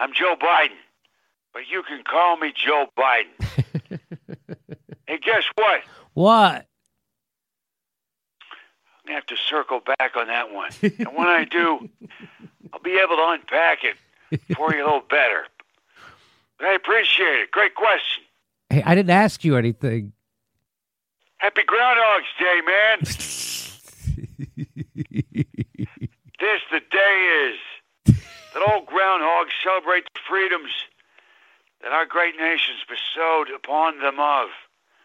I'm 0.00 0.12
Joe 0.12 0.34
Biden. 0.34 0.80
But 1.52 1.68
you 1.70 1.84
can 1.84 2.02
call 2.02 2.36
me 2.36 2.52
Joe 2.52 2.86
Biden. 2.98 3.30
hey, 5.06 5.18
guess 5.18 5.44
what? 5.54 5.82
What? 6.14 6.66
I'm 8.96 9.06
going 9.06 9.06
to 9.06 9.12
have 9.12 9.26
to 9.26 9.36
circle 9.36 9.80
back 9.96 10.16
on 10.16 10.26
that 10.26 10.52
one. 10.52 10.72
And 10.82 11.14
when 11.14 11.28
I 11.28 11.44
do, 11.44 11.88
I'll 12.72 12.80
be 12.80 12.98
able 12.98 13.14
to 13.14 13.28
unpack 13.28 13.84
it 13.84 13.94
for 14.56 14.74
you 14.74 14.82
a 14.82 14.86
little 14.86 15.02
better. 15.08 15.46
But 16.58 16.68
I 16.68 16.74
appreciate 16.74 17.40
it. 17.40 17.50
Great 17.50 17.74
question. 17.74 18.24
Hey, 18.68 18.82
I 18.84 18.94
didn't 18.94 19.10
ask 19.10 19.44
you 19.44 19.56
anything. 19.56 20.12
Happy 21.38 21.62
Groundhog's 21.66 22.26
Day, 22.38 22.60
man. 22.66 22.98
this 26.40 26.60
the 26.70 26.80
day 26.90 27.48
is 27.48 27.58
that 28.52 28.68
old 28.68 28.86
groundhogs 28.86 29.50
celebrate 29.62 30.04
the 30.12 30.20
freedoms 30.28 30.70
that 31.82 31.92
our 31.92 32.04
great 32.06 32.36
nations 32.36 32.78
bestowed 32.88 33.48
upon 33.54 34.00
them 34.00 34.20
of. 34.20 34.48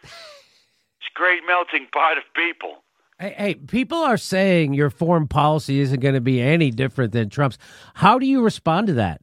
It's 0.04 1.10
a 1.10 1.18
great 1.18 1.42
melting 1.48 1.88
pot 1.92 2.18
of 2.18 2.24
people. 2.36 2.84
Hey, 3.20 3.34
hey, 3.38 3.56
people 3.56 3.98
are 4.00 4.18
saying 4.18 4.74
your 4.74 4.90
foreign 4.90 5.28
policy 5.28 5.80
isn't 5.80 6.02
going 6.02 6.16
to 6.16 6.22
be 6.22 6.42
any 6.42 6.70
different 6.72 7.14
than 7.14 7.30
Trump's. 7.30 7.58
How 7.94 8.20
do 8.20 8.26
you 8.26 8.42
respond 8.42 8.88
to 8.88 8.94
that? 8.96 9.22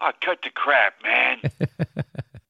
Oh, 0.00 0.10
cut 0.24 0.38
the 0.42 0.50
crap, 0.50 0.94
man. 1.04 1.38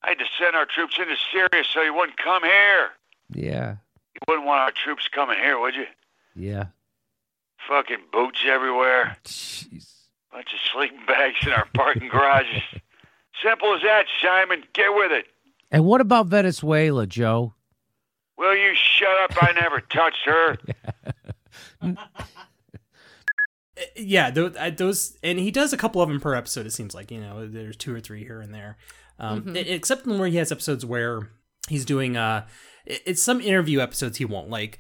I 0.03 0.11
had 0.11 0.19
to 0.19 0.25
send 0.39 0.57
our 0.57 0.65
troops 0.67 0.99
into 0.99 1.15
Syria 1.33 1.65
so 1.73 1.83
you 1.83 1.93
wouldn't 1.95 2.17
come 2.19 2.43
here. 2.43 2.89
Yeah, 3.35 3.77
You 4.15 4.21
wouldn't 4.27 4.47
want 4.47 4.61
our 4.63 4.71
troops 4.71 5.09
coming 5.09 5.37
here, 5.39 5.59
would 5.61 5.75
you? 5.75 5.87
yeah. 6.35 6.67
Fucking 7.69 7.99
boots 8.13 8.39
everywhere. 8.47 9.19
Jeez. 9.25 9.87
Bunch 10.33 10.55
of 10.55 10.59
sleeping 10.73 11.01
bags 11.07 11.37
in 11.45 11.53
our 11.53 11.67
parking 11.75 12.09
garages. 12.09 12.63
Simple 13.43 13.75
as 13.75 13.83
that, 13.83 14.07
Simon. 14.23 14.63
Get 14.73 14.95
with 14.95 15.13
it. 15.13 15.27
And 15.71 15.85
what 15.85 16.01
about 16.01 16.29
Venezuela, 16.29 17.07
Joe? 17.07 17.53
Will 18.39 18.55
you 18.55 18.73
shut 18.75 19.19
up? 19.25 19.43
I 19.43 19.53
never 19.53 19.81
touched 19.81 20.25
her. 20.27 20.57
yeah, 23.97 24.31
those, 24.31 24.57
those, 24.77 25.19
and 25.23 25.39
he 25.39 25.51
does 25.51 25.73
a 25.73 25.77
couple 25.77 26.01
of 26.01 26.09
them 26.09 26.21
per 26.21 26.35
episode. 26.35 26.67
It 26.67 26.73
seems 26.73 26.95
like 26.95 27.11
you 27.11 27.21
know, 27.21 27.49
there's 27.49 27.77
two 27.77 27.95
or 27.95 28.01
three 28.01 28.25
here 28.25 28.41
and 28.41 28.55
there, 28.55 28.77
um, 29.19 29.57
e- 29.57 29.61
except 29.61 30.07
when 30.07 30.19
where 30.19 30.29
he 30.29 30.37
has 30.37 30.53
episodes 30.53 30.87
where 30.87 31.31
he's 31.69 31.85
doing 31.85 32.17
uh, 32.17 32.47
it's 32.87 33.23
some 33.23 33.41
interview 33.41 33.81
episodes 33.81 34.19
he 34.19 34.25
won't 34.25 34.51
like. 34.51 34.79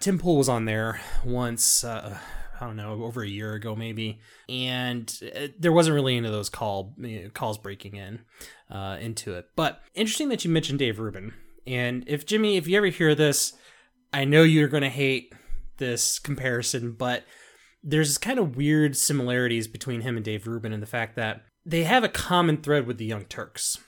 Tim 0.00 0.18
Pool 0.18 0.36
was 0.36 0.48
on 0.48 0.64
there 0.64 1.00
once. 1.24 1.84
Uh, 1.84 2.18
I 2.60 2.66
don't 2.66 2.76
know, 2.76 3.04
over 3.04 3.22
a 3.22 3.28
year 3.28 3.52
ago 3.52 3.76
maybe, 3.76 4.18
and 4.48 5.12
uh, 5.36 5.48
there 5.58 5.72
wasn't 5.72 5.94
really 5.94 6.16
any 6.16 6.26
of 6.26 6.32
those 6.32 6.48
call 6.48 6.94
you 6.98 7.24
know, 7.24 7.30
calls 7.30 7.58
breaking 7.58 7.96
in 7.96 8.20
uh, 8.70 8.96
into 9.00 9.34
it. 9.34 9.50
But 9.54 9.82
interesting 9.94 10.30
that 10.30 10.44
you 10.44 10.50
mentioned 10.50 10.78
Dave 10.78 10.98
Rubin. 10.98 11.34
And 11.66 12.04
if 12.06 12.26
Jimmy, 12.26 12.56
if 12.56 12.66
you 12.68 12.76
ever 12.76 12.86
hear 12.86 13.14
this, 13.14 13.52
I 14.12 14.24
know 14.24 14.42
you're 14.42 14.68
going 14.68 14.82
to 14.82 14.88
hate 14.88 15.32
this 15.78 16.18
comparison, 16.18 16.92
but 16.92 17.24
there's 17.82 18.18
kind 18.18 18.38
of 18.38 18.56
weird 18.56 18.96
similarities 18.96 19.68
between 19.68 20.00
him 20.00 20.16
and 20.16 20.24
Dave 20.24 20.46
Rubin 20.46 20.72
and 20.72 20.82
the 20.82 20.86
fact 20.86 21.16
that 21.16 21.42
they 21.64 21.84
have 21.84 22.04
a 22.04 22.08
common 22.08 22.58
thread 22.58 22.86
with 22.86 22.98
the 22.98 23.04
Young 23.04 23.24
Turks. 23.24 23.78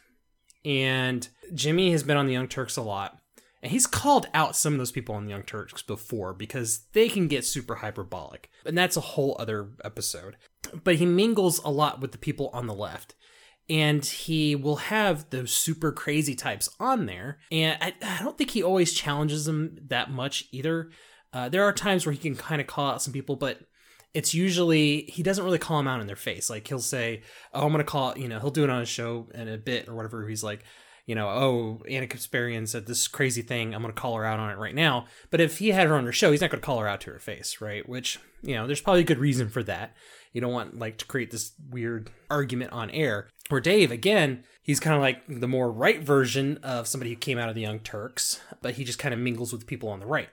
And 0.64 1.28
Jimmy 1.54 1.92
has 1.92 2.02
been 2.02 2.16
on 2.16 2.26
the 2.26 2.32
Young 2.32 2.48
Turks 2.48 2.76
a 2.76 2.82
lot. 2.82 3.18
And 3.62 3.72
he's 3.72 3.86
called 3.88 4.28
out 4.34 4.54
some 4.54 4.74
of 4.74 4.78
those 4.78 4.92
people 4.92 5.14
on 5.14 5.24
the 5.24 5.30
Young 5.30 5.42
Turks 5.42 5.82
before 5.82 6.32
because 6.32 6.86
they 6.92 7.08
can 7.08 7.26
get 7.26 7.44
super 7.44 7.76
hyperbolic. 7.76 8.50
And 8.64 8.78
that's 8.78 8.96
a 8.96 9.00
whole 9.00 9.36
other 9.38 9.70
episode. 9.84 10.36
But 10.84 10.96
he 10.96 11.06
mingles 11.06 11.60
a 11.64 11.70
lot 11.70 12.00
with 12.00 12.12
the 12.12 12.18
people 12.18 12.50
on 12.52 12.66
the 12.66 12.74
left. 12.74 13.16
And 13.70 14.04
he 14.04 14.56
will 14.56 14.76
have 14.76 15.28
those 15.30 15.52
super 15.52 15.92
crazy 15.92 16.34
types 16.34 16.70
on 16.80 17.06
there. 17.06 17.38
And 17.52 17.76
I, 17.82 17.92
I 18.02 18.22
don't 18.22 18.38
think 18.38 18.50
he 18.50 18.62
always 18.62 18.94
challenges 18.94 19.44
them 19.44 19.76
that 19.88 20.10
much 20.10 20.46
either. 20.52 20.90
Uh, 21.32 21.48
there 21.48 21.64
are 21.64 21.72
times 21.72 22.06
where 22.06 22.12
he 22.12 22.18
can 22.18 22.34
kind 22.34 22.60
of 22.60 22.66
call 22.66 22.90
out 22.90 23.02
some 23.02 23.12
people, 23.12 23.36
but 23.36 23.60
it's 24.14 24.34
usually 24.34 25.02
he 25.02 25.22
doesn't 25.22 25.44
really 25.44 25.58
call 25.58 25.76
them 25.76 25.88
out 25.88 26.00
in 26.00 26.06
their 26.06 26.16
face. 26.16 26.48
Like 26.48 26.66
he'll 26.66 26.78
say, 26.78 27.22
"Oh, 27.52 27.66
I'm 27.66 27.72
gonna 27.72 27.84
call," 27.84 28.16
you 28.16 28.28
know, 28.28 28.40
he'll 28.40 28.50
do 28.50 28.64
it 28.64 28.70
on 28.70 28.82
a 28.82 28.86
show 28.86 29.28
in 29.34 29.48
a 29.48 29.58
bit 29.58 29.88
or 29.88 29.94
whatever. 29.94 30.26
He's 30.26 30.42
like, 30.42 30.64
you 31.06 31.14
know, 31.14 31.28
"Oh, 31.28 31.82
Ana 31.88 32.06
Kasparian 32.06 32.66
said 32.66 32.86
this 32.86 33.06
crazy 33.06 33.42
thing. 33.42 33.74
I'm 33.74 33.82
gonna 33.82 33.92
call 33.92 34.16
her 34.16 34.24
out 34.24 34.40
on 34.40 34.50
it 34.50 34.58
right 34.58 34.74
now." 34.74 35.06
But 35.30 35.40
if 35.40 35.58
he 35.58 35.68
had 35.68 35.86
her 35.86 35.94
on 35.94 36.06
her 36.06 36.12
show, 36.12 36.30
he's 36.30 36.40
not 36.40 36.50
gonna 36.50 36.62
call 36.62 36.78
her 36.78 36.88
out 36.88 37.02
to 37.02 37.12
her 37.12 37.18
face, 37.18 37.60
right? 37.60 37.86
Which 37.88 38.18
you 38.42 38.54
know, 38.54 38.66
there's 38.66 38.80
probably 38.80 39.02
a 39.02 39.04
good 39.04 39.18
reason 39.18 39.48
for 39.50 39.62
that. 39.64 39.94
You 40.32 40.40
don't 40.40 40.52
want 40.52 40.78
like 40.78 40.98
to 40.98 41.06
create 41.06 41.30
this 41.30 41.52
weird 41.70 42.10
argument 42.30 42.72
on 42.72 42.90
air. 42.90 43.28
Where 43.48 43.60
Dave, 43.60 43.90
again, 43.90 44.44
he's 44.62 44.80
kind 44.80 44.94
of 44.94 45.00
like 45.00 45.22
the 45.26 45.48
more 45.48 45.72
right 45.72 46.02
version 46.02 46.58
of 46.62 46.86
somebody 46.86 47.10
who 47.10 47.16
came 47.16 47.38
out 47.38 47.48
of 47.48 47.54
the 47.54 47.62
Young 47.62 47.80
Turks, 47.80 48.40
but 48.60 48.74
he 48.74 48.84
just 48.84 48.98
kind 48.98 49.14
of 49.14 49.20
mingles 49.20 49.52
with 49.52 49.66
people 49.66 49.88
on 49.88 50.00
the 50.00 50.06
right 50.06 50.28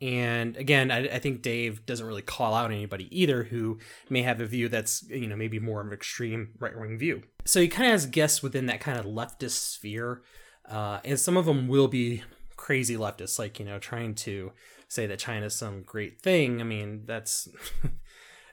And 0.00 0.56
again, 0.56 0.90
I, 0.90 1.08
I, 1.08 1.18
think 1.18 1.42
Dave 1.42 1.86
doesn't 1.86 2.06
really 2.06 2.22
call 2.22 2.54
out 2.54 2.70
anybody 2.70 3.08
either 3.10 3.44
who 3.44 3.78
may 4.10 4.22
have 4.22 4.40
a 4.40 4.46
view 4.46 4.68
that's, 4.68 5.02
you 5.08 5.26
know, 5.26 5.36
maybe 5.36 5.58
more 5.58 5.80
of 5.80 5.86
an 5.86 5.92
extreme 5.92 6.50
right 6.58 6.76
wing 6.78 6.98
view. 6.98 7.22
So 7.44 7.60
he 7.60 7.68
kind 7.68 7.86
of 7.86 7.92
has 7.92 8.06
guests 8.06 8.42
within 8.42 8.66
that 8.66 8.80
kind 8.80 8.98
of 8.98 9.06
leftist 9.06 9.72
sphere. 9.72 10.22
Uh, 10.68 11.00
and 11.04 11.18
some 11.18 11.36
of 11.36 11.46
them 11.46 11.68
will 11.68 11.88
be 11.88 12.22
crazy 12.56 12.96
leftists, 12.96 13.38
like, 13.38 13.58
you 13.58 13.64
know, 13.64 13.78
trying 13.78 14.14
to 14.14 14.52
say 14.88 15.06
that 15.06 15.18
China's 15.18 15.54
some 15.54 15.82
great 15.82 16.20
thing. 16.20 16.60
I 16.60 16.64
mean, 16.64 17.02
that's, 17.06 17.48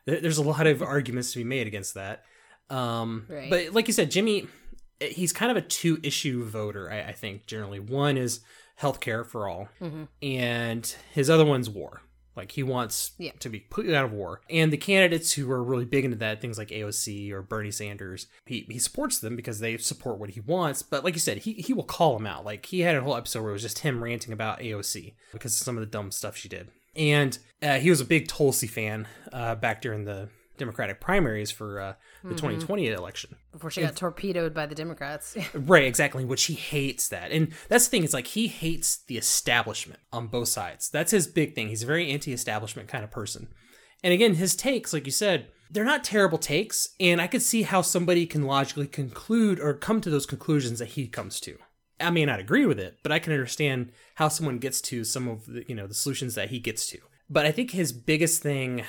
there's 0.09 0.37
a 0.37 0.43
lot 0.43 0.67
of 0.67 0.81
arguments 0.81 1.33
to 1.33 1.39
be 1.39 1.43
made 1.43 1.67
against 1.67 1.93
that. 1.93 2.23
Um, 2.69 3.25
right. 3.27 3.49
But 3.49 3.73
like 3.73 3.87
you 3.87 3.93
said, 3.93 4.11
Jimmy, 4.11 4.47
he's 4.99 5.33
kind 5.33 5.51
of 5.51 5.57
a 5.57 5.61
two 5.61 5.99
issue 6.03 6.43
voter, 6.45 6.91
I, 6.91 7.09
I 7.09 7.11
think, 7.13 7.45
generally. 7.45 7.79
One 7.79 8.17
is, 8.17 8.41
healthcare 8.81 9.25
for 9.25 9.47
all, 9.47 9.69
mm-hmm. 9.81 10.03
and 10.21 10.95
his 11.13 11.29
other 11.29 11.45
one's 11.45 11.69
war. 11.69 12.01
Like 12.35 12.53
he 12.53 12.63
wants 12.63 13.11
yeah. 13.17 13.31
to 13.39 13.49
be 13.49 13.59
put 13.59 13.89
out 13.89 14.05
of 14.05 14.13
war. 14.13 14.41
And 14.49 14.71
the 14.71 14.77
candidates 14.77 15.33
who 15.33 15.51
are 15.51 15.61
really 15.61 15.83
big 15.83 16.05
into 16.05 16.15
that, 16.17 16.39
things 16.39 16.57
like 16.57 16.69
AOC 16.69 17.31
or 17.31 17.41
Bernie 17.41 17.71
Sanders, 17.71 18.27
he, 18.45 18.65
he 18.69 18.79
supports 18.79 19.19
them 19.19 19.35
because 19.35 19.59
they 19.59 19.75
support 19.75 20.19
what 20.19 20.29
he 20.29 20.39
wants. 20.39 20.81
But 20.81 21.03
like 21.03 21.15
you 21.15 21.19
said, 21.19 21.39
he, 21.39 21.53
he 21.53 21.73
will 21.73 21.83
call 21.83 22.17
them 22.17 22.25
out. 22.25 22.45
Like 22.45 22.67
he 22.67 22.79
had 22.81 22.95
a 22.95 23.01
whole 23.01 23.17
episode 23.17 23.41
where 23.41 23.49
it 23.49 23.53
was 23.53 23.63
just 23.63 23.79
him 23.79 24.01
ranting 24.01 24.31
about 24.31 24.61
AOC 24.61 25.15
because 25.33 25.59
of 25.59 25.65
some 25.65 25.75
of 25.75 25.81
the 25.81 25.87
dumb 25.87 26.11
stuff 26.11 26.37
she 26.37 26.47
did. 26.47 26.69
And 26.95 27.37
uh, 27.61 27.79
he 27.79 27.89
was 27.89 28.01
a 28.01 28.05
big 28.05 28.27
Tulsi 28.27 28.67
fan 28.67 29.07
uh, 29.31 29.55
back 29.55 29.81
during 29.81 30.05
the 30.05 30.29
Democratic 30.57 30.99
primaries 30.99 31.49
for 31.49 31.79
uh, 31.79 31.93
the 32.21 32.29
mm-hmm. 32.29 32.35
2020 32.35 32.89
election. 32.89 33.35
Before 33.51 33.71
she 33.71 33.81
got 33.81 33.95
torpedoed 33.95 34.53
by 34.53 34.65
the 34.65 34.75
Democrats. 34.75 35.35
right, 35.53 35.85
exactly, 35.85 36.25
which 36.25 36.43
he 36.43 36.53
hates 36.53 37.07
that. 37.09 37.31
And 37.31 37.53
that's 37.67 37.85
the 37.85 37.91
thing, 37.91 38.03
it's 38.03 38.13
like 38.13 38.27
he 38.27 38.47
hates 38.47 38.97
the 39.07 39.17
establishment 39.17 39.99
on 40.11 40.27
both 40.27 40.49
sides. 40.49 40.89
That's 40.89 41.11
his 41.11 41.25
big 41.25 41.55
thing. 41.55 41.69
He's 41.69 41.83
a 41.83 41.87
very 41.87 42.11
anti 42.11 42.33
establishment 42.33 42.89
kind 42.89 43.03
of 43.03 43.09
person. 43.09 43.47
And 44.03 44.13
again, 44.13 44.35
his 44.35 44.55
takes, 44.55 44.93
like 44.93 45.05
you 45.05 45.11
said, 45.11 45.47
they're 45.71 45.83
not 45.85 46.03
terrible 46.03 46.37
takes. 46.37 46.89
And 46.99 47.21
I 47.21 47.27
could 47.27 47.41
see 47.41 47.63
how 47.63 47.81
somebody 47.81 48.25
can 48.25 48.43
logically 48.43 48.87
conclude 48.87 49.59
or 49.59 49.73
come 49.73 50.01
to 50.01 50.09
those 50.09 50.25
conclusions 50.25 50.79
that 50.79 50.89
he 50.89 51.07
comes 51.07 51.39
to. 51.41 51.57
I 51.99 52.09
may 52.09 52.25
not 52.25 52.39
agree 52.39 52.65
with 52.65 52.79
it, 52.79 52.97
but 53.03 53.11
I 53.11 53.19
can 53.19 53.33
understand 53.33 53.91
how 54.15 54.27
someone 54.27 54.59
gets 54.59 54.81
to 54.81 55.03
some 55.03 55.27
of 55.27 55.45
the, 55.45 55.65
you 55.67 55.75
know, 55.75 55.87
the 55.87 55.93
solutions 55.93 56.35
that 56.35 56.49
he 56.49 56.59
gets 56.59 56.87
to. 56.87 56.99
But 57.29 57.45
I 57.45 57.51
think 57.51 57.71
his 57.71 57.91
biggest 57.91 58.41
thing 58.41 58.83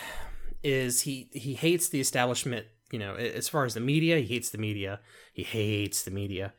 is 0.62 1.02
he 1.02 1.28
he 1.32 1.54
hates 1.54 1.88
the 1.88 2.00
establishment. 2.00 2.66
You 2.90 2.98
know, 2.98 3.14
as 3.14 3.48
far 3.48 3.64
as 3.64 3.74
the 3.74 3.80
media, 3.80 4.18
he 4.18 4.26
hates 4.26 4.50
the 4.50 4.58
media. 4.58 5.00
He 5.32 5.42
hates 5.42 6.02
the 6.02 6.10
media. 6.10 6.54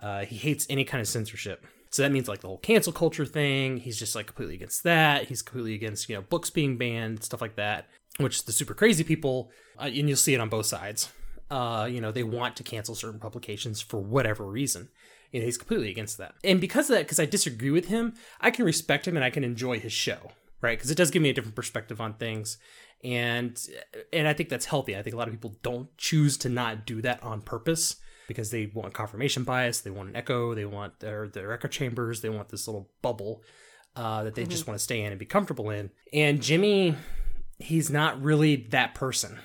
Uh, 0.00 0.24
he 0.24 0.36
hates 0.36 0.66
any 0.70 0.84
kind 0.84 1.00
of 1.00 1.08
censorship. 1.08 1.66
So 1.90 2.02
that 2.02 2.10
means 2.10 2.26
like 2.26 2.40
the 2.40 2.48
whole 2.48 2.58
cancel 2.58 2.92
culture 2.92 3.26
thing. 3.26 3.76
He's 3.76 3.98
just 3.98 4.16
like 4.16 4.26
completely 4.26 4.54
against 4.56 4.82
that. 4.84 5.28
He's 5.28 5.42
completely 5.42 5.74
against 5.74 6.08
you 6.08 6.16
know 6.16 6.22
books 6.22 6.50
being 6.50 6.76
banned, 6.76 7.22
stuff 7.22 7.40
like 7.40 7.56
that. 7.56 7.88
Which 8.18 8.44
the 8.44 8.52
super 8.52 8.74
crazy 8.74 9.04
people, 9.04 9.50
uh, 9.78 9.84
and 9.84 10.08
you'll 10.08 10.16
see 10.16 10.34
it 10.34 10.40
on 10.40 10.48
both 10.48 10.66
sides. 10.66 11.12
Uh, 11.50 11.88
you 11.90 12.00
know, 12.00 12.10
they 12.10 12.22
want 12.22 12.56
to 12.56 12.62
cancel 12.62 12.94
certain 12.94 13.20
publications 13.20 13.80
for 13.80 14.00
whatever 14.00 14.44
reason. 14.44 14.88
You 15.34 15.40
know, 15.40 15.46
he's 15.46 15.58
completely 15.58 15.90
against 15.90 16.16
that. 16.18 16.34
And 16.44 16.60
because 16.60 16.88
of 16.88 16.96
that, 16.96 17.02
because 17.02 17.18
I 17.18 17.26
disagree 17.26 17.70
with 17.70 17.88
him, 17.88 18.14
I 18.40 18.50
can 18.50 18.64
respect 18.64 19.06
him 19.06 19.16
and 19.16 19.24
I 19.24 19.30
can 19.30 19.42
enjoy 19.42 19.80
his 19.80 19.92
show, 19.92 20.30
right? 20.60 20.78
Because 20.78 20.90
it 20.90 20.96
does 20.96 21.10
give 21.10 21.22
me 21.22 21.28
a 21.28 21.34
different 21.34 21.56
perspective 21.56 22.00
on 22.00 22.14
things 22.14 22.56
and 23.04 23.60
and 24.12 24.26
I 24.26 24.32
think 24.32 24.48
that's 24.48 24.64
healthy. 24.64 24.96
I 24.96 25.02
think 25.02 25.14
a 25.14 25.18
lot 25.18 25.28
of 25.28 25.34
people 25.34 25.56
don't 25.62 25.94
choose 25.98 26.38
to 26.38 26.48
not 26.48 26.86
do 26.86 27.02
that 27.02 27.22
on 27.22 27.42
purpose 27.42 27.96
because 28.26 28.50
they 28.50 28.70
want 28.72 28.94
confirmation 28.94 29.44
bias, 29.44 29.82
they 29.82 29.90
want 29.90 30.08
an 30.08 30.16
echo, 30.16 30.54
they 30.54 30.64
want 30.64 31.00
their 31.00 31.28
their 31.28 31.52
echo 31.52 31.68
chambers, 31.68 32.22
they 32.22 32.30
want 32.30 32.48
this 32.48 32.66
little 32.66 32.90
bubble 33.02 33.42
uh, 33.94 34.24
that 34.24 34.34
they 34.34 34.42
mm-hmm. 34.42 34.50
just 34.50 34.66
want 34.66 34.78
to 34.78 34.82
stay 34.82 35.02
in 35.02 35.12
and 35.12 35.18
be 35.18 35.26
comfortable 35.26 35.68
in. 35.68 35.90
And 36.14 36.42
Jimmy, 36.42 36.96
he's 37.58 37.90
not 37.90 38.20
really 38.22 38.56
that 38.70 38.94
person, 38.94 39.38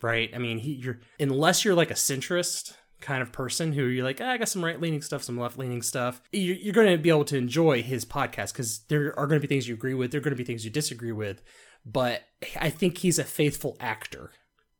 right? 0.00 0.30
I 0.32 0.38
mean, 0.38 0.58
he 0.58 0.74
you're 0.74 1.00
unless 1.18 1.64
you're 1.64 1.74
like 1.74 1.90
a 1.90 1.94
centrist 1.94 2.74
kind 3.02 3.20
of 3.20 3.32
person 3.32 3.72
who 3.72 3.84
you're 3.84 4.04
like, 4.04 4.20
ah, 4.22 4.30
I 4.30 4.38
got 4.38 4.48
some 4.48 4.64
right 4.64 4.80
leaning 4.80 5.02
stuff, 5.02 5.22
some 5.22 5.38
left 5.38 5.58
leaning 5.58 5.82
stuff. 5.82 6.22
You're, 6.32 6.56
you're 6.56 6.72
going 6.72 6.90
to 6.90 6.96
be 6.96 7.10
able 7.10 7.26
to 7.26 7.36
enjoy 7.36 7.82
his 7.82 8.06
podcast 8.06 8.52
because 8.52 8.80
there 8.88 9.18
are 9.18 9.26
going 9.26 9.40
to 9.40 9.46
be 9.46 9.52
things 9.52 9.68
you 9.68 9.74
agree 9.74 9.94
with, 9.94 10.10
there 10.10 10.18
are 10.18 10.24
going 10.24 10.32
to 10.34 10.36
be 10.36 10.44
things 10.44 10.64
you 10.64 10.70
disagree 10.70 11.12
with 11.12 11.42
but 11.84 12.22
I 12.58 12.70
think 12.70 12.98
he's 12.98 13.18
a 13.18 13.24
faithful 13.24 13.76
actor 13.80 14.30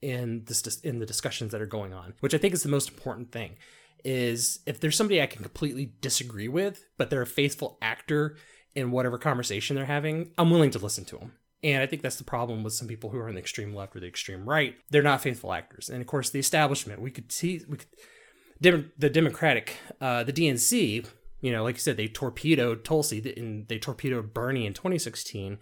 in 0.00 0.44
this 0.46 0.80
in 0.80 0.98
the 0.98 1.06
discussions 1.06 1.52
that 1.52 1.60
are 1.60 1.66
going 1.66 1.92
on, 1.92 2.14
which 2.20 2.34
I 2.34 2.38
think 2.38 2.54
is 2.54 2.62
the 2.62 2.68
most 2.68 2.88
important 2.88 3.32
thing. 3.32 3.56
Is 4.04 4.60
if 4.66 4.80
there's 4.80 4.96
somebody 4.96 5.22
I 5.22 5.26
can 5.26 5.42
completely 5.42 5.92
disagree 6.00 6.48
with, 6.48 6.84
but 6.98 7.08
they're 7.08 7.22
a 7.22 7.26
faithful 7.26 7.78
actor 7.80 8.36
in 8.74 8.90
whatever 8.90 9.16
conversation 9.16 9.76
they're 9.76 9.84
having, 9.84 10.32
I'm 10.36 10.50
willing 10.50 10.70
to 10.70 10.78
listen 10.80 11.04
to 11.06 11.18
them. 11.18 11.32
And 11.62 11.82
I 11.82 11.86
think 11.86 12.02
that's 12.02 12.16
the 12.16 12.24
problem 12.24 12.62
with 12.62 12.72
some 12.72 12.88
people 12.88 13.10
who 13.10 13.18
are 13.18 13.28
on 13.28 13.34
the 13.34 13.40
extreme 13.40 13.74
left 13.74 13.94
or 13.94 14.00
the 14.00 14.06
extreme 14.06 14.48
right. 14.48 14.74
They're 14.90 15.02
not 15.02 15.20
faithful 15.20 15.52
actors. 15.52 15.88
And 15.88 16.00
of 16.00 16.06
course, 16.06 16.30
the 16.30 16.40
establishment, 16.40 17.00
we 17.00 17.10
could 17.10 17.30
see, 17.30 17.60
we 17.68 17.78
could, 17.78 18.90
the 18.98 19.10
Democratic, 19.10 19.76
uh, 20.00 20.24
the 20.24 20.32
DNC, 20.32 21.06
you 21.40 21.52
know, 21.52 21.62
like 21.62 21.76
you 21.76 21.80
said, 21.80 21.96
they 21.96 22.08
torpedoed 22.08 22.84
Tulsi 22.84 23.34
and 23.36 23.68
they 23.68 23.78
torpedoed 23.78 24.34
Bernie 24.34 24.66
in 24.66 24.72
2016 24.72 25.58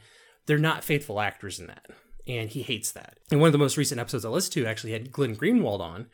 they're 0.50 0.58
not 0.58 0.82
faithful 0.82 1.20
actors 1.20 1.60
in 1.60 1.68
that. 1.68 1.86
And 2.26 2.50
he 2.50 2.62
hates 2.62 2.90
that. 2.92 3.18
And 3.30 3.40
one 3.40 3.46
of 3.46 3.52
the 3.52 3.58
most 3.58 3.76
recent 3.76 4.00
episodes 4.00 4.24
I 4.24 4.28
listened 4.28 4.54
to 4.54 4.66
actually 4.66 4.92
had 4.92 5.12
Glenn 5.12 5.36
Greenwald 5.36 5.78
on, 5.78 6.06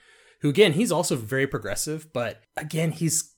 who 0.43 0.51
again, 0.51 0.75
he's 0.75 0.93
also 0.93 1.17
very 1.17 1.47
progressive, 1.47 2.13
but 2.13 2.43
again, 2.55 2.93
he's 2.93 3.35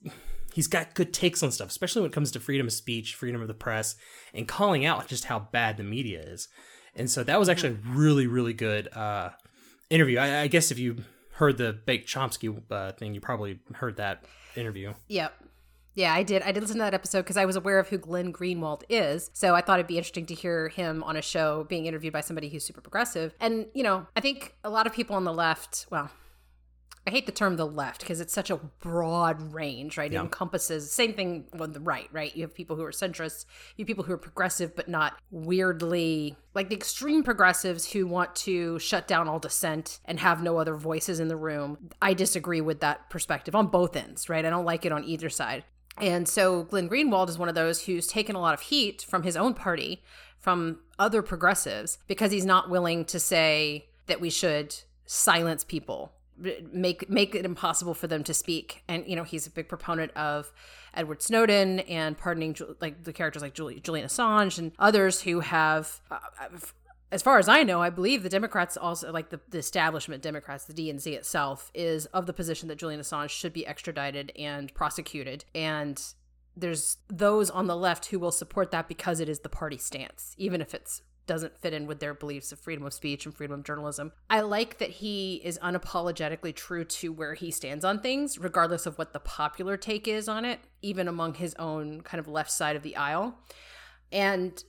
he's 0.53 0.67
got 0.67 0.95
good 0.95 1.13
takes 1.13 1.43
on 1.43 1.53
stuff, 1.53 1.69
especially 1.69 2.03
when 2.03 2.11
it 2.11 2.15
comes 2.15 2.31
to 2.33 2.41
freedom 2.41 2.67
of 2.67 2.73
speech, 2.73 3.15
freedom 3.15 3.41
of 3.41 3.49
the 3.49 3.55
press, 3.55 3.97
and 4.35 4.49
calling 4.49 4.85
out 4.85 5.07
just 5.07 5.25
how 5.27 5.39
bad 5.39 5.77
the 5.77 5.85
media 5.85 6.21
is. 6.21 6.49
And 6.95 7.11
so 7.11 7.23
that 7.25 7.39
was 7.39 7.49
actually 7.49 7.75
a 7.75 7.79
really, 7.91 8.27
really 8.27 8.55
good 8.55 8.89
uh, 8.95 9.31
interview. 9.91 10.19
I, 10.19 10.43
I, 10.43 10.47
guess 10.49 10.71
if 10.71 10.79
you 10.79 10.97
heard 11.33 11.59
the 11.59 11.73
Baked 11.73 12.09
Chomsky 12.09 12.61
uh, 12.71 12.93
thing, 12.93 13.15
you 13.15 13.21
probably 13.21 13.61
heard 13.75 13.97
that 13.99 14.25
interview. 14.57 14.95
Yep. 15.09 15.33
Yeah, 15.95 16.15
I 16.15 16.23
did. 16.23 16.43
I 16.43 16.53
did 16.53 16.61
listen 16.61 16.77
to 16.77 16.83
that 16.83 16.95
episode 16.95 17.23
because 17.23 17.37
I 17.37 17.45
was 17.45 17.57
aware 17.57 17.81
of 17.81 17.89
who 17.89 17.99
Glenn 17.99 18.33
Greenwald 18.33 18.83
is. 18.89 19.31
So 19.33 19.57
I 19.57 19.61
thought 19.61 19.81
it'd 19.81 19.89
be 19.89 19.99
interesting 19.99 20.27
to 20.27 20.35
hear 20.35 20.69
him 20.69 21.03
on 21.03 21.17
a 21.17 21.23
show 21.23 21.65
being 21.65 21.87
interviewed 21.87 22.13
by 22.13 22.21
somebody 22.21 22.49
who's 22.49 22.65
super 22.65 22.81
progressive. 22.81 23.35
And, 23.41 23.67
you 23.75 23.83
know, 23.83 24.07
I 24.15 24.21
think 24.21 24.55
a 24.63 24.71
lot 24.71 24.87
of 24.87 24.93
people 24.93 25.17
on 25.17 25.25
the 25.25 25.33
left, 25.33 25.87
well, 25.91 26.09
I 27.09 27.11
hate 27.11 27.25
the 27.25 27.33
term 27.33 27.57
the 27.57 27.67
left 27.67 28.01
because 28.01 28.21
it's 28.21 28.35
such 28.35 28.51
a 28.51 28.57
broad 28.57 29.55
range, 29.55 29.97
right? 29.97 30.13
Yeah. 30.13 30.21
It 30.21 30.25
encompasses 30.25 30.93
same 30.93 31.15
thing 31.15 31.47
on 31.59 31.73
the 31.73 31.81
right, 31.81 32.07
right? 32.13 32.37
You 32.37 32.43
have 32.43 32.53
people 32.53 32.77
who 32.77 32.85
are 32.85 32.91
centrists, 32.91 33.47
you 33.77 33.83
have 33.85 33.87
people 33.87 34.05
who 34.05 34.13
are 34.13 34.19
progressive 34.19 34.77
but 34.77 34.89
not 34.89 35.19
weirdly 35.31 36.37
like 36.53 36.69
the 36.69 36.77
extreme 36.77 37.23
progressives 37.23 37.91
who 37.91 38.07
want 38.07 38.37
to 38.37 38.79
shut 38.79 39.09
down 39.09 39.27
all 39.27 39.39
dissent 39.39 40.01
and 40.05 40.21
have 40.21 40.43
no 40.43 40.59
other 40.59 40.75
voices 40.75 41.19
in 41.19 41.29
the 41.29 41.37
room. 41.37 41.79
I 42.03 42.13
disagree 42.13 42.61
with 42.61 42.81
that 42.81 43.09
perspective 43.09 43.55
on 43.55 43.69
both 43.69 43.97
ends, 43.97 44.29
right? 44.29 44.45
I 44.45 44.51
don't 44.51 44.67
like 44.67 44.85
it 44.85 44.93
on 44.93 45.03
either 45.05 45.31
side. 45.31 45.65
And 45.97 46.29
so 46.29 46.65
Glenn 46.65 46.91
Greenwald 46.91 47.31
is 47.31 47.39
one 47.39 47.49
of 47.49 47.55
those 47.55 47.87
who's 47.87 48.07
taken 48.07 48.37
a 48.37 48.41
lot 48.41 48.53
of 48.53 48.61
heat 48.61 49.01
from 49.01 49.23
his 49.23 49.35
own 49.35 49.55
party, 49.55 50.03
from 50.39 50.81
other 50.99 51.23
progressives, 51.23 51.97
because 52.07 52.33
he's 52.33 52.45
not 52.45 52.69
willing 52.69 53.07
to 53.07 53.19
say 53.19 53.89
that 54.09 54.21
we 54.21 54.29
should 54.29 54.77
silence 55.07 55.65
people, 55.65 56.13
make 56.73 57.09
make 57.09 57.35
it 57.35 57.45
impossible 57.45 57.95
for 57.95 58.07
them 58.07 58.25
to 58.25 58.35
speak. 58.35 58.83
And 58.89 59.07
you 59.07 59.17
know, 59.17 59.25
he's 59.25 59.47
a 59.47 59.51
big 59.51 59.69
proponent 59.69 60.13
of 60.17 60.53
Edward 60.95 61.23
Snowden 61.23 61.81
and 61.81 62.17
pardoning 62.17 62.57
like 62.81 63.05
the 63.05 63.13
characters 63.13 63.43
like 63.43 63.55
Julian 63.55 64.07
Assange 64.07 64.59
and 64.59 64.73
others 64.79 65.23
who 65.23 65.41
have 65.41 66.01
uh, 66.11 66.19
as 67.11 67.23
far 67.23 67.39
as 67.39 67.49
I 67.49 67.63
know, 67.63 67.81
I 67.81 67.91
believe 67.91 68.23
the 68.23 68.29
Democrats 68.29 68.77
also, 68.77 69.11
like 69.11 69.31
the, 69.31 69.41
the, 69.49 69.59
establishment 69.59 70.23
Democrats, 70.23 70.65
the 70.65 70.75
DNC 70.75 71.15
itself, 71.15 71.71
is 71.75 72.07
of 72.07 72.27
the 72.27 72.35
position 72.35 72.69
that 72.69 72.77
Julian 72.77 73.01
Assange 73.01 73.31
should 73.31 73.53
be 73.53 73.67
extradited 73.67 74.31
and 74.37 74.73
prosecuted. 74.75 75.47
And 75.55 76.03
there's 76.55 76.99
those 77.09 77.51
on 77.51 77.67
the 77.67 77.77
left 77.77 78.07
who 78.07 78.19
will 78.19 78.33
support 78.33 78.71
that 78.73 78.89
because 78.89 79.21
it 79.21 79.29
is 79.29 79.41
the 79.41 79.49
party 79.49 79.79
stance, 79.79 80.35
even 80.37 80.61
if 80.61 80.75
it 80.75 81.01
doesn't 81.29 81.57
fit 81.57 81.73
in 81.73 81.87
with 81.87 82.01
their 82.01 82.15
beliefs 82.15 82.51
of 82.51 82.59
freedom 82.59 82.85
of 82.85 82.93
speech 82.93 83.25
and 83.25 83.35
freedom 83.35 83.61
of 83.61 83.65
journalism. 83.65 84.11
I 84.29 84.41
like 84.41 84.79
that 84.79 84.91
he 84.91 85.37
is 85.45 85.59
unapologetically 85.61 86.55
true 86.57 86.85
to 86.85 87.13
where 87.13 87.35
he 87.35 87.53
stands 87.53 87.85
on 87.85 88.01
things, 88.01 88.39
regardless 88.39 88.87
of 88.87 88.99
what 88.99 89.13
the 89.13 89.21
popular 89.21 89.77
take 89.77 90.09
is 90.09 90.29
on 90.29 90.45
it, 90.45 90.59
even 90.83 91.07
among 91.07 91.35
his 91.35 91.55
own 91.57 92.01
kind 92.01 92.19
of 92.19 92.27
left 92.27 92.51
side 92.51 92.75
of 92.75 92.83
the 92.83 92.97
aisle. 92.97 93.39
And 94.11 94.65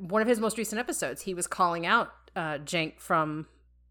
one 0.00 0.22
of 0.22 0.26
his 0.26 0.40
most 0.40 0.58
recent 0.58 0.80
episodes, 0.80 1.22
he 1.22 1.34
was 1.34 1.46
calling 1.46 1.86
out 1.86 2.10
uh, 2.34 2.58
from 2.96 3.46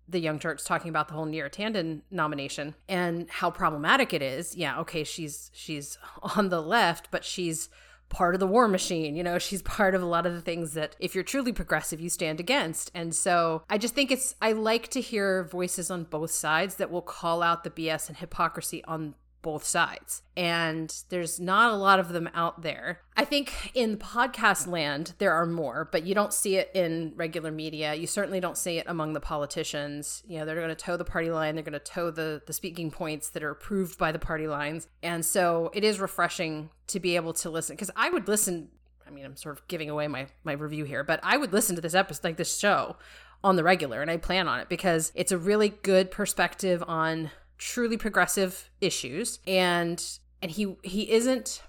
the 0.09 0.19
Young 0.19 0.39
Turks, 0.39 0.63
talking 0.63 0.89
about 0.89 1.07
the 1.07 1.13
whole 1.13 1.25
Neera 1.25 1.51
Tanden 1.51 2.01
nomination 2.09 2.75
and 2.87 3.29
how 3.29 3.51
problematic 3.51 4.13
it 4.13 4.21
is. 4.21 4.55
Yeah, 4.55 4.79
okay, 4.79 5.03
she's 5.03 5.51
she's 5.53 5.97
on 6.35 6.49
the 6.49 6.61
left, 6.61 7.09
but 7.11 7.25
she's 7.25 7.69
part 8.09 8.33
of 8.33 8.39
the 8.39 8.47
war 8.47 8.67
machine. 8.67 9.15
You 9.15 9.23
know, 9.23 9.37
she's 9.37 9.61
part 9.77 9.95
of 9.95 10.01
a 10.01 10.05
lot 10.05 10.25
of 10.25 10.33
the 10.33 10.41
things 10.41 10.73
that 10.73 10.95
if 10.99 11.15
you're 11.15 11.23
truly 11.23 11.51
progressive, 11.51 11.99
you 11.99 12.09
stand 12.09 12.39
against. 12.39 12.91
And 12.93 13.15
so 13.15 13.63
I 13.69 13.77
just 13.77 13.95
think 13.95 14.11
it's, 14.11 14.35
I 14.41 14.53
like 14.53 14.89
to 14.89 15.01
hear 15.01 15.43
voices 15.43 15.91
on 15.91 16.05
both 16.05 16.31
sides 16.31 16.75
that 16.75 16.91
will 16.91 17.01
call 17.01 17.41
out 17.41 17.63
the 17.63 17.69
BS 17.69 18.07
and 18.07 18.17
hypocrisy 18.17 18.83
on 18.85 19.15
both 19.47 19.63
sides. 19.63 20.23
And 20.35 20.93
there's 21.07 21.39
not 21.39 21.71
a 21.71 21.77
lot 21.77 22.01
of 22.01 22.09
them 22.09 22.29
out 22.33 22.63
there. 22.63 22.99
I 23.15 23.23
think 23.23 23.71
in 23.73 23.95
podcast 23.95 24.67
land, 24.67 25.13
there 25.19 25.31
are 25.31 25.45
more, 25.45 25.87
but 25.89 26.05
you 26.05 26.13
don't 26.13 26.33
see 26.33 26.57
it 26.57 26.69
in 26.73 27.13
regular 27.15 27.49
media. 27.49 27.95
You 27.95 28.07
certainly 28.07 28.41
don't 28.41 28.57
see 28.57 28.77
it 28.77 28.83
among 28.89 29.13
the 29.13 29.21
politicians. 29.21 30.21
You 30.27 30.39
know, 30.39 30.45
they're 30.45 30.57
going 30.57 30.67
to 30.67 30.75
toe 30.75 30.97
the 30.97 31.05
party 31.05 31.31
line, 31.31 31.55
they're 31.55 31.63
going 31.63 31.71
to 31.71 31.79
toe 31.79 32.11
the, 32.11 32.41
the 32.45 32.51
speaking 32.51 32.91
points 32.91 33.29
that 33.29 33.41
are 33.41 33.51
approved 33.51 33.97
by 33.97 34.11
the 34.11 34.19
party 34.19 34.49
lines. 34.49 34.89
And 35.01 35.25
so 35.25 35.71
it 35.73 35.85
is 35.85 36.01
refreshing 36.01 36.69
to 36.87 36.99
be 36.99 37.15
able 37.15 37.31
to 37.35 37.49
listen 37.49 37.77
because 37.77 37.91
I 37.95 38.09
would 38.09 38.27
listen. 38.27 38.67
I 39.07 39.11
mean, 39.11 39.23
I'm 39.23 39.37
sort 39.37 39.57
of 39.57 39.65
giving 39.69 39.89
away 39.89 40.09
my, 40.09 40.27
my 40.43 40.51
review 40.51 40.83
here, 40.83 41.05
but 41.05 41.21
I 41.23 41.37
would 41.37 41.53
listen 41.53 41.77
to 41.77 41.81
this 41.81 41.95
episode, 41.95 42.25
like 42.25 42.35
this 42.35 42.57
show, 42.57 42.97
on 43.45 43.55
the 43.55 43.63
regular, 43.63 44.01
and 44.01 44.11
I 44.11 44.17
plan 44.17 44.49
on 44.49 44.59
it 44.59 44.67
because 44.67 45.13
it's 45.15 45.31
a 45.31 45.37
really 45.37 45.69
good 45.69 46.11
perspective 46.11 46.83
on 46.85 47.31
truly 47.57 47.97
progressive 47.97 48.69
issues. 48.81 49.39
And 49.47 50.03
and 50.41 50.51
he 50.51 50.75
he 50.83 51.11
isn't 51.11 51.63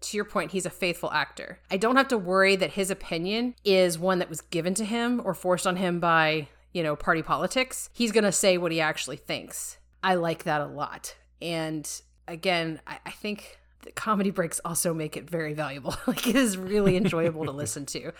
to 0.00 0.16
your 0.16 0.24
point 0.24 0.52
he's 0.52 0.66
a 0.66 0.70
faithful 0.70 1.10
actor. 1.12 1.60
I 1.70 1.76
don't 1.76 1.96
have 1.96 2.08
to 2.08 2.18
worry 2.18 2.56
that 2.56 2.72
his 2.72 2.90
opinion 2.90 3.54
is 3.64 3.98
one 3.98 4.18
that 4.18 4.28
was 4.28 4.40
given 4.40 4.74
to 4.74 4.84
him 4.84 5.20
or 5.24 5.34
forced 5.34 5.66
on 5.66 5.76
him 5.76 6.00
by 6.00 6.48
you 6.72 6.82
know 6.82 6.96
party 6.96 7.22
politics. 7.22 7.90
He's 7.92 8.12
going 8.12 8.24
to 8.24 8.32
say 8.32 8.58
what 8.58 8.72
he 8.72 8.80
actually 8.80 9.16
thinks. 9.16 9.78
I 10.02 10.16
like 10.16 10.44
that 10.44 10.60
a 10.60 10.66
lot. 10.66 11.16
And 11.40 11.88
again 12.26 12.80
i, 12.86 12.98
I 13.04 13.10
think 13.10 13.58
the 13.82 13.92
comedy 13.92 14.30
breaks 14.30 14.62
also 14.64 14.94
make 14.94 15.14
it 15.16 15.28
very 15.28 15.52
valuable. 15.52 15.94
Like 16.06 16.26
it 16.26 16.36
is 16.36 16.56
really 16.56 16.96
enjoyable 16.96 17.44
to 17.44 17.50
listen 17.62 17.86
to. 17.86 18.12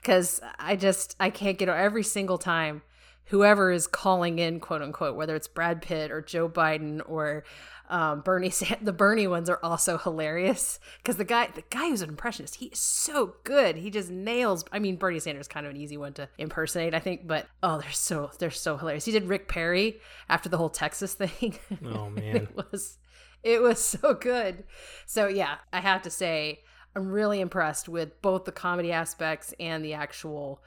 Because 0.00 0.40
i 0.58 0.76
just 0.76 1.16
i 1.18 1.30
can't 1.30 1.58
get 1.58 1.68
every 1.68 2.02
single 2.02 2.38
time 2.38 2.82
whoever 3.26 3.70
is 3.70 3.86
calling 3.86 4.38
in, 4.38 4.60
quote 4.60 4.82
unquote, 4.82 5.16
whether 5.16 5.34
it's 5.34 5.48
Brad 5.48 5.82
Pitt 5.82 6.10
or 6.10 6.20
Joe 6.20 6.48
Biden 6.48 7.00
or 7.06 7.44
um, 7.88 8.20
Bernie. 8.22 8.52
The 8.82 8.92
Bernie 8.92 9.26
ones 9.26 9.48
are 9.48 9.60
also 9.62 9.98
hilarious 9.98 10.80
because 10.98 11.16
the 11.16 11.24
guy, 11.24 11.48
the 11.54 11.62
guy 11.70 11.88
who's 11.88 12.02
an 12.02 12.08
impressionist, 12.08 12.56
he 12.56 12.66
is 12.66 12.78
so 12.78 13.34
good. 13.44 13.76
He 13.76 13.90
just 13.90 14.10
nails. 14.10 14.64
I 14.72 14.78
mean, 14.78 14.96
Bernie 14.96 15.20
Sanders 15.20 15.42
is 15.42 15.48
kind 15.48 15.66
of 15.66 15.70
an 15.70 15.76
easy 15.76 15.96
one 15.96 16.14
to 16.14 16.28
impersonate, 16.38 16.94
I 16.94 17.00
think, 17.00 17.26
but 17.26 17.46
oh, 17.62 17.80
they're 17.80 17.92
so 17.92 18.30
they're 18.38 18.50
so 18.50 18.76
hilarious. 18.76 19.04
He 19.04 19.12
did 19.12 19.24
Rick 19.24 19.46
Perry 19.46 20.00
after 20.28 20.48
the 20.48 20.56
whole 20.58 20.70
Texas 20.70 21.14
thing. 21.14 21.58
Oh 21.84 22.10
man, 22.10 22.36
it 22.36 22.56
was 22.56 22.98
it 23.42 23.60
was 23.60 23.84
so 23.84 24.14
good. 24.14 24.64
So 25.06 25.28
yeah, 25.28 25.56
I 25.72 25.80
have 25.80 26.02
to 26.02 26.10
say. 26.10 26.64
I'm 26.94 27.10
really 27.10 27.40
impressed 27.40 27.88
with 27.88 28.20
both 28.20 28.44
the 28.44 28.52
comedy 28.52 28.92
aspects 28.92 29.54
and 29.58 29.82
the 29.82 29.94
actual 29.94 30.62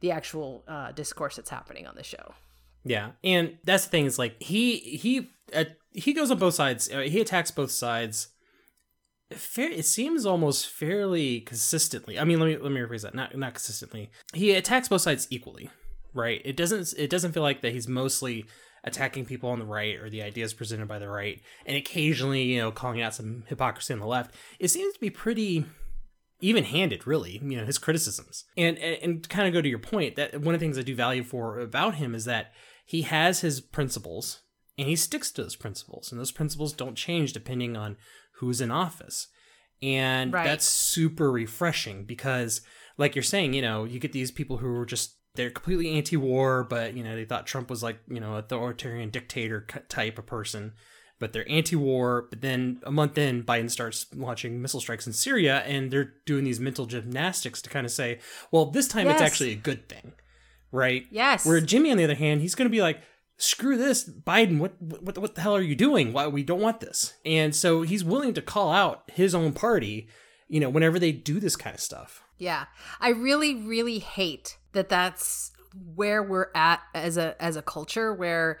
the 0.00 0.10
actual 0.10 0.64
uh, 0.68 0.92
discourse 0.92 1.36
that's 1.36 1.50
happening 1.50 1.86
on 1.86 1.94
the 1.94 2.02
show. 2.02 2.34
Yeah, 2.84 3.10
and 3.24 3.58
that's 3.64 3.84
the 3.84 3.90
thing 3.90 4.06
is 4.06 4.18
like 4.18 4.40
he 4.42 4.76
he 4.78 5.30
uh, 5.54 5.64
he 5.92 6.12
goes 6.12 6.30
on 6.30 6.38
both 6.38 6.54
sides. 6.54 6.90
Uh, 6.90 7.00
he 7.00 7.20
attacks 7.20 7.50
both 7.50 7.70
sides. 7.70 8.28
Fair, 9.30 9.70
it 9.70 9.84
seems 9.84 10.24
almost 10.24 10.68
fairly 10.68 11.40
consistently. 11.40 12.18
I 12.18 12.24
mean, 12.24 12.40
let 12.40 12.46
me 12.46 12.56
let 12.56 12.72
me 12.72 12.80
rephrase 12.80 13.02
that. 13.02 13.14
Not 13.14 13.36
not 13.36 13.54
consistently. 13.54 14.10
He 14.32 14.52
attacks 14.52 14.88
both 14.88 15.02
sides 15.02 15.26
equally, 15.30 15.70
right? 16.14 16.40
It 16.44 16.56
doesn't 16.56 16.94
it 16.96 17.10
doesn't 17.10 17.32
feel 17.32 17.42
like 17.42 17.60
that 17.60 17.72
he's 17.72 17.88
mostly 17.88 18.46
attacking 18.84 19.26
people 19.26 19.50
on 19.50 19.58
the 19.58 19.66
right 19.66 19.96
or 19.96 20.08
the 20.08 20.22
ideas 20.22 20.54
presented 20.54 20.88
by 20.88 20.98
the 20.98 21.08
right, 21.08 21.42
and 21.66 21.76
occasionally 21.76 22.42
you 22.42 22.58
know 22.58 22.70
calling 22.70 23.02
out 23.02 23.14
some 23.14 23.44
hypocrisy 23.48 23.92
on 23.92 24.00
the 24.00 24.06
left. 24.06 24.34
It 24.58 24.68
seems 24.68 24.94
to 24.94 25.00
be 25.00 25.10
pretty 25.10 25.66
even 26.40 26.64
handed 26.64 27.06
really 27.06 27.40
you 27.42 27.56
know 27.56 27.64
his 27.64 27.78
criticisms. 27.78 28.44
And, 28.56 28.78
and 28.78 29.02
and 29.02 29.28
kind 29.28 29.46
of 29.48 29.54
go 29.54 29.60
to 29.62 29.68
your 29.68 29.78
point 29.78 30.16
that 30.16 30.40
one 30.40 30.54
of 30.54 30.60
the 30.60 30.64
things 30.64 30.78
i 30.78 30.82
do 30.82 30.94
value 30.94 31.22
for 31.24 31.58
about 31.58 31.96
him 31.96 32.14
is 32.14 32.24
that 32.26 32.52
he 32.84 33.02
has 33.02 33.40
his 33.40 33.60
principles 33.60 34.40
and 34.76 34.88
he 34.88 34.96
sticks 34.96 35.30
to 35.32 35.42
those 35.42 35.56
principles 35.56 36.10
and 36.10 36.20
those 36.20 36.32
principles 36.32 36.72
don't 36.72 36.94
change 36.94 37.32
depending 37.32 37.76
on 37.76 37.96
who's 38.36 38.60
in 38.60 38.70
office. 38.70 39.26
And 39.82 40.32
Right. 40.32 40.44
that's 40.44 40.64
super 40.64 41.30
refreshing 41.30 42.04
because 42.04 42.60
like 42.96 43.14
you're 43.14 43.22
saying 43.22 43.52
you 43.54 43.62
know 43.62 43.84
you 43.84 43.98
get 44.00 44.12
these 44.12 44.30
people 44.30 44.56
who 44.58 44.74
are 44.76 44.86
just 44.86 45.16
they're 45.34 45.50
completely 45.50 45.90
anti-war 45.96 46.64
but 46.64 46.96
you 46.96 47.04
know 47.04 47.14
they 47.14 47.24
thought 47.24 47.46
trump 47.46 47.70
was 47.70 47.80
like 47.82 48.00
you 48.08 48.18
know 48.18 48.34
authoritarian 48.36 49.10
dictator 49.10 49.66
type 49.88 50.18
of 50.18 50.26
person 50.26 50.72
but 51.18 51.32
they're 51.32 51.50
anti-war. 51.50 52.26
But 52.30 52.40
then 52.40 52.80
a 52.82 52.90
month 52.90 53.18
in, 53.18 53.42
Biden 53.42 53.70
starts 53.70 54.06
launching 54.14 54.62
missile 54.62 54.80
strikes 54.80 55.06
in 55.06 55.12
Syria, 55.12 55.58
and 55.60 55.90
they're 55.90 56.14
doing 56.26 56.44
these 56.44 56.60
mental 56.60 56.86
gymnastics 56.86 57.62
to 57.62 57.70
kind 57.70 57.86
of 57.86 57.92
say, 57.92 58.18
well, 58.50 58.66
this 58.66 58.88
time 58.88 59.08
it's 59.08 59.22
actually 59.22 59.52
a 59.52 59.56
good 59.56 59.88
thing, 59.88 60.12
right? 60.72 61.06
Yes. 61.10 61.44
Where 61.46 61.60
Jimmy, 61.60 61.90
on 61.90 61.96
the 61.96 62.04
other 62.04 62.14
hand, 62.14 62.40
he's 62.40 62.54
going 62.54 62.68
to 62.68 62.74
be 62.74 62.82
like, 62.82 63.00
screw 63.38 63.76
this, 63.76 64.08
Biden. 64.08 64.58
What 64.58 64.80
what 64.80 65.16
what 65.16 65.34
the 65.34 65.40
hell 65.40 65.56
are 65.56 65.62
you 65.62 65.76
doing? 65.76 66.12
Why 66.12 66.26
we 66.26 66.42
don't 66.42 66.60
want 66.60 66.80
this? 66.80 67.14
And 67.24 67.54
so 67.54 67.82
he's 67.82 68.04
willing 68.04 68.34
to 68.34 68.42
call 68.42 68.72
out 68.72 69.04
his 69.06 69.34
own 69.34 69.52
party, 69.52 70.08
you 70.48 70.60
know, 70.60 70.68
whenever 70.68 70.98
they 70.98 71.12
do 71.12 71.40
this 71.40 71.56
kind 71.56 71.74
of 71.74 71.80
stuff. 71.80 72.22
Yeah. 72.36 72.66
I 73.00 73.10
really 73.10 73.54
really 73.54 74.00
hate 74.00 74.58
that 74.72 74.88
that's 74.88 75.52
where 75.94 76.22
we're 76.22 76.50
at 76.54 76.80
as 76.94 77.16
a 77.16 77.40
as 77.40 77.56
a 77.56 77.62
culture 77.62 78.12
where 78.12 78.58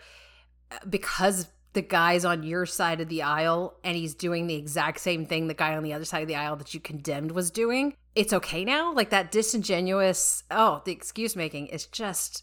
uh, 0.70 0.78
because 0.88 1.48
the 1.78 1.82
guy's 1.82 2.24
on 2.24 2.42
your 2.42 2.66
side 2.66 3.00
of 3.00 3.08
the 3.08 3.22
aisle 3.22 3.78
and 3.84 3.96
he's 3.96 4.12
doing 4.12 4.48
the 4.48 4.56
exact 4.56 4.98
same 4.98 5.24
thing 5.24 5.46
the 5.46 5.54
guy 5.54 5.76
on 5.76 5.84
the 5.84 5.92
other 5.92 6.04
side 6.04 6.22
of 6.22 6.26
the 6.26 6.34
aisle 6.34 6.56
that 6.56 6.74
you 6.74 6.80
condemned 6.80 7.30
was 7.30 7.52
doing, 7.52 7.94
it's 8.16 8.32
okay 8.32 8.64
now? 8.64 8.92
Like 8.92 9.10
that 9.10 9.30
disingenuous, 9.30 10.42
oh, 10.50 10.82
the 10.84 10.90
excuse 10.90 11.36
making 11.36 11.68
is 11.68 11.86
just 11.86 12.42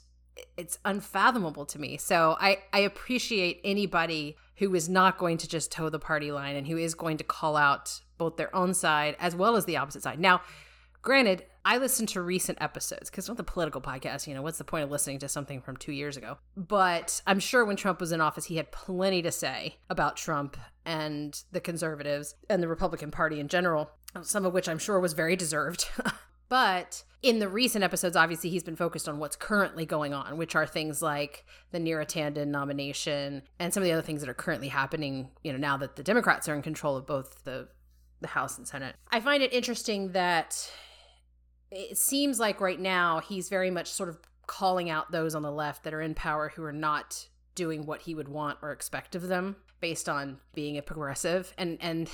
it's 0.55 0.79
unfathomable 0.86 1.65
to 1.65 1.77
me. 1.77 1.97
So 1.97 2.38
I 2.39 2.59
I 2.71 2.79
appreciate 2.79 3.59
anybody 3.65 4.38
who 4.55 4.73
is 4.73 4.88
not 4.88 5.17
going 5.17 5.38
to 5.39 5.49
just 5.49 5.69
toe 5.69 5.89
the 5.89 5.99
party 5.99 6.31
line 6.31 6.55
and 6.55 6.65
who 6.65 6.77
is 6.77 6.95
going 6.95 7.17
to 7.17 7.25
call 7.25 7.57
out 7.57 7.99
both 8.17 8.38
their 8.38 8.55
own 8.55 8.73
side 8.73 9.17
as 9.19 9.36
well 9.36 9.57
as 9.57 9.65
the 9.65 9.75
opposite 9.75 10.03
side. 10.03 10.17
Now, 10.17 10.43
granted, 11.01 11.43
I 11.66 11.78
listen 11.78 12.05
to 12.07 12.22
recent 12.22 12.59
episodes 12.61 13.09
because 13.09 13.28
not 13.28 13.38
the 13.38 13.43
political 13.43 13.82
podcast, 13.82 14.28
you 14.28 14.36
know, 14.36 14.43
what's 14.43 14.59
the 14.59 14.63
point 14.63 14.84
of 14.84 14.91
listening 14.91 15.20
to 15.20 15.28
something 15.28 15.61
from 15.61 15.78
two 15.78 15.91
years 15.91 16.16
ago? 16.16 16.38
But 16.55 17.22
I'm 17.26 17.39
sure 17.39 17.66
when 17.66 17.76
Trump 17.76 17.99
was 17.99 18.11
in 18.11 18.22
office, 18.22 18.45
he 18.45 18.57
had 18.57 18.72
plenty 18.72 19.24
to 19.24 19.32
say 19.32 19.78
about 19.89 20.16
Trump 20.16 20.57
and 20.86 21.41
the 21.51 21.59
conservatives 21.59 22.36
and 22.49 22.61
the 22.61 22.68
Republican 22.68 23.09
Party 23.09 23.39
in 23.39 23.47
general, 23.47 23.89
some 24.22 24.45
of 24.45 24.53
which 24.53 24.70
I'm 24.70 24.78
sure 24.78 24.99
was 24.99 25.13
very 25.13 25.36
deserved. 25.36 25.89
But 26.47 27.03
in 27.22 27.39
the 27.39 27.49
recent 27.49 27.84
episodes, 27.84 28.16
obviously, 28.16 28.49
he's 28.49 28.63
been 28.63 28.76
focused 28.76 29.09
on 29.09 29.18
what's 29.18 29.36
currently 29.36 29.86
going 29.86 30.13
on, 30.13 30.38
which 30.38 30.55
are 30.55 30.68
things 30.68 31.01
like 31.01 31.45
the 31.72 31.80
Neera 31.80 32.05
Tanden 32.05 32.47
nomination 32.47 33.41
and 33.59 33.74
some 33.74 33.82
of 33.82 33.86
the 33.86 33.93
other 33.93 34.01
things 34.01 34.22
that 34.22 34.30
are 34.30 34.36
currently 34.36 34.68
happening, 34.68 35.30
you 35.43 35.51
know, 35.51 35.57
now 35.57 35.78
that 35.78 35.95
the 35.95 36.03
Democrats 36.03 36.47
are 36.47 36.55
in 36.55 36.61
control 36.61 36.95
of 36.95 37.07
both 37.07 37.43
the, 37.43 37.68
the 38.22 38.28
House 38.28 38.57
and 38.57 38.68
Senate. 38.68 38.95
I 39.11 39.20
find 39.20 39.41
it 39.41 39.53
interesting 39.53 40.11
that 40.11 40.70
it 41.72 41.97
seems 41.97 42.39
like 42.39 42.61
right 42.61 42.80
now 42.80 43.20
he's 43.20 43.49
very 43.49 43.72
much 43.72 43.91
sort 43.91 44.09
of 44.09 44.18
calling 44.47 44.89
out 44.89 45.11
those 45.11 45.36
on 45.36 45.41
the 45.41 45.51
left 45.51 45.84
that 45.84 45.93
are 45.93 46.01
in 46.01 46.13
power 46.13 46.49
who 46.55 46.63
are 46.63 46.72
not 46.72 47.28
doing 47.55 47.86
what 47.86 48.01
he 48.01 48.13
would 48.13 48.28
want 48.28 48.59
or 48.61 48.72
expect 48.72 49.16
of 49.16 49.28
them 49.28 49.55
based 49.82 50.07
on 50.07 50.38
being 50.53 50.78
a 50.78 50.82
progressive 50.82 51.53
and 51.57 51.78
and 51.82 52.09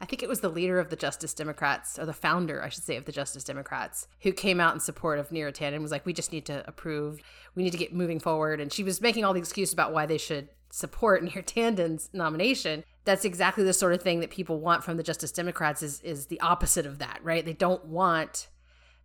I 0.00 0.04
think 0.04 0.22
it 0.22 0.28
was 0.28 0.40
the 0.40 0.48
leader 0.48 0.78
of 0.78 0.90
the 0.90 0.96
Justice 0.96 1.34
Democrats, 1.34 1.98
or 1.98 2.06
the 2.06 2.12
founder, 2.12 2.62
I 2.62 2.68
should 2.68 2.84
say, 2.84 2.96
of 2.96 3.04
the 3.04 3.12
Justice 3.12 3.42
Democrats, 3.42 4.06
who 4.20 4.32
came 4.32 4.60
out 4.60 4.74
in 4.74 4.80
support 4.80 5.18
of 5.18 5.30
Neera 5.30 5.52
Tanden 5.52 5.74
and 5.74 5.82
was 5.82 5.90
like, 5.90 6.06
"We 6.06 6.12
just 6.12 6.32
need 6.32 6.46
to 6.46 6.66
approve. 6.68 7.20
We 7.54 7.64
need 7.64 7.72
to 7.72 7.78
get 7.78 7.92
moving 7.92 8.20
forward." 8.20 8.60
And 8.60 8.72
she 8.72 8.84
was 8.84 9.00
making 9.00 9.24
all 9.24 9.32
the 9.32 9.40
excuses 9.40 9.72
about 9.72 9.92
why 9.92 10.06
they 10.06 10.18
should 10.18 10.50
support 10.70 11.22
Neera 11.24 11.44
Tanden's 11.44 12.10
nomination. 12.12 12.84
That's 13.04 13.24
exactly 13.24 13.64
the 13.64 13.72
sort 13.72 13.92
of 13.92 14.02
thing 14.02 14.20
that 14.20 14.30
people 14.30 14.60
want 14.60 14.84
from 14.84 14.98
the 14.98 15.02
Justice 15.02 15.32
Democrats. 15.32 15.82
Is 15.82 16.00
is 16.02 16.26
the 16.26 16.40
opposite 16.40 16.86
of 16.86 16.98
that, 17.00 17.18
right? 17.24 17.44
They 17.44 17.52
don't 17.52 17.84
want 17.86 18.48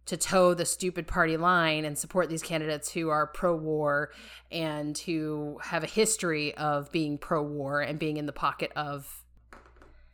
to 0.06 0.18
toe 0.18 0.54
the 0.54 0.66
stupid 0.66 1.08
party 1.08 1.38
line 1.38 1.86
and 1.86 1.97
support 1.97 2.30
these 2.30 2.41
candidates 2.41 2.91
who 2.91 3.10
are 3.10 3.28
pro 3.28 3.56
war 3.56 4.12
and 4.51 4.97
who 4.97 5.58
have 5.64 5.84
a 5.84 5.88
history 5.88 6.54
of 6.56 6.91
being 6.91 7.18
pro 7.18 7.41
war 7.41 7.82
and 7.82 7.97
being 7.99 8.18
in 8.18 8.26
the 8.26 8.34
pocket 8.34 8.72
of 8.76 9.24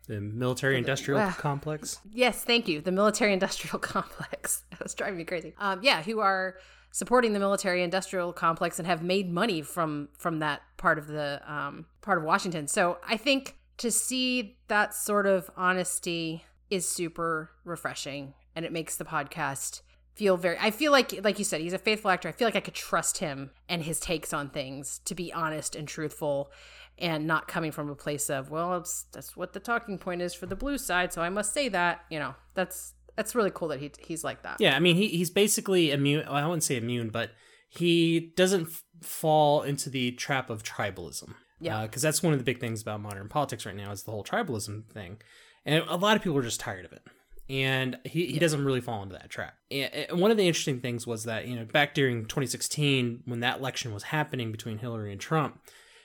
The 0.08 0.20
military 0.22 0.78
industrial 0.78 1.20
Wow. 1.20 1.32
complex. 1.38 2.00
Yes, 2.12 2.44
thank 2.44 2.68
you. 2.68 2.82
The 2.82 2.92
military 2.92 3.34
industrial 3.34 3.80
complex. 3.94 4.64
That's 4.80 4.94
driving 4.94 5.18
me 5.18 5.24
crazy. 5.26 5.54
Um, 5.58 5.80
yeah, 5.84 6.02
who 6.04 6.20
are 6.20 6.56
supporting 6.92 7.34
the 7.34 7.40
military 7.40 7.84
industrial 7.84 8.34
complex 8.34 8.80
and 8.80 8.88
have 8.88 9.04
made 9.04 9.32
money 9.32 9.62
from 9.62 10.10
from 10.18 10.40
that 10.40 10.62
part 10.78 10.98
of 10.98 11.06
the 11.08 11.40
um, 11.46 11.86
part 12.02 12.18
of 12.18 12.24
Washington. 12.24 12.68
So 12.68 12.98
I 13.08 13.18
think 13.18 13.56
to 13.78 13.92
see 13.92 14.58
that 14.68 14.94
sort 14.96 15.26
of 15.28 15.50
honesty 15.56 16.44
is 16.72 16.88
super 16.90 17.52
refreshing, 17.64 18.34
and 18.60 18.66
it 18.66 18.74
makes 18.74 18.98
the 18.98 19.06
podcast 19.06 19.84
feel 20.16 20.36
very. 20.36 20.58
I 20.60 20.70
feel 20.70 20.92
like, 20.92 21.24
like 21.24 21.40
you 21.40 21.46
said, 21.46 21.62
he's 21.62 21.72
a 21.72 21.78
faithful 21.78 22.12
actor. 22.12 22.28
I 22.28 22.34
feel 22.34 22.46
like 22.46 22.58
I 22.58 22.60
could 22.60 22.74
trust 22.74 23.20
him 23.20 23.52
and 23.70 23.84
his 23.84 24.02
takes 24.02 24.34
on 24.34 24.50
things 24.50 25.00
to 25.06 25.16
be 25.16 25.32
honest 25.32 25.78
and 25.78 25.88
truthful. 25.88 26.52
And 26.98 27.26
not 27.26 27.48
coming 27.48 27.72
from 27.72 27.90
a 27.90 27.96
place 27.96 28.30
of, 28.30 28.52
well, 28.52 28.86
that's 29.14 29.38
what 29.38 29.54
the 29.54 29.62
talking 29.62 29.98
point 29.98 30.22
is 30.22 30.34
for 30.34 30.48
the 30.48 30.56
blue 30.58 30.78
side, 30.78 31.14
so 31.14 31.22
I 31.22 31.30
must 31.30 31.54
say 31.54 31.70
that. 31.70 32.02
You 32.10 32.20
know, 32.20 32.36
that's 32.56 32.92
that's 33.16 33.34
really 33.34 33.52
cool 33.52 33.70
that 33.70 33.80
he 33.80 33.94
he's 34.00 34.26
like 34.26 34.44
that. 34.44 34.58
Yeah, 34.60 34.76
I 34.76 34.82
mean, 34.82 34.98
he, 34.98 35.08
he's 35.08 35.30
basically 35.30 35.92
immune. 35.92 36.26
Well, 36.26 36.36
I 36.36 36.46
wouldn't 36.46 36.66
say 36.66 36.76
immune, 36.76 37.08
but 37.08 37.32
he 37.70 38.34
doesn't 38.36 38.68
f- 38.68 38.84
fall 39.02 39.62
into 39.62 39.90
the 39.90 40.12
trap 40.12 40.50
of 40.50 40.62
tribalism. 40.62 41.36
Yeah. 41.62 41.78
Uh, 41.78 41.82
because 41.84 42.02
that's 42.02 42.22
one 42.22 42.34
of 42.34 42.40
the 42.40 42.44
big 42.44 42.60
things 42.60 42.82
about 42.82 43.00
modern 43.00 43.30
politics 43.30 43.66
right 43.66 43.78
now 43.78 43.92
is 43.92 44.04
the 44.04 44.12
whole 44.12 44.26
tribalism 44.26 44.92
thing, 44.92 45.22
and 45.66 45.82
a 45.88 45.96
lot 45.96 46.18
of 46.18 46.22
people 46.22 46.38
are 46.38 46.44
just 46.44 46.60
tired 46.60 46.84
of 46.84 46.92
it. 46.92 47.04
And 47.50 47.98
he, 48.06 48.28
he 48.28 48.38
doesn't 48.38 48.64
really 48.64 48.82
fall 48.82 49.02
into 49.02 49.14
that 49.14 49.30
trap. 49.30 49.56
And 49.72 49.92
and 49.94 50.22
one 50.22 50.30
of 50.32 50.38
the 50.38 50.48
interesting 50.48 50.80
things 50.80 51.08
was 51.08 51.24
that, 51.24 51.48
you 51.48 51.56
know, 51.56 51.66
back 51.66 51.96
during 51.96 52.26
2016, 52.26 53.24
when 53.26 53.40
that 53.40 53.60
election 53.60 53.94
was 53.94 54.04
happening 54.04 54.52
between 54.52 54.78
Hillary 54.78 55.12
and 55.12 55.20
Trump, 55.20 55.60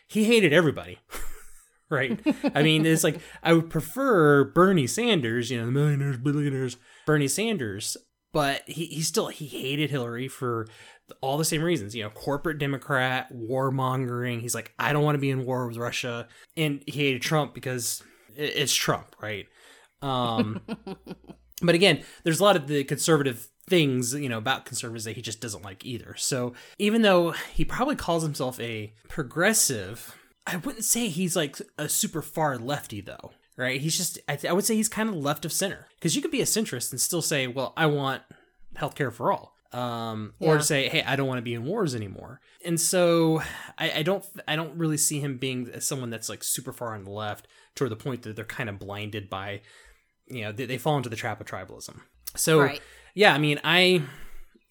he 0.07 0.25
hated 0.25 0.53
everybody. 0.53 0.99
right? 1.91 2.21
I 2.55 2.63
mean, 2.63 2.87
it's 2.87 3.05
like 3.05 3.21
I 3.43 3.53
would 3.53 3.71
prefer 3.71 4.45
Bernie 4.45 4.87
Sanders, 4.87 5.51
you 5.51 5.59
know, 5.59 5.67
the 5.67 5.73
millionaires, 5.73 6.17
billionaires, 6.17 6.77
Bernie 7.07 7.29
Sanders, 7.29 7.97
but 8.33 8.63
he, 8.67 8.87
he 8.87 9.03
still 9.03 9.29
he 9.29 9.47
hated 9.47 9.91
Hillary 9.91 10.29
for 10.29 10.67
all 11.21 11.37
the 11.37 11.45
same 11.45 11.63
reasons, 11.63 11.95
you 11.95 12.03
know, 12.03 12.11
corporate 12.11 12.59
Democrat, 12.59 13.33
warmongering. 13.33 14.41
He's 14.41 14.55
like, 14.55 14.73
I 14.79 14.93
don't 14.93 15.05
want 15.05 15.17
to 15.17 15.21
be 15.21 15.31
in 15.31 15.45
war 15.45 15.67
with 15.67 15.77
Russia, 15.77 16.29
and 16.57 16.83
he 16.87 17.01
hated 17.01 17.23
Trump 17.23 17.55
because 17.55 18.03
it's 18.37 18.75
Trump, 18.75 19.15
right? 19.21 19.47
Um, 20.05 20.61
but 21.63 21.75
again, 21.75 22.03
there's 22.23 22.41
a 22.41 22.45
lot 22.45 22.57
of 22.57 22.67
the 22.67 22.85
conservative 22.85 23.49
things, 23.69 24.15
you 24.15 24.29
know, 24.29 24.39
about 24.39 24.67
conservatives 24.67 25.05
that 25.05 25.17
he 25.17 25.23
just 25.23 25.41
doesn't 25.41 25.65
like 25.65 25.85
either. 25.85 26.15
So 26.17 26.53
even 26.79 27.03
though 27.03 27.31
he 27.31 27.65
probably 27.65 27.97
calls 27.97 28.23
himself 28.23 28.61
a 28.61 28.93
progressive, 29.09 30.15
I 30.47 30.57
wouldn't 30.57 30.85
say 30.85 31.09
he's 31.09 31.35
like 31.35 31.57
a 31.79 31.89
super 31.89 32.21
far 32.21 32.59
lefty 32.59 33.01
though, 33.01 33.33
right? 33.57 33.81
He's 33.81 33.97
just, 33.97 34.19
I, 34.29 34.37
th- 34.37 34.51
I 34.51 34.53
would 34.53 34.67
say 34.67 34.77
he's 34.77 34.91
kind 34.91 35.09
of 35.09 35.17
left 35.17 35.45
of 35.47 35.53
center 35.53 35.89
because 35.95 36.15
you 36.15 36.21
could 36.21 36.31
be 36.31 36.43
a 36.43 36.47
centrist 36.47 36.93
and 36.93 37.01
still 37.01 37.23
say, 37.23 37.47
well, 37.47 37.73
I 37.77 37.87
want 37.87 38.23
healthcare 38.77 39.13
for 39.13 39.33
all. 39.33 39.53
Um, 39.73 40.35
or 40.39 40.61
say, 40.61 40.89
hey, 40.89 41.03
I 41.03 41.17
don't 41.17 41.27
want 41.27 41.39
to 41.39 41.43
be 41.43 41.55
in 41.55 41.65
wars 41.65 41.97
anymore. 41.97 42.41
And 42.65 42.81
so 42.81 43.43
I, 43.77 43.91
I 43.91 44.03
don't, 44.05 44.25
I 44.47 44.55
don't 44.55 44.79
really 44.79 44.97
see 44.97 45.19
him 45.19 45.37
being 45.37 45.81
someone 45.81 46.11
that's 46.11 46.29
like 46.29 46.45
super 46.45 46.73
far 46.73 46.95
on 46.95 47.03
the 47.03 47.11
left 47.11 47.49
toward 47.75 47.91
the 47.91 47.97
point 47.97 48.23
that 48.23 48.37
they're 48.37 48.45
kind 48.45 48.69
of 48.69 48.79
blinded 48.79 49.29
by 49.29 49.63
you 50.29 50.43
know 50.43 50.53
they, 50.53 50.67
they 50.67 50.79
fall 50.79 50.97
into 50.97 51.09
the 51.09 51.17
trap 51.17 51.41
of 51.41 51.47
tribalism 51.47 52.01
so 52.37 52.61
Right. 52.61 52.81
yeah 53.15 53.35
i 53.35 53.39
mean 53.39 53.61
i 53.65 54.03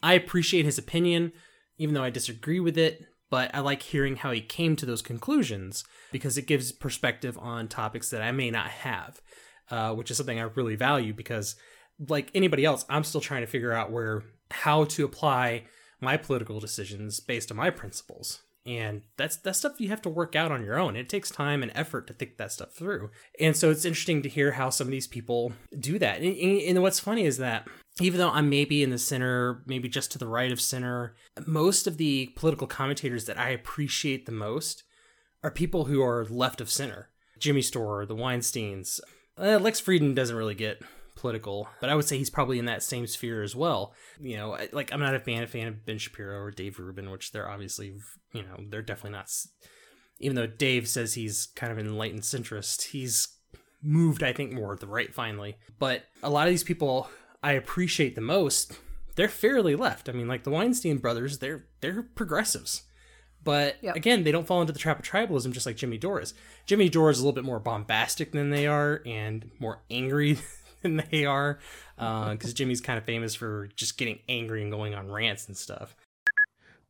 i 0.02 0.14
appreciate 0.14 0.66
his 0.66 0.78
opinion 0.78 1.32
even 1.78 1.94
though 1.94 2.04
i 2.04 2.10
disagree 2.10 2.60
with 2.60 2.78
it 2.78 3.06
but 3.30 3.54
i 3.54 3.60
like 3.60 3.82
hearing 3.82 4.16
how 4.18 4.32
he 4.32 4.42
came 4.42 4.76
to 4.76 4.86
those 4.86 5.02
conclusions 5.02 5.84
because 6.12 6.38
it 6.38 6.48
gives 6.48 6.72
perspective 6.72 7.38
on 7.38 7.68
topics 7.68 8.10
that 8.10 8.22
i 8.22 8.32
may 8.32 8.50
not 8.52 8.68
have 8.68 9.22
uh, 9.72 9.94
which 9.94 10.12
is 10.12 10.18
something 10.18 10.40
i 10.40 10.44
really 10.44 10.76
value 10.76 11.14
because 11.14 11.56
like 12.10 12.30
anybody 12.34 12.66
else 12.66 12.86
i'm 12.90 13.04
still 13.04 13.22
trying 13.22 13.42
to 13.42 13.48
figure 13.48 13.72
out 13.74 13.92
where 13.92 14.24
how 14.52 14.84
to 14.86 15.06
apply 15.06 15.64
my 16.02 16.18
political 16.18 16.60
decisions 16.60 17.20
based 17.20 17.50
on 17.50 17.58
my 17.58 17.70
principles 17.70 18.42
and 18.66 19.02
that's 19.18 19.38
that 19.38 19.56
stuff 19.56 19.80
you 19.80 19.90
have 19.90 20.02
to 20.04 20.10
work 20.10 20.36
out 20.36 20.52
on 20.52 20.64
your 20.64 20.80
own. 20.80 20.96
It 20.96 21.10
takes 21.10 21.30
time 21.30 21.64
and 21.64 21.72
effort 21.76 22.08
to 22.08 22.14
think 22.14 22.38
that 22.38 22.52
stuff 22.52 22.74
through. 22.74 23.10
And 23.40 23.58
so 23.58 23.70
it's 23.70 23.86
interesting 23.86 24.22
to 24.22 24.30
hear 24.30 24.54
how 24.54 24.70
some 24.70 24.88
of 24.88 24.92
these 24.92 25.08
people 25.08 25.54
do 25.78 26.00
that. 26.00 26.22
And, 26.22 26.38
and- 26.38 26.82
what's 26.84 27.00
funny 27.00 27.26
is 27.26 27.38
that 27.38 27.68
even 28.02 28.18
though 28.20 28.32
i'm 28.32 28.50
maybe 28.50 28.82
in 28.82 28.90
the 28.90 28.98
center 28.98 29.62
maybe 29.68 29.88
just 29.88 30.12
to 30.12 30.18
the 30.18 30.28
right 30.28 30.52
of 30.52 30.60
center 30.60 31.16
most 31.46 31.86
of 31.86 31.98
the 31.98 32.26
political 32.36 32.66
commentators 32.66 33.26
that 33.26 33.38
i 33.38 33.50
appreciate 33.50 34.26
the 34.26 34.32
most 34.32 34.84
are 35.44 35.52
people 35.52 35.86
who 35.86 36.02
are 36.02 36.26
left 36.26 36.62
of 36.62 36.72
center. 36.72 37.10
Jimmy 37.38 37.62
Dore, 37.62 38.06
the 38.06 38.16
weinsteins. 38.16 39.02
Uh, 39.38 39.60
Lex 39.60 39.82
Fridman 39.82 40.16
doesn't 40.16 40.36
really 40.36 40.56
get 40.56 40.82
political, 41.24 41.70
but 41.80 41.90
I 41.90 41.96
would 41.96 42.04
say 42.04 42.18
he's 42.18 42.30
probably 42.30 42.60
in 42.60 42.66
that 42.66 42.84
same 42.84 43.08
sphere 43.08 43.42
as 43.44 43.56
well. 43.56 43.94
You 44.20 44.36
know, 44.36 44.58
like 44.74 44.92
I'm 44.92 45.00
not 45.00 45.16
a 45.16 45.20
fan, 45.22 45.48
fan 45.48 45.68
of 45.70 45.86
Ben 45.86 45.98
Shapiro 45.98 46.38
or 46.42 46.52
Dave 46.52 46.78
Rubin, 46.80 47.10
which 47.10 47.32
they're 47.32 47.50
obviously, 47.50 47.96
you 48.34 48.42
know, 48.42 48.58
they're 48.70 48.82
definitely 48.82 49.12
not. 49.18 49.32
Even 50.20 50.36
though 50.36 50.48
Dave 50.48 50.90
says 50.90 51.14
he's 51.14 51.48
kind 51.56 51.72
of 51.72 51.78
an 51.78 51.88
enlightened 51.88 52.24
centrist, 52.24 52.88
he's 52.90 53.30
moved, 53.82 54.22
I 54.22 54.34
think, 54.34 54.52
more 54.52 54.76
to 54.76 54.80
the 54.86 54.92
right 54.92 55.14
finally. 55.14 55.56
But 55.80 56.04
a 56.22 56.30
lot 56.30 56.48
of 56.48 56.52
these 56.54 56.64
people 56.66 57.10
I 57.42 57.54
appreciate 57.54 58.16
the 58.16 58.22
most, 58.22 58.78
they're 59.16 59.30
fairly 59.30 59.78
left. 59.78 60.10
I 60.10 60.12
mean, 60.12 60.28
like 60.28 60.44
the 60.44 60.52
Weinstein 60.52 60.98
brothers, 60.98 61.40
they're 61.40 61.68
they're 61.80 62.04
progressives. 62.04 62.84
But 63.46 63.76
Yep. 63.82 63.96
again, 63.96 64.24
they 64.24 64.32
don't 64.32 64.48
fall 64.48 64.62
into 64.62 64.72
the 64.74 64.80
trap 64.80 65.00
of 65.00 65.06
tribalism 65.06 65.52
just 65.52 65.66
like 65.66 65.76
Jimmy 65.78 65.98
Dore 65.98 66.22
is. 66.22 66.34
Jimmy 66.66 66.88
Dore 66.90 67.10
is 67.10 67.20
a 67.20 67.22
little 67.22 67.34
bit 67.36 67.44
more 67.44 67.60
bombastic 67.60 68.32
than 68.34 68.50
they 68.52 68.68
are 68.68 69.02
and 69.06 69.50
more 69.60 69.84
angry 69.90 70.38
than 70.98 71.04
they 71.12 71.26
are. 71.26 71.60
Uh, 71.98 72.32
because 72.32 72.54
Jimmy's 72.54 72.82
kind 72.82 72.98
of 72.98 73.06
famous 73.06 73.34
for 73.34 73.68
just 73.76 73.98
getting 73.98 74.20
angry 74.30 74.62
and 74.62 74.72
going 74.72 74.94
on 74.94 75.12
rants 75.12 75.48
and 75.48 75.58
stuff. 75.58 75.96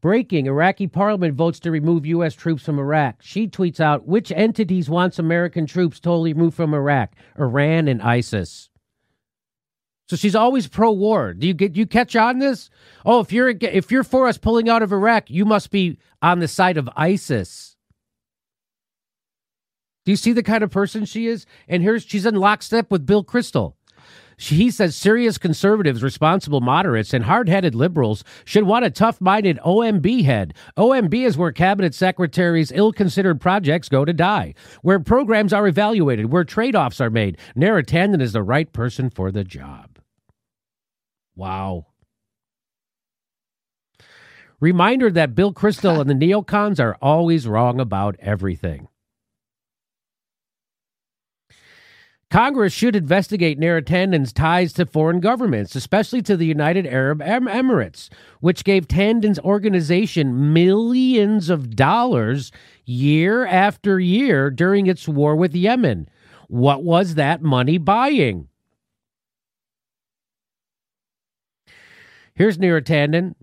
Breaking 0.01 0.47
Iraqi 0.47 0.87
parliament 0.87 1.35
votes 1.35 1.61
to 1.61 1.71
remove 1.71 2.05
U.S. 2.05 2.33
troops 2.33 2.63
from 2.63 2.77
Iraq. 2.77 3.21
She 3.21 3.47
tweets 3.47 3.79
out 3.79 4.05
which 4.05 4.33
entities 4.33 4.89
wants 4.89 5.17
American 5.17 5.65
troops 5.65 6.01
totally 6.01 6.33
removed 6.33 6.57
from 6.57 6.73
Iraq? 6.73 7.13
Iran 7.39 7.87
and 7.87 8.01
ISIS. 8.01 8.69
So 10.09 10.17
she's 10.17 10.35
always 10.35 10.67
pro-war. 10.67 11.33
Do 11.33 11.47
you 11.47 11.53
get 11.53 11.77
you 11.77 11.85
catch 11.85 12.17
on 12.17 12.39
this? 12.39 12.69
Oh, 13.05 13.21
if 13.21 13.31
you're 13.31 13.49
if 13.49 13.91
you're 13.91 14.03
for 14.03 14.27
us 14.27 14.37
pulling 14.37 14.67
out 14.67 14.83
of 14.83 14.91
Iraq, 14.91 15.29
you 15.29 15.45
must 15.45 15.71
be 15.71 15.97
on 16.21 16.39
the 16.39 16.49
side 16.49 16.75
of 16.75 16.89
ISIS. 16.97 17.77
Do 20.05 20.11
you 20.11 20.17
see 20.17 20.33
the 20.33 20.43
kind 20.43 20.63
of 20.63 20.71
person 20.71 21.05
she 21.05 21.27
is? 21.27 21.45
And 21.67 21.81
here's 21.81 22.03
she's 22.03 22.25
in 22.25 22.35
lockstep 22.35 22.91
with 22.91 23.05
Bill 23.05 23.23
Kristol. 23.23 23.75
He 24.37 24.71
says 24.71 24.95
serious 24.95 25.37
conservatives, 25.37 26.03
responsible 26.03 26.61
moderates, 26.61 27.13
and 27.13 27.23
hard 27.25 27.49
headed 27.49 27.75
liberals 27.75 28.23
should 28.45 28.63
want 28.63 28.85
a 28.85 28.89
tough 28.89 29.21
minded 29.21 29.59
OMB 29.65 30.23
head. 30.23 30.53
OMB 30.77 31.13
is 31.13 31.37
where 31.37 31.51
cabinet 31.51 31.93
secretaries' 31.93 32.71
ill 32.73 32.91
considered 32.91 33.39
projects 33.39 33.89
go 33.89 34.05
to 34.05 34.13
die, 34.13 34.53
where 34.81 34.99
programs 34.99 35.53
are 35.53 35.67
evaluated, 35.67 36.31
where 36.31 36.43
trade 36.43 36.75
offs 36.75 37.01
are 37.01 37.09
made. 37.09 37.37
Neera 37.55 37.83
Tanden 37.83 38.21
is 38.21 38.33
the 38.33 38.43
right 38.43 38.71
person 38.71 39.09
for 39.09 39.31
the 39.31 39.43
job. 39.43 39.99
Wow. 41.35 41.87
Reminder 44.59 45.11
that 45.11 45.35
Bill 45.35 45.53
Kristol 45.53 45.99
and 46.01 46.09
the 46.09 46.13
neocons 46.13 46.79
are 46.79 46.97
always 47.01 47.47
wrong 47.47 47.79
about 47.79 48.15
everything. 48.19 48.87
Congress 52.33 52.73
should 52.73 52.95
investigate 52.95 53.59
Neera 53.59 53.85
Tanden's 53.85 54.33
ties 54.33 54.73
to 54.73 54.87
foreign 54.87 55.19
governments, 55.19 55.75
especially 55.75 56.19
to 56.23 56.35
the 56.35 56.47
United 56.47 56.87
Arab 56.87 57.21
Em- 57.21 57.45
Emirates, 57.45 58.09
which 58.39 58.63
gave 58.63 58.87
Tanden's 58.87 59.37
organization 59.41 60.51
millions 60.51 61.51
of 61.51 61.75
dollars 61.75 62.51
year 62.85 63.45
after 63.45 63.99
year 63.99 64.49
during 64.49 64.87
its 64.87 65.07
war 65.07 65.35
with 65.35 65.53
Yemen. 65.53 66.09
What 66.47 66.83
was 66.83 67.13
that 67.13 67.43
money 67.43 67.77
buying? 67.77 68.47
Here's 72.33 72.57
Neera 72.57 72.81
Tanden. 72.81 73.35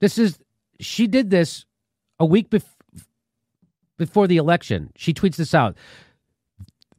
This 0.00 0.18
is 0.18 0.40
she 0.80 1.06
did 1.06 1.30
this 1.30 1.64
a 2.18 2.26
week 2.26 2.50
bef- 2.50 2.64
before 3.98 4.26
the 4.26 4.38
election. 4.38 4.90
She 4.96 5.14
tweets 5.14 5.36
this 5.36 5.54
out 5.54 5.76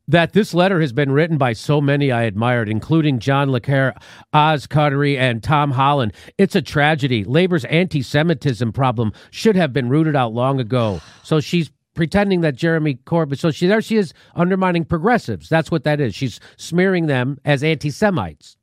that 0.08 0.34
this 0.34 0.54
letter 0.54 0.82
has 0.82 0.92
been 0.92 1.12
written 1.12 1.38
by 1.38 1.54
so 1.54 1.80
many 1.80 2.12
I 2.12 2.24
admired, 2.24 2.70
including 2.70 3.20
John 3.20 3.52
le 3.52 3.62
Carré, 3.62 3.96
Oz 4.34 4.68
Cartery, 4.68 5.18
and 5.18 5.42
Tom 5.42 5.72
Holland. 5.72 6.14
It's 6.38 6.56
a 6.56 6.62
tragedy. 6.62 7.24
Labor's 7.24 7.66
anti 7.66 8.02
Semitism 8.02 8.74
problem 8.74 9.14
should 9.32 9.56
have 9.56 9.72
been 9.72 9.90
rooted 9.90 10.16
out 10.16 10.34
long 10.34 10.60
ago. 10.60 11.02
So 11.24 11.40
she's 11.40 11.72
pretending 11.94 12.42
that 12.42 12.56
Jeremy 12.56 12.96
Corbyn, 13.06 13.38
so 13.38 13.52
she 13.52 13.68
there 13.68 13.82
she 13.82 13.98
is 13.98 14.14
undermining 14.36 14.86
progressives. 14.86 15.48
That's 15.48 15.72
what 15.72 15.84
that 15.84 16.00
is. 16.00 16.16
She's 16.16 16.40
smearing 16.58 17.06
them 17.08 17.40
as 17.46 17.64
anti 17.64 17.90
Semites. 17.90 18.58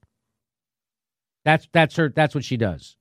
That's 1.45 1.68
that's 1.72 1.97
her 1.97 2.11
that's 2.11 2.34
what 2.34 2.45
she 2.45 2.57
does. 2.57 2.97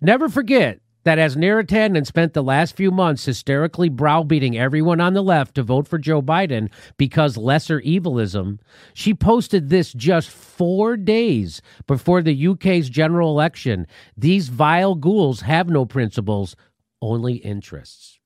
Never 0.00 0.28
forget 0.28 0.80
that 1.04 1.18
as 1.18 1.36
Neera 1.36 1.64
Tanden 1.64 2.06
spent 2.06 2.34
the 2.34 2.42
last 2.42 2.76
few 2.76 2.90
months 2.90 3.24
hysterically 3.24 3.88
browbeating 3.88 4.58
everyone 4.58 5.00
on 5.00 5.14
the 5.14 5.22
left 5.22 5.54
to 5.54 5.62
vote 5.62 5.88
for 5.88 5.98
Joe 5.98 6.22
Biden 6.22 6.70
because 6.96 7.36
lesser 7.36 7.80
evilism, 7.84 8.60
she 8.94 9.14
posted 9.14 9.68
this 9.68 9.92
just 9.92 10.28
four 10.28 10.96
days 10.96 11.62
before 11.86 12.22
the 12.22 12.46
UK's 12.48 12.88
general 12.88 13.30
election. 13.30 13.86
These 14.16 14.48
vile 14.48 14.94
ghouls 14.94 15.42
have 15.42 15.68
no 15.68 15.84
principles, 15.84 16.56
only 17.00 17.34
interests. 17.34 18.18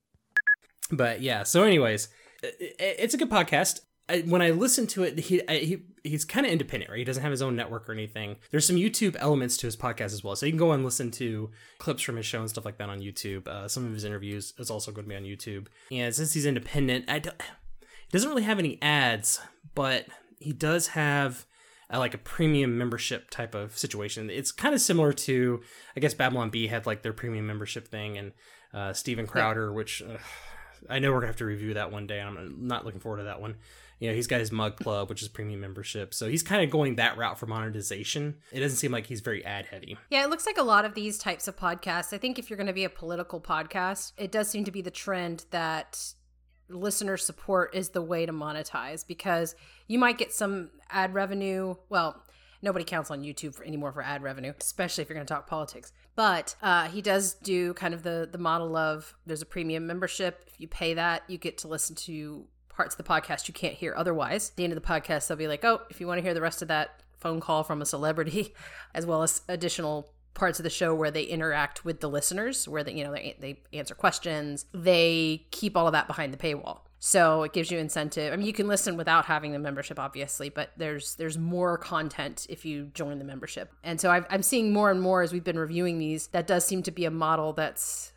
But 0.91 1.21
yeah, 1.21 1.45
so 1.45 1.63
anyways, 1.63 2.09
it's 2.43 3.15
a 3.15 3.17
good 3.17 3.31
podcast. 3.31 3.81
I, 4.09 4.21
when 4.21 4.43
I 4.43 4.51
listen 4.51 4.87
to 4.89 5.03
it, 5.05 5.19
he 5.19 5.47
I, 5.49 5.57
he 5.59 5.83
he's 6.03 6.25
kind 6.25 6.45
of 6.45 6.53
independent, 6.53 6.91
right? 6.91 6.99
He 6.99 7.05
doesn't 7.05 7.23
have 7.23 7.31
his 7.31 7.41
own 7.41 7.57
network 7.57 7.89
or 7.89 7.93
anything. 7.93 8.37
There's 8.51 8.67
some 8.67 8.77
YouTube 8.77 9.17
elements 9.19 9.57
to 9.59 9.67
his 9.67 9.77
podcast 9.77 10.13
as 10.13 10.23
well, 10.23 10.37
so 10.37 10.45
you 10.45 10.53
can 10.53 10.59
go 10.59 10.73
and 10.73 10.85
listen 10.85 11.11
to 11.13 11.51
clips 11.79 12.03
from 12.03 12.17
his 12.17 12.27
show 12.27 12.41
and 12.41 12.51
stuff 12.51 12.67
like 12.67 12.77
that 12.79 12.91
on 12.91 13.01
YouTube. 13.01 13.49
Uh, 13.49 13.67
some 13.67 13.87
of 13.87 13.93
his 13.95 14.05
interviews 14.05 14.53
is 14.59 14.71
also 14.71 14.93
going 14.93 15.07
to 15.07 15.09
be 15.09 15.17
on 15.17 15.23
YouTube. 15.23 15.69
And 15.91 16.15
since 16.15 16.35
he's 16.35 16.45
independent, 16.45 17.07
I 17.09 17.21
don't, 17.21 17.41
he 17.81 18.11
doesn't 18.13 18.29
really 18.29 18.43
have 18.43 18.59
any 18.59 18.81
ads, 18.83 19.41
but 19.75 20.07
he 20.39 20.53
does 20.53 20.89
have 20.89 21.47
uh, 21.93 21.99
like 21.99 22.13
a 22.13 22.19
premium 22.19 22.77
membership 22.77 23.31
type 23.31 23.55
of 23.55 23.79
situation. 23.79 24.29
It's 24.29 24.53
kind 24.53 24.75
of 24.75 24.83
similar 24.83 25.15
to, 25.15 25.63
I 25.97 26.01
guess 26.01 26.13
Babylon 26.13 26.51
Bee 26.51 26.67
had 26.67 26.85
like 26.85 27.03
their 27.03 27.15
premium 27.15 27.47
membership 27.47 27.89
thing, 27.89 28.19
and 28.19 28.33
uh, 28.75 28.93
Steven 28.93 29.27
Crowder, 29.27 29.73
which 29.73 30.03
uh, 30.03 30.19
I 30.91 30.99
know 30.99 31.11
we're 31.13 31.21
gonna 31.21 31.29
have 31.29 31.37
to 31.37 31.47
review 31.47 31.75
that 31.75 31.91
one 31.91 32.07
day. 32.07 32.21
I'm 32.21 32.67
not 32.67 32.85
looking 32.85 33.01
forward 33.01 33.19
to 33.19 33.25
that 33.25 33.41
one. 33.41 33.57
You 33.99 34.09
know, 34.09 34.15
he's 34.15 34.27
got 34.27 34.41
his 34.41 34.53
mug 34.53 34.77
club, 34.77 35.09
which 35.09 35.23
is 35.23 35.29
premium 35.29 35.61
membership, 35.61 36.15
so 36.15 36.29
he's 36.29 36.43
kind 36.43 36.63
of 36.63 36.71
going 36.71 36.97
that 36.97 37.17
route 37.17 37.39
for 37.39 37.47
monetization. 37.47 38.37
It 38.53 38.61
doesn't 38.61 38.79
seem 38.79 38.93
like 38.93 39.07
he's 39.07 39.21
very 39.21 39.45
ad 39.45 39.67
heavy. 39.67 39.97
Yeah, 40.11 40.25
it 40.25 40.31
looks 40.31 40.47
like 40.47 40.59
a 40.59 40.63
lot 40.63 40.85
of 40.85 40.95
these 40.95 41.19
types 41.19 41.49
of 41.49 41.57
podcasts. 41.57 42.13
I 42.13 42.19
think 42.19 42.39
if 42.39 42.51
you're 42.51 42.57
going 42.57 42.67
to 42.67 42.73
be 42.73 42.85
a 42.85 42.91
political 42.91 43.41
podcast, 43.41 44.13
it 44.17 44.33
does 44.33 44.49
seem 44.49 44.65
to 44.65 44.71
be 44.71 44.83
the 44.83 44.91
trend 44.91 45.47
that 45.51 46.15
listener 46.69 47.17
support 47.17 47.75
is 47.75 47.91
the 47.91 48.03
way 48.03 48.27
to 48.27 48.33
monetize 48.33 49.07
because 49.07 49.55
you 49.87 49.99
might 49.99 50.19
get 50.19 50.33
some 50.33 50.71
ad 50.91 51.15
revenue. 51.15 51.75
Well, 51.89 52.23
nobody 52.63 52.85
counts 52.85 53.11
on 53.11 53.23
YouTube 53.23 53.55
for, 53.55 53.65
anymore 53.65 53.93
for 53.93 54.03
ad 54.03 54.23
revenue, 54.23 54.53
especially 54.59 55.03
if 55.03 55.09
you're 55.09 55.15
going 55.15 55.27
to 55.27 55.33
talk 55.33 55.47
politics. 55.47 55.93
But 56.17 56.57
uh, 56.63 56.89
he 56.89 57.03
does 57.03 57.35
do 57.35 57.75
kind 57.75 57.95
of 57.95 58.03
the 58.03 58.29
the 58.31 58.39
model 58.39 58.77
of 58.77 59.15
there's 59.27 59.43
a 59.43 59.47
premium 59.47 59.87
membership. 59.87 60.45
If 60.47 60.61
you 60.61 60.69
pay 60.69 60.95
that, 60.95 61.23
you 61.29 61.39
get 61.39 61.59
to 61.59 61.69
listen 61.69 61.95
to 61.97 62.47
parts 62.77 62.95
of 62.95 62.99
the 62.99 63.11
podcast 63.11 63.49
you 63.49 63.55
can't 63.55 63.75
hear 63.75 63.95
otherwise. 63.97 64.51
At 64.51 64.57
the 64.57 64.65
end 64.65 64.73
of 64.73 64.83
the 64.83 64.87
podcast, 64.87 65.27
they'll 65.27 65.37
be 65.37 65.49
like, 65.49 65.65
"Oh, 65.65 65.83
if 65.91 66.01
you 66.01 66.07
want 66.07 66.19
to 66.19 66.23
hear 66.23 66.35
the 66.35 66.41
rest 66.41 66.63
of 66.63 66.69
that 66.69 67.03
phone 67.19 67.41
call 67.41 67.65
from 67.65 67.81
a 67.81 67.87
celebrity, 67.87 68.55
as 68.95 69.07
well 69.07 69.23
as 69.23 69.43
additional." 69.49 70.11
parts 70.35 70.59
of 70.59 70.65
the 70.65 70.71
show 70.71 70.93
where 70.95 71.13
they 71.13 71.23
interact 71.23 71.85
with 71.85 72.01
the 72.01 72.09
listeners 72.09 72.69
where 72.69 72.83
they 72.83 72.93
you 72.93 73.05
know 73.05 73.13
they, 73.13 73.37
they 73.39 73.61
answer 73.73 73.95
questions 73.95 74.67
they 74.75 75.47
keep 75.53 75.77
all 75.77 75.87
of 75.87 75.93
that 75.93 76.09
behind 76.09 76.35
the 76.35 76.37
paywall 76.37 76.81
so 76.99 77.45
it 77.45 77.53
gives 77.53 77.71
you 77.71 77.79
incentive 77.79 78.33
i 78.33 78.37
mean 78.37 78.47
you 78.47 78.53
can 78.53 78.67
listen 78.67 78.97
without 78.97 79.27
having 79.27 79.53
the 79.53 79.59
membership 79.61 79.99
obviously 79.99 80.49
but 80.49 80.71
there's 80.77 81.15
there's 81.15 81.39
more 81.39 81.79
content 81.79 82.47
if 82.51 82.65
you 82.65 82.91
join 82.95 83.19
the 83.19 83.25
membership 83.25 83.73
and 83.85 84.01
so 84.01 84.11
i 84.11 84.25
am 84.29 84.43
seeing 84.43 84.73
more 84.73 84.91
and 84.91 85.01
more 85.01 85.23
as 85.23 85.33
we've 85.33 85.45
been 85.45 85.59
reviewing 85.59 85.99
these 85.99 86.27
that 86.29 86.49
does 86.49 86.65
seem 86.65 86.83
to 86.83 86.91
be 86.91 87.05
a 87.05 87.11
model 87.11 87.53
that's 87.53 88.13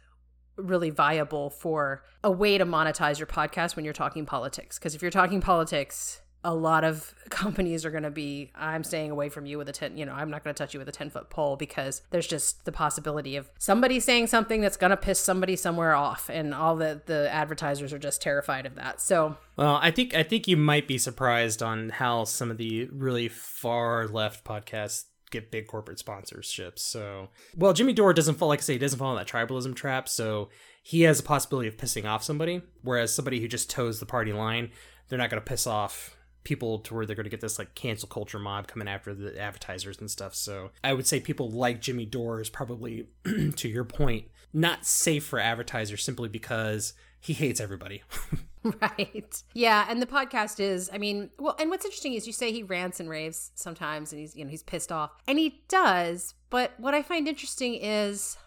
really 0.57 0.89
viable 0.89 1.49
for 1.49 2.03
a 2.23 2.31
way 2.31 2.57
to 2.57 2.65
monetize 2.65 3.19
your 3.19 3.27
podcast 3.27 3.75
when 3.75 3.85
you're 3.85 3.93
talking 3.93 4.25
politics. 4.25 4.77
Because 4.77 4.95
if 4.95 5.01
you're 5.01 5.11
talking 5.11 5.41
politics 5.41 6.21
a 6.43 6.53
lot 6.53 6.83
of 6.83 7.13
companies 7.29 7.83
are 7.83 7.91
going 7.91 8.03
to 8.03 8.11
be 8.11 8.51
i'm 8.55 8.83
staying 8.83 9.11
away 9.11 9.29
from 9.29 9.45
you 9.45 9.57
with 9.57 9.67
a 9.67 9.71
10 9.71 9.97
you 9.97 10.05
know 10.05 10.13
i'm 10.13 10.29
not 10.29 10.43
going 10.43 10.53
to 10.53 10.57
touch 10.57 10.73
you 10.73 10.79
with 10.79 10.87
a 10.87 10.91
10 10.91 11.09
foot 11.09 11.29
pole 11.29 11.55
because 11.55 12.01
there's 12.11 12.27
just 12.27 12.63
the 12.65 12.71
possibility 12.71 13.35
of 13.35 13.49
somebody 13.57 13.99
saying 13.99 14.27
something 14.27 14.61
that's 14.61 14.77
going 14.77 14.89
to 14.89 14.97
piss 14.97 15.19
somebody 15.19 15.55
somewhere 15.55 15.93
off 15.93 16.29
and 16.29 16.53
all 16.53 16.75
the 16.75 17.01
the 17.05 17.31
advertisers 17.31 17.91
are 17.91 17.99
just 17.99 18.21
terrified 18.21 18.65
of 18.65 18.75
that. 18.75 19.01
So 19.01 19.35
well 19.55 19.79
i 19.81 19.91
think 19.91 20.15
i 20.15 20.23
think 20.23 20.47
you 20.47 20.57
might 20.57 20.87
be 20.87 20.97
surprised 20.97 21.61
on 21.61 21.89
how 21.89 22.23
some 22.23 22.49
of 22.49 22.57
the 22.57 22.85
really 22.91 23.27
far 23.27 24.07
left 24.07 24.45
podcasts 24.45 25.05
get 25.29 25.51
big 25.51 25.67
corporate 25.67 25.97
sponsorships 25.97 26.79
so 26.79 27.29
well 27.55 27.73
jimmy 27.73 27.93
dore 27.93 28.13
doesn't 28.13 28.35
fall 28.35 28.47
like 28.47 28.59
i 28.59 28.61
say 28.61 28.73
he 28.73 28.79
doesn't 28.79 28.99
fall 28.99 29.11
in 29.11 29.17
that 29.17 29.27
tribalism 29.27 29.75
trap 29.75 30.07
so 30.07 30.49
he 30.81 31.01
has 31.01 31.19
a 31.19 31.23
possibility 31.23 31.67
of 31.67 31.77
pissing 31.77 32.05
off 32.05 32.23
somebody 32.23 32.61
whereas 32.81 33.13
somebody 33.13 33.39
who 33.41 33.47
just 33.47 33.69
toes 33.69 33.99
the 33.99 34.05
party 34.05 34.31
line 34.33 34.69
they're 35.09 35.19
not 35.19 35.29
going 35.29 35.41
to 35.41 35.45
piss 35.45 35.67
off 35.67 36.17
people 36.47 36.79
to 36.79 36.93
where 36.93 37.05
they're 37.05 37.15
going 37.15 37.25
to 37.25 37.29
get 37.29 37.41
this 37.41 37.59
like 37.59 37.75
cancel 37.75 38.07
culture 38.07 38.39
mob 38.39 38.67
coming 38.67 38.87
after 38.87 39.13
the 39.13 39.37
advertisers 39.37 39.99
and 39.99 40.09
stuff. 40.09 40.33
So 40.33 40.71
I 40.81 40.93
would 40.93 41.05
say 41.05 41.19
people 41.19 41.51
like 41.51 41.81
Jimmy 41.81 42.05
Dore 42.05 42.39
is 42.39 42.49
probably, 42.49 43.09
to 43.57 43.67
your 43.67 43.83
point, 43.83 44.27
not 44.53 44.85
safe 44.85 45.25
for 45.25 45.39
advertisers 45.39 46.05
simply 46.05 46.29
because 46.29 46.93
he 47.27 47.33
hates 47.33 47.59
everybody. 47.59 48.03
right. 48.63 49.43
Yeah, 49.53 49.85
and 49.89 50.01
the 50.01 50.05
podcast 50.05 50.61
is, 50.61 50.89
I 50.93 50.97
mean, 50.97 51.29
well, 51.37 51.57
and 51.59 51.69
what's 51.69 51.83
interesting 51.83 52.13
is 52.13 52.25
you 52.25 52.31
say 52.31 52.53
he 52.53 52.63
rants 52.63 53.01
and 53.01 53.09
raves 53.09 53.51
sometimes 53.53 54.13
and 54.13 54.21
he's, 54.21 54.33
you 54.33 54.45
know, 54.45 54.49
he's 54.49 54.63
pissed 54.63 54.93
off. 54.93 55.11
And 55.27 55.37
he 55.37 55.61
does, 55.67 56.35
but 56.49 56.71
what 56.77 56.93
I 56.93 57.01
find 57.01 57.27
interesting 57.27 57.73
is 57.73 58.37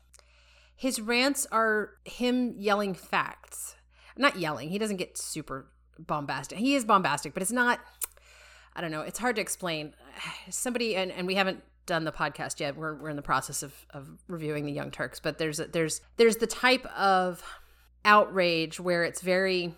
his 0.75 0.99
rants 0.99 1.47
are 1.53 1.91
him 2.07 2.55
yelling 2.57 2.95
facts. 2.95 3.77
Not 4.17 4.39
yelling. 4.39 4.71
He 4.71 4.79
doesn't 4.79 4.97
get 4.97 5.19
super 5.19 5.67
bombastic. 5.99 6.57
He 6.57 6.75
is 6.75 6.87
bombastic, 6.87 7.35
but 7.35 7.43
it's 7.43 7.53
not. 7.53 7.81
I 8.75 8.81
don't 8.81 8.91
know. 8.91 9.03
It's 9.03 9.19
hard 9.19 9.37
to 9.37 9.43
explain. 9.43 9.93
Somebody 10.49 10.97
and, 10.97 11.13
and 11.13 11.27
we 11.27 11.35
haven't 11.35 11.63
done 11.85 12.05
the 12.05 12.13
podcast 12.13 12.61
yet. 12.61 12.77
We're, 12.77 12.95
we're 12.95 13.11
in 13.11 13.17
the 13.17 13.23
process 13.23 13.63
of, 13.63 13.75
of 13.91 14.09
reviewing 14.27 14.65
the 14.65 14.73
Young 14.73 14.91
Turks, 14.91 15.21
but 15.21 15.37
there's 15.37 15.61
a, 15.61 15.67
there's 15.67 16.01
there's 16.17 16.37
the 16.37 16.47
type 16.47 16.87
of 16.97 17.43
outrage 18.05 18.81
where 18.81 19.05
it's 19.05 19.21
very. 19.21 19.75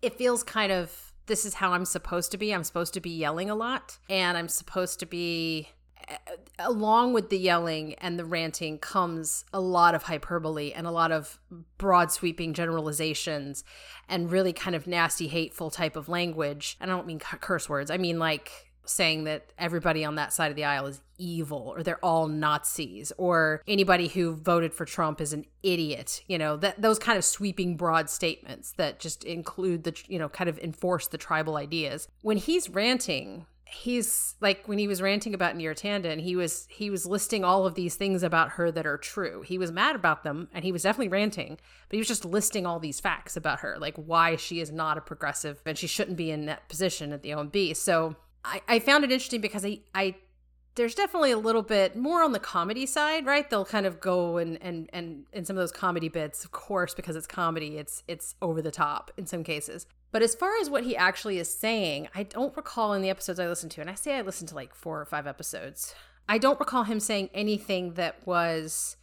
It 0.00 0.14
feels 0.14 0.42
kind 0.42 0.70
of 0.70 1.12
this 1.26 1.44
is 1.44 1.54
how 1.54 1.72
I'm 1.72 1.84
supposed 1.84 2.30
to 2.32 2.38
be. 2.38 2.52
I'm 2.52 2.64
supposed 2.64 2.94
to 2.94 3.00
be 3.00 3.10
yelling 3.10 3.50
a 3.50 3.54
lot, 3.54 3.98
and 4.08 4.36
I'm 4.36 4.48
supposed 4.48 5.00
to 5.00 5.06
be 5.06 5.68
uh, 6.08 6.14
along 6.58 7.12
with 7.12 7.30
the 7.30 7.38
yelling 7.38 7.94
and 7.94 8.18
the 8.18 8.24
ranting 8.24 8.78
comes 8.78 9.44
a 9.52 9.60
lot 9.60 9.94
of 9.94 10.04
hyperbole 10.04 10.72
and 10.72 10.86
a 10.86 10.90
lot 10.90 11.12
of 11.12 11.38
broad 11.76 12.10
sweeping 12.10 12.52
generalizations 12.54 13.62
and 14.08 14.30
really 14.30 14.52
kind 14.52 14.74
of 14.74 14.86
nasty 14.86 15.28
hateful 15.28 15.70
type 15.70 15.96
of 15.96 16.08
language 16.08 16.76
and 16.80 16.90
i 16.90 16.94
don't 16.94 17.06
mean 17.06 17.18
curse 17.18 17.68
words 17.68 17.90
i 17.90 17.96
mean 17.96 18.18
like 18.18 18.67
saying 18.88 19.24
that 19.24 19.52
everybody 19.58 20.04
on 20.04 20.14
that 20.16 20.32
side 20.32 20.50
of 20.50 20.56
the 20.56 20.64
aisle 20.64 20.86
is 20.86 21.00
evil 21.18 21.72
or 21.76 21.82
they're 21.82 22.04
all 22.04 22.28
nazis 22.28 23.12
or 23.18 23.62
anybody 23.66 24.08
who 24.08 24.34
voted 24.34 24.72
for 24.72 24.84
trump 24.84 25.20
is 25.20 25.32
an 25.32 25.44
idiot 25.62 26.22
you 26.28 26.38
know 26.38 26.56
that 26.56 26.80
those 26.80 26.98
kind 26.98 27.18
of 27.18 27.24
sweeping 27.24 27.76
broad 27.76 28.08
statements 28.08 28.72
that 28.72 29.00
just 29.00 29.24
include 29.24 29.84
the 29.84 29.94
you 30.06 30.18
know 30.18 30.28
kind 30.28 30.48
of 30.48 30.58
enforce 30.60 31.08
the 31.08 31.18
tribal 31.18 31.56
ideas 31.56 32.08
when 32.22 32.36
he's 32.36 32.70
ranting 32.70 33.46
he's 33.70 34.34
like 34.40 34.66
when 34.66 34.78
he 34.78 34.88
was 34.88 35.02
ranting 35.02 35.34
about 35.34 35.56
Neera 35.56 35.78
Tanden, 35.78 36.20
he 36.20 36.36
was 36.36 36.66
he 36.70 36.90
was 36.90 37.04
listing 37.06 37.44
all 37.44 37.66
of 37.66 37.74
these 37.74 37.96
things 37.96 38.22
about 38.22 38.50
her 38.50 38.70
that 38.70 38.86
are 38.86 38.96
true. 38.96 39.42
He 39.42 39.58
was 39.58 39.70
mad 39.70 39.94
about 39.94 40.24
them 40.24 40.48
and 40.54 40.64
he 40.64 40.72
was 40.72 40.82
definitely 40.82 41.08
ranting, 41.08 41.58
but 41.88 41.94
he 41.94 41.98
was 41.98 42.08
just 42.08 42.24
listing 42.24 42.66
all 42.66 42.78
these 42.78 43.00
facts 43.00 43.36
about 43.36 43.60
her, 43.60 43.76
like 43.78 43.96
why 43.96 44.36
she 44.36 44.60
is 44.60 44.72
not 44.72 44.96
a 44.96 45.02
progressive 45.02 45.60
and 45.66 45.76
she 45.76 45.86
shouldn't 45.86 46.16
be 46.16 46.30
in 46.30 46.46
that 46.46 46.68
position 46.68 47.12
at 47.12 47.22
the 47.22 47.30
OMB. 47.30 47.76
So 47.76 48.16
I, 48.48 48.62
I 48.68 48.78
found 48.78 49.04
it 49.04 49.12
interesting 49.12 49.40
because 49.40 49.64
I 49.64 49.80
I 49.94 50.16
there's 50.74 50.94
definitely 50.94 51.32
a 51.32 51.38
little 51.38 51.62
bit 51.62 51.96
more 51.96 52.22
on 52.22 52.30
the 52.30 52.38
comedy 52.38 52.86
side, 52.86 53.26
right? 53.26 53.48
They'll 53.50 53.64
kind 53.64 53.84
of 53.84 54.00
go 54.00 54.38
and 54.38 54.58
and 54.62 54.88
and 54.92 55.24
in 55.32 55.44
some 55.44 55.56
of 55.56 55.60
those 55.60 55.72
comedy 55.72 56.08
bits, 56.08 56.44
of 56.44 56.52
course, 56.52 56.94
because 56.94 57.16
it's 57.16 57.26
comedy, 57.26 57.76
it's 57.76 58.02
it's 58.08 58.34
over 58.40 58.62
the 58.62 58.70
top 58.70 59.10
in 59.16 59.26
some 59.26 59.42
cases. 59.44 59.86
But 60.10 60.22
as 60.22 60.34
far 60.34 60.52
as 60.60 60.70
what 60.70 60.84
he 60.84 60.96
actually 60.96 61.38
is 61.38 61.52
saying, 61.52 62.08
I 62.14 62.22
don't 62.22 62.56
recall 62.56 62.94
in 62.94 63.02
the 63.02 63.10
episodes 63.10 63.38
I 63.38 63.46
listened 63.46 63.72
to, 63.72 63.80
and 63.82 63.90
I 63.90 63.94
say 63.94 64.16
I 64.16 64.22
listened 64.22 64.48
to 64.50 64.54
like 64.54 64.74
four 64.74 65.00
or 65.00 65.04
five 65.04 65.26
episodes, 65.26 65.94
I 66.28 66.38
don't 66.38 66.60
recall 66.60 66.84
him 66.84 67.00
saying 67.00 67.30
anything 67.34 67.94
that 67.94 68.26
was 68.26 68.96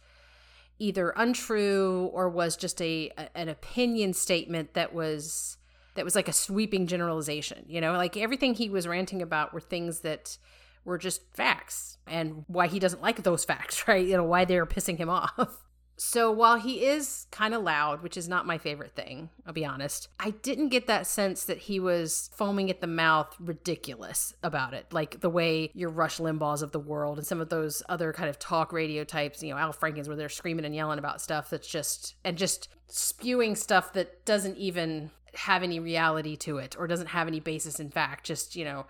either 0.78 1.10
untrue 1.10 2.10
or 2.12 2.28
was 2.28 2.56
just 2.56 2.80
a, 2.82 3.12
a 3.16 3.36
an 3.36 3.48
opinion 3.48 4.14
statement 4.14 4.74
that 4.74 4.94
was 4.94 5.58
that 5.96 6.04
was 6.04 6.14
like 6.14 6.28
a 6.28 6.32
sweeping 6.32 6.86
generalization. 6.86 7.64
You 7.68 7.80
know, 7.80 7.92
like 7.92 8.16
everything 8.16 8.54
he 8.54 8.70
was 8.70 8.86
ranting 8.86 9.22
about 9.22 9.52
were 9.52 9.60
things 9.60 10.00
that 10.00 10.38
were 10.84 10.98
just 10.98 11.22
facts 11.34 11.98
and 12.06 12.44
why 12.46 12.68
he 12.68 12.78
doesn't 12.78 13.02
like 13.02 13.22
those 13.22 13.44
facts, 13.52 13.86
right? 13.88 14.06
You 14.06 14.16
know, 14.16 14.24
why 14.24 14.44
they're 14.44 14.66
pissing 14.66 14.98
him 14.98 15.10
off. 15.10 15.62
So 15.98 16.30
while 16.30 16.56
he 16.56 16.84
is 16.84 17.26
kind 17.30 17.54
of 17.54 17.62
loud, 17.62 18.02
which 18.02 18.18
is 18.18 18.28
not 18.28 18.46
my 18.46 18.58
favorite 18.58 18.94
thing, 18.94 19.30
I'll 19.46 19.54
be 19.54 19.64
honest, 19.64 20.08
I 20.20 20.30
didn't 20.30 20.68
get 20.68 20.86
that 20.88 21.06
sense 21.06 21.44
that 21.44 21.56
he 21.56 21.80
was 21.80 22.28
foaming 22.34 22.68
at 22.68 22.82
the 22.82 22.86
mouth 22.86 23.34
ridiculous 23.40 24.34
about 24.42 24.74
it. 24.74 24.92
Like 24.92 25.20
the 25.20 25.30
way 25.30 25.70
your 25.72 25.88
Rush 25.88 26.18
Limbaughs 26.18 26.62
of 26.62 26.72
the 26.72 26.78
world 26.78 27.16
and 27.16 27.26
some 27.26 27.40
of 27.40 27.48
those 27.48 27.82
other 27.88 28.12
kind 28.12 28.28
of 28.28 28.38
talk 28.38 28.74
radio 28.74 29.04
types, 29.04 29.42
you 29.42 29.50
know, 29.50 29.58
Al 29.58 29.72
Franken's 29.72 30.06
where 30.06 30.18
they're 30.18 30.28
screaming 30.28 30.66
and 30.66 30.74
yelling 30.74 30.98
about 30.98 31.22
stuff 31.22 31.48
that's 31.48 31.68
just, 31.68 32.14
and 32.24 32.36
just 32.36 32.68
spewing 32.88 33.56
stuff 33.56 33.94
that 33.94 34.26
doesn't 34.26 34.58
even 34.58 35.10
have 35.36 35.62
any 35.62 35.78
reality 35.78 36.36
to 36.36 36.58
it 36.58 36.76
or 36.78 36.86
doesn't 36.86 37.08
have 37.08 37.28
any 37.28 37.40
basis 37.40 37.80
in 37.80 37.90
fact. 37.90 38.24
Just, 38.24 38.56
you 38.56 38.64
know, 38.64 38.86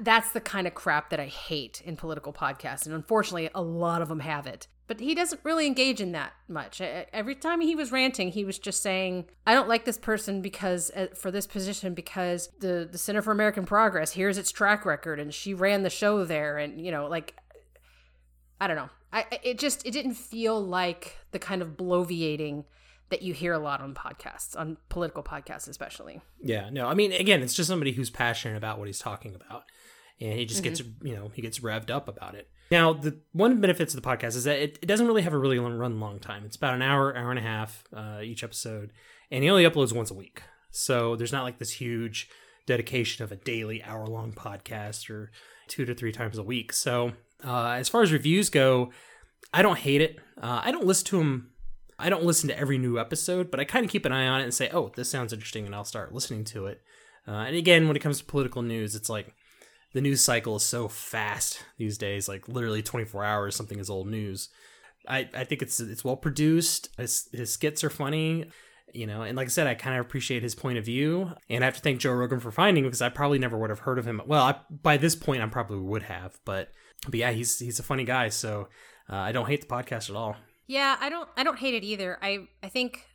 that's 0.00 0.32
the 0.32 0.40
kind 0.40 0.66
of 0.66 0.74
crap 0.74 1.10
that 1.10 1.20
I 1.20 1.26
hate 1.26 1.82
in 1.84 1.96
political 1.96 2.32
podcasts. 2.32 2.86
And 2.86 2.94
unfortunately, 2.94 3.50
a 3.54 3.62
lot 3.62 4.02
of 4.02 4.08
them 4.08 4.20
have 4.20 4.46
it 4.46 4.68
but 4.92 5.00
he 5.00 5.14
doesn't 5.14 5.40
really 5.42 5.66
engage 5.66 6.02
in 6.02 6.12
that 6.12 6.34
much. 6.48 6.80
Every 6.80 7.34
time 7.34 7.62
he 7.62 7.74
was 7.74 7.92
ranting, 7.92 8.30
he 8.30 8.44
was 8.44 8.58
just 8.58 8.82
saying, 8.82 9.24
"I 9.46 9.54
don't 9.54 9.68
like 9.68 9.86
this 9.86 9.96
person 9.96 10.42
because 10.42 10.90
uh, 10.94 11.06
for 11.14 11.30
this 11.30 11.46
position 11.46 11.94
because 11.94 12.50
the 12.60 12.86
the 12.90 12.98
Center 12.98 13.22
for 13.22 13.32
American 13.32 13.64
Progress 13.64 14.12
here's 14.12 14.36
its 14.36 14.52
track 14.52 14.84
record 14.84 15.18
and 15.18 15.32
she 15.32 15.54
ran 15.54 15.82
the 15.82 15.88
show 15.88 16.26
there 16.26 16.58
and 16.58 16.84
you 16.84 16.90
know 16.90 17.06
like 17.06 17.34
I 18.60 18.66
don't 18.66 18.76
know. 18.76 18.90
I 19.12 19.24
it 19.42 19.58
just 19.58 19.86
it 19.86 19.92
didn't 19.92 20.14
feel 20.14 20.60
like 20.60 21.16
the 21.30 21.38
kind 21.38 21.62
of 21.62 21.76
bloviating 21.76 22.64
that 23.12 23.22
you 23.22 23.32
hear 23.32 23.52
a 23.52 23.58
lot 23.58 23.80
on 23.80 23.94
podcasts, 23.94 24.58
on 24.58 24.76
political 24.88 25.22
podcasts 25.22 25.68
especially. 25.68 26.20
Yeah, 26.40 26.70
no. 26.70 26.86
I 26.88 26.94
mean, 26.94 27.12
again, 27.12 27.42
it's 27.42 27.54
just 27.54 27.68
somebody 27.68 27.92
who's 27.92 28.10
passionate 28.10 28.56
about 28.56 28.78
what 28.78 28.88
he's 28.88 28.98
talking 28.98 29.34
about 29.34 29.64
and 30.20 30.38
he 30.38 30.44
just 30.44 30.62
mm-hmm. 30.62 30.68
gets, 30.70 30.82
you 31.02 31.14
know, 31.14 31.30
he 31.34 31.42
gets 31.42 31.58
revved 31.58 31.90
up 31.90 32.08
about 32.08 32.34
it. 32.34 32.48
Now, 32.70 32.92
the 32.92 33.18
one 33.32 33.60
benefits 33.60 33.94
of 33.94 34.02
the 34.02 34.08
podcast 34.08 34.36
is 34.36 34.44
that 34.44 34.58
it, 34.58 34.78
it 34.80 34.86
doesn't 34.86 35.06
really 35.06 35.22
have 35.22 35.34
a 35.34 35.38
really 35.38 35.58
long, 35.58 35.74
run 35.74 36.00
long 36.00 36.18
time. 36.20 36.44
It's 36.44 36.56
about 36.56 36.74
an 36.74 36.82
hour, 36.82 37.14
hour 37.16 37.30
and 37.30 37.38
a 37.38 37.42
half 37.42 37.84
uh, 37.94 38.20
each 38.22 38.42
episode, 38.42 38.92
and 39.30 39.44
he 39.44 39.50
only 39.50 39.64
uploads 39.64 39.92
once 39.92 40.10
a 40.10 40.14
week. 40.14 40.42
So 40.70 41.16
there's 41.16 41.32
not 41.32 41.42
like 41.42 41.58
this 41.58 41.72
huge 41.72 42.30
dedication 42.66 43.24
of 43.24 43.32
a 43.32 43.36
daily 43.36 43.82
hour 43.82 44.06
long 44.06 44.32
podcast 44.32 45.10
or 45.10 45.32
two 45.68 45.84
to 45.84 45.94
three 45.94 46.12
times 46.12 46.38
a 46.38 46.42
week. 46.42 46.72
So 46.72 47.12
uh, 47.44 47.72
as 47.72 47.88
far 47.88 48.02
as 48.02 48.12
reviews 48.12 48.48
go, 48.48 48.90
I 49.52 49.60
don't 49.60 49.78
hate 49.78 50.00
it. 50.00 50.18
Uh, 50.40 50.62
I 50.64 50.70
don't 50.70 50.86
listen 50.86 51.06
to 51.08 51.20
him 51.20 51.51
I 51.98 52.08
don't 52.08 52.24
listen 52.24 52.48
to 52.48 52.58
every 52.58 52.78
new 52.78 52.98
episode, 52.98 53.50
but 53.50 53.60
I 53.60 53.64
kind 53.64 53.84
of 53.84 53.90
keep 53.90 54.04
an 54.04 54.12
eye 54.12 54.26
on 54.26 54.40
it 54.40 54.44
and 54.44 54.54
say, 54.54 54.70
oh, 54.72 54.90
this 54.94 55.08
sounds 55.08 55.32
interesting, 55.32 55.66
and 55.66 55.74
I'll 55.74 55.84
start 55.84 56.14
listening 56.14 56.44
to 56.44 56.66
it. 56.66 56.82
Uh, 57.26 57.32
and 57.32 57.56
again, 57.56 57.86
when 57.86 57.96
it 57.96 58.00
comes 58.00 58.18
to 58.18 58.24
political 58.24 58.62
news, 58.62 58.94
it's 58.94 59.08
like 59.08 59.34
the 59.92 60.00
news 60.00 60.20
cycle 60.20 60.56
is 60.56 60.62
so 60.62 60.88
fast 60.88 61.64
these 61.76 61.98
days. 61.98 62.28
Like 62.28 62.48
literally 62.48 62.82
24 62.82 63.24
hours, 63.24 63.56
something 63.56 63.78
is 63.78 63.90
old 63.90 64.08
news. 64.08 64.48
I, 65.08 65.28
I 65.34 65.44
think 65.44 65.62
it's 65.62 65.80
it's 65.80 66.04
well 66.04 66.16
produced. 66.16 66.88
His, 66.96 67.28
his 67.32 67.52
skits 67.52 67.82
are 67.84 67.90
funny, 67.90 68.46
you 68.92 69.06
know. 69.06 69.22
And 69.22 69.36
like 69.36 69.46
I 69.46 69.50
said, 69.50 69.66
I 69.66 69.74
kind 69.74 69.98
of 69.98 70.04
appreciate 70.04 70.42
his 70.42 70.54
point 70.54 70.78
of 70.78 70.84
view. 70.84 71.32
And 71.48 71.64
I 71.64 71.66
have 71.66 71.76
to 71.76 71.80
thank 71.80 72.00
Joe 72.00 72.12
Rogan 72.12 72.40
for 72.40 72.50
finding 72.50 72.84
him 72.84 72.88
because 72.88 73.02
I 73.02 73.08
probably 73.08 73.38
never 73.38 73.58
would 73.58 73.70
have 73.70 73.80
heard 73.80 73.98
of 73.98 74.06
him. 74.06 74.22
Well, 74.26 74.42
I, 74.42 74.56
by 74.70 74.96
this 74.96 75.16
point, 75.16 75.42
I 75.42 75.46
probably 75.46 75.78
would 75.78 76.04
have. 76.04 76.38
But 76.44 76.70
but 77.04 77.14
yeah, 77.14 77.32
he's 77.32 77.58
he's 77.58 77.78
a 77.78 77.84
funny 77.84 78.04
guy. 78.04 78.28
So 78.28 78.68
uh, 79.10 79.16
I 79.16 79.32
don't 79.32 79.48
hate 79.48 79.60
the 79.60 79.74
podcast 79.74 80.08
at 80.08 80.16
all. 80.16 80.36
Yeah, 80.72 80.96
I 80.98 81.10
don't 81.10 81.28
I 81.36 81.44
don't 81.44 81.58
hate 81.58 81.74
it 81.74 81.84
either. 81.84 82.18
I 82.22 82.48
I 82.62 82.70
think 82.70 83.06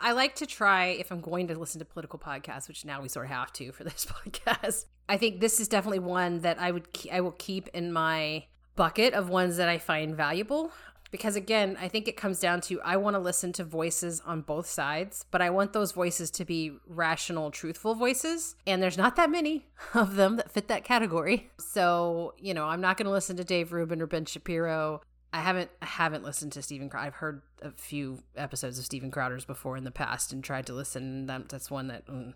I 0.00 0.10
like 0.10 0.34
to 0.36 0.46
try 0.46 0.86
if 0.86 1.12
I'm 1.12 1.20
going 1.20 1.46
to 1.46 1.54
listen 1.56 1.78
to 1.78 1.84
political 1.84 2.18
podcasts, 2.18 2.66
which 2.66 2.84
now 2.84 3.00
we 3.00 3.08
sort 3.08 3.26
of 3.26 3.30
have 3.30 3.52
to 3.54 3.70
for 3.70 3.84
this 3.84 4.04
podcast. 4.10 4.86
I 5.08 5.18
think 5.18 5.38
this 5.38 5.60
is 5.60 5.68
definitely 5.68 6.00
one 6.00 6.40
that 6.40 6.60
I 6.60 6.72
would 6.72 6.88
I 7.12 7.20
will 7.20 7.36
keep 7.38 7.68
in 7.68 7.92
my 7.92 8.46
bucket 8.74 9.14
of 9.14 9.28
ones 9.28 9.56
that 9.56 9.68
I 9.68 9.78
find 9.78 10.16
valuable 10.16 10.72
because 11.12 11.36
again, 11.36 11.78
I 11.80 11.86
think 11.86 12.08
it 12.08 12.16
comes 12.16 12.40
down 12.40 12.60
to 12.62 12.80
I 12.82 12.96
want 12.96 13.14
to 13.14 13.20
listen 13.20 13.52
to 13.52 13.64
voices 13.64 14.20
on 14.26 14.40
both 14.40 14.66
sides, 14.66 15.26
but 15.30 15.40
I 15.40 15.50
want 15.50 15.72
those 15.72 15.92
voices 15.92 16.28
to 16.32 16.44
be 16.44 16.72
rational, 16.88 17.52
truthful 17.52 17.94
voices, 17.94 18.56
and 18.66 18.82
there's 18.82 18.98
not 18.98 19.14
that 19.14 19.30
many 19.30 19.68
of 19.94 20.16
them 20.16 20.34
that 20.38 20.50
fit 20.50 20.66
that 20.66 20.82
category. 20.82 21.52
So, 21.60 22.34
you 22.36 22.52
know, 22.52 22.64
I'm 22.64 22.80
not 22.80 22.96
going 22.96 23.06
to 23.06 23.12
listen 23.12 23.36
to 23.36 23.44
Dave 23.44 23.72
Rubin 23.72 24.02
or 24.02 24.08
Ben 24.08 24.24
Shapiro 24.24 25.02
I 25.32 25.40
haven't 25.40 25.70
I 25.82 25.86
haven't 25.86 26.24
listened 26.24 26.52
to 26.52 26.62
Steven. 26.62 26.88
Crowder. 26.88 27.06
I've 27.06 27.14
heard 27.14 27.42
a 27.60 27.70
few 27.72 28.22
episodes 28.36 28.78
of 28.78 28.84
Steven 28.84 29.10
Crowder's 29.10 29.44
before 29.44 29.76
in 29.76 29.84
the 29.84 29.90
past 29.90 30.32
and 30.32 30.42
tried 30.42 30.66
to 30.66 30.72
listen. 30.72 31.26
That, 31.26 31.48
that's 31.48 31.70
one 31.70 31.88
that 31.88 32.06
mm, 32.06 32.32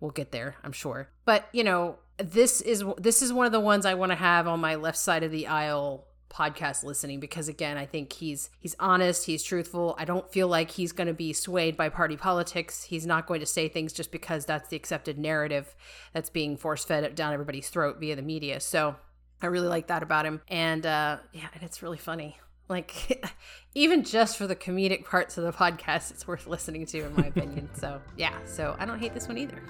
we'll 0.00 0.12
get 0.12 0.30
there, 0.30 0.56
I'm 0.62 0.72
sure. 0.72 1.08
But 1.24 1.48
you 1.52 1.64
know, 1.64 1.96
this 2.18 2.60
is 2.60 2.84
this 2.98 3.20
is 3.20 3.32
one 3.32 3.46
of 3.46 3.52
the 3.52 3.60
ones 3.60 3.84
I 3.84 3.94
want 3.94 4.12
to 4.12 4.16
have 4.16 4.46
on 4.46 4.60
my 4.60 4.76
left 4.76 4.98
side 4.98 5.24
of 5.24 5.32
the 5.32 5.48
aisle 5.48 6.06
podcast 6.30 6.84
listening 6.84 7.18
because 7.18 7.48
again, 7.48 7.76
I 7.76 7.86
think 7.86 8.12
he's 8.12 8.50
he's 8.60 8.76
honest, 8.78 9.26
he's 9.26 9.42
truthful. 9.42 9.96
I 9.98 10.04
don't 10.04 10.30
feel 10.30 10.46
like 10.46 10.70
he's 10.70 10.92
going 10.92 11.06
to 11.08 11.14
be 11.14 11.32
swayed 11.32 11.76
by 11.76 11.88
party 11.88 12.16
politics. 12.16 12.84
He's 12.84 13.06
not 13.06 13.26
going 13.26 13.40
to 13.40 13.46
say 13.46 13.68
things 13.68 13.92
just 13.92 14.12
because 14.12 14.44
that's 14.44 14.68
the 14.68 14.76
accepted 14.76 15.18
narrative 15.18 15.74
that's 16.12 16.30
being 16.30 16.56
force 16.56 16.84
fed 16.84 17.12
down 17.16 17.32
everybody's 17.32 17.70
throat 17.70 17.98
via 17.98 18.14
the 18.14 18.22
media. 18.22 18.60
So 18.60 18.96
I 19.42 19.46
really 19.46 19.68
like 19.68 19.88
that 19.88 20.02
about 20.02 20.26
him. 20.26 20.40
And 20.48 20.84
uh, 20.86 21.18
yeah, 21.32 21.48
and 21.54 21.62
it's 21.62 21.82
really 21.82 21.98
funny. 21.98 22.38
Like, 22.68 23.22
even 23.74 24.02
just 24.02 24.36
for 24.36 24.46
the 24.46 24.56
comedic 24.56 25.04
parts 25.04 25.38
of 25.38 25.44
the 25.44 25.52
podcast, 25.52 26.10
it's 26.10 26.26
worth 26.26 26.46
listening 26.46 26.86
to, 26.86 27.04
in 27.04 27.14
my 27.14 27.26
opinion. 27.34 27.68
so, 27.74 28.00
yeah, 28.16 28.34
so 28.44 28.76
I 28.78 28.86
don't 28.86 28.98
hate 28.98 29.14
this 29.14 29.28
one 29.28 29.38
either. 29.38 29.62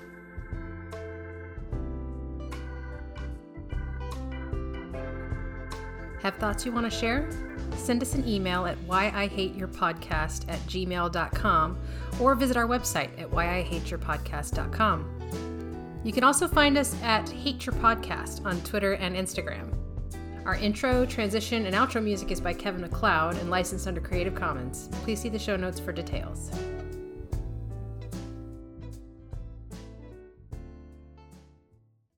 Have 6.22 6.36
thoughts 6.36 6.64
you 6.64 6.72
want 6.72 6.90
to 6.90 6.96
share? 6.96 7.28
Send 7.76 8.02
us 8.02 8.14
an 8.14 8.26
email 8.26 8.66
at 8.66 8.78
whyihateyourpodcast 8.86 10.48
at 10.48 10.58
gmail.com 10.60 11.78
or 12.18 12.34
visit 12.34 12.56
our 12.56 12.66
website 12.66 13.10
at 13.20 13.30
whyihateyourpodcast.com. 13.30 15.15
You 16.06 16.12
can 16.12 16.22
also 16.22 16.46
find 16.46 16.78
us 16.78 16.94
at 17.02 17.28
Hate 17.28 17.66
Your 17.66 17.74
Podcast 17.74 18.46
on 18.46 18.60
Twitter 18.60 18.92
and 18.92 19.16
Instagram. 19.16 19.74
Our 20.44 20.54
intro, 20.54 21.04
transition, 21.04 21.66
and 21.66 21.74
outro 21.74 22.00
music 22.00 22.30
is 22.30 22.40
by 22.40 22.54
Kevin 22.54 22.80
MacLeod 22.80 23.38
and 23.38 23.50
licensed 23.50 23.88
under 23.88 24.00
Creative 24.00 24.32
Commons. 24.32 24.88
Please 25.02 25.20
see 25.20 25.28
the 25.28 25.38
show 25.40 25.56
notes 25.56 25.80
for 25.80 25.90
details. 25.90 26.52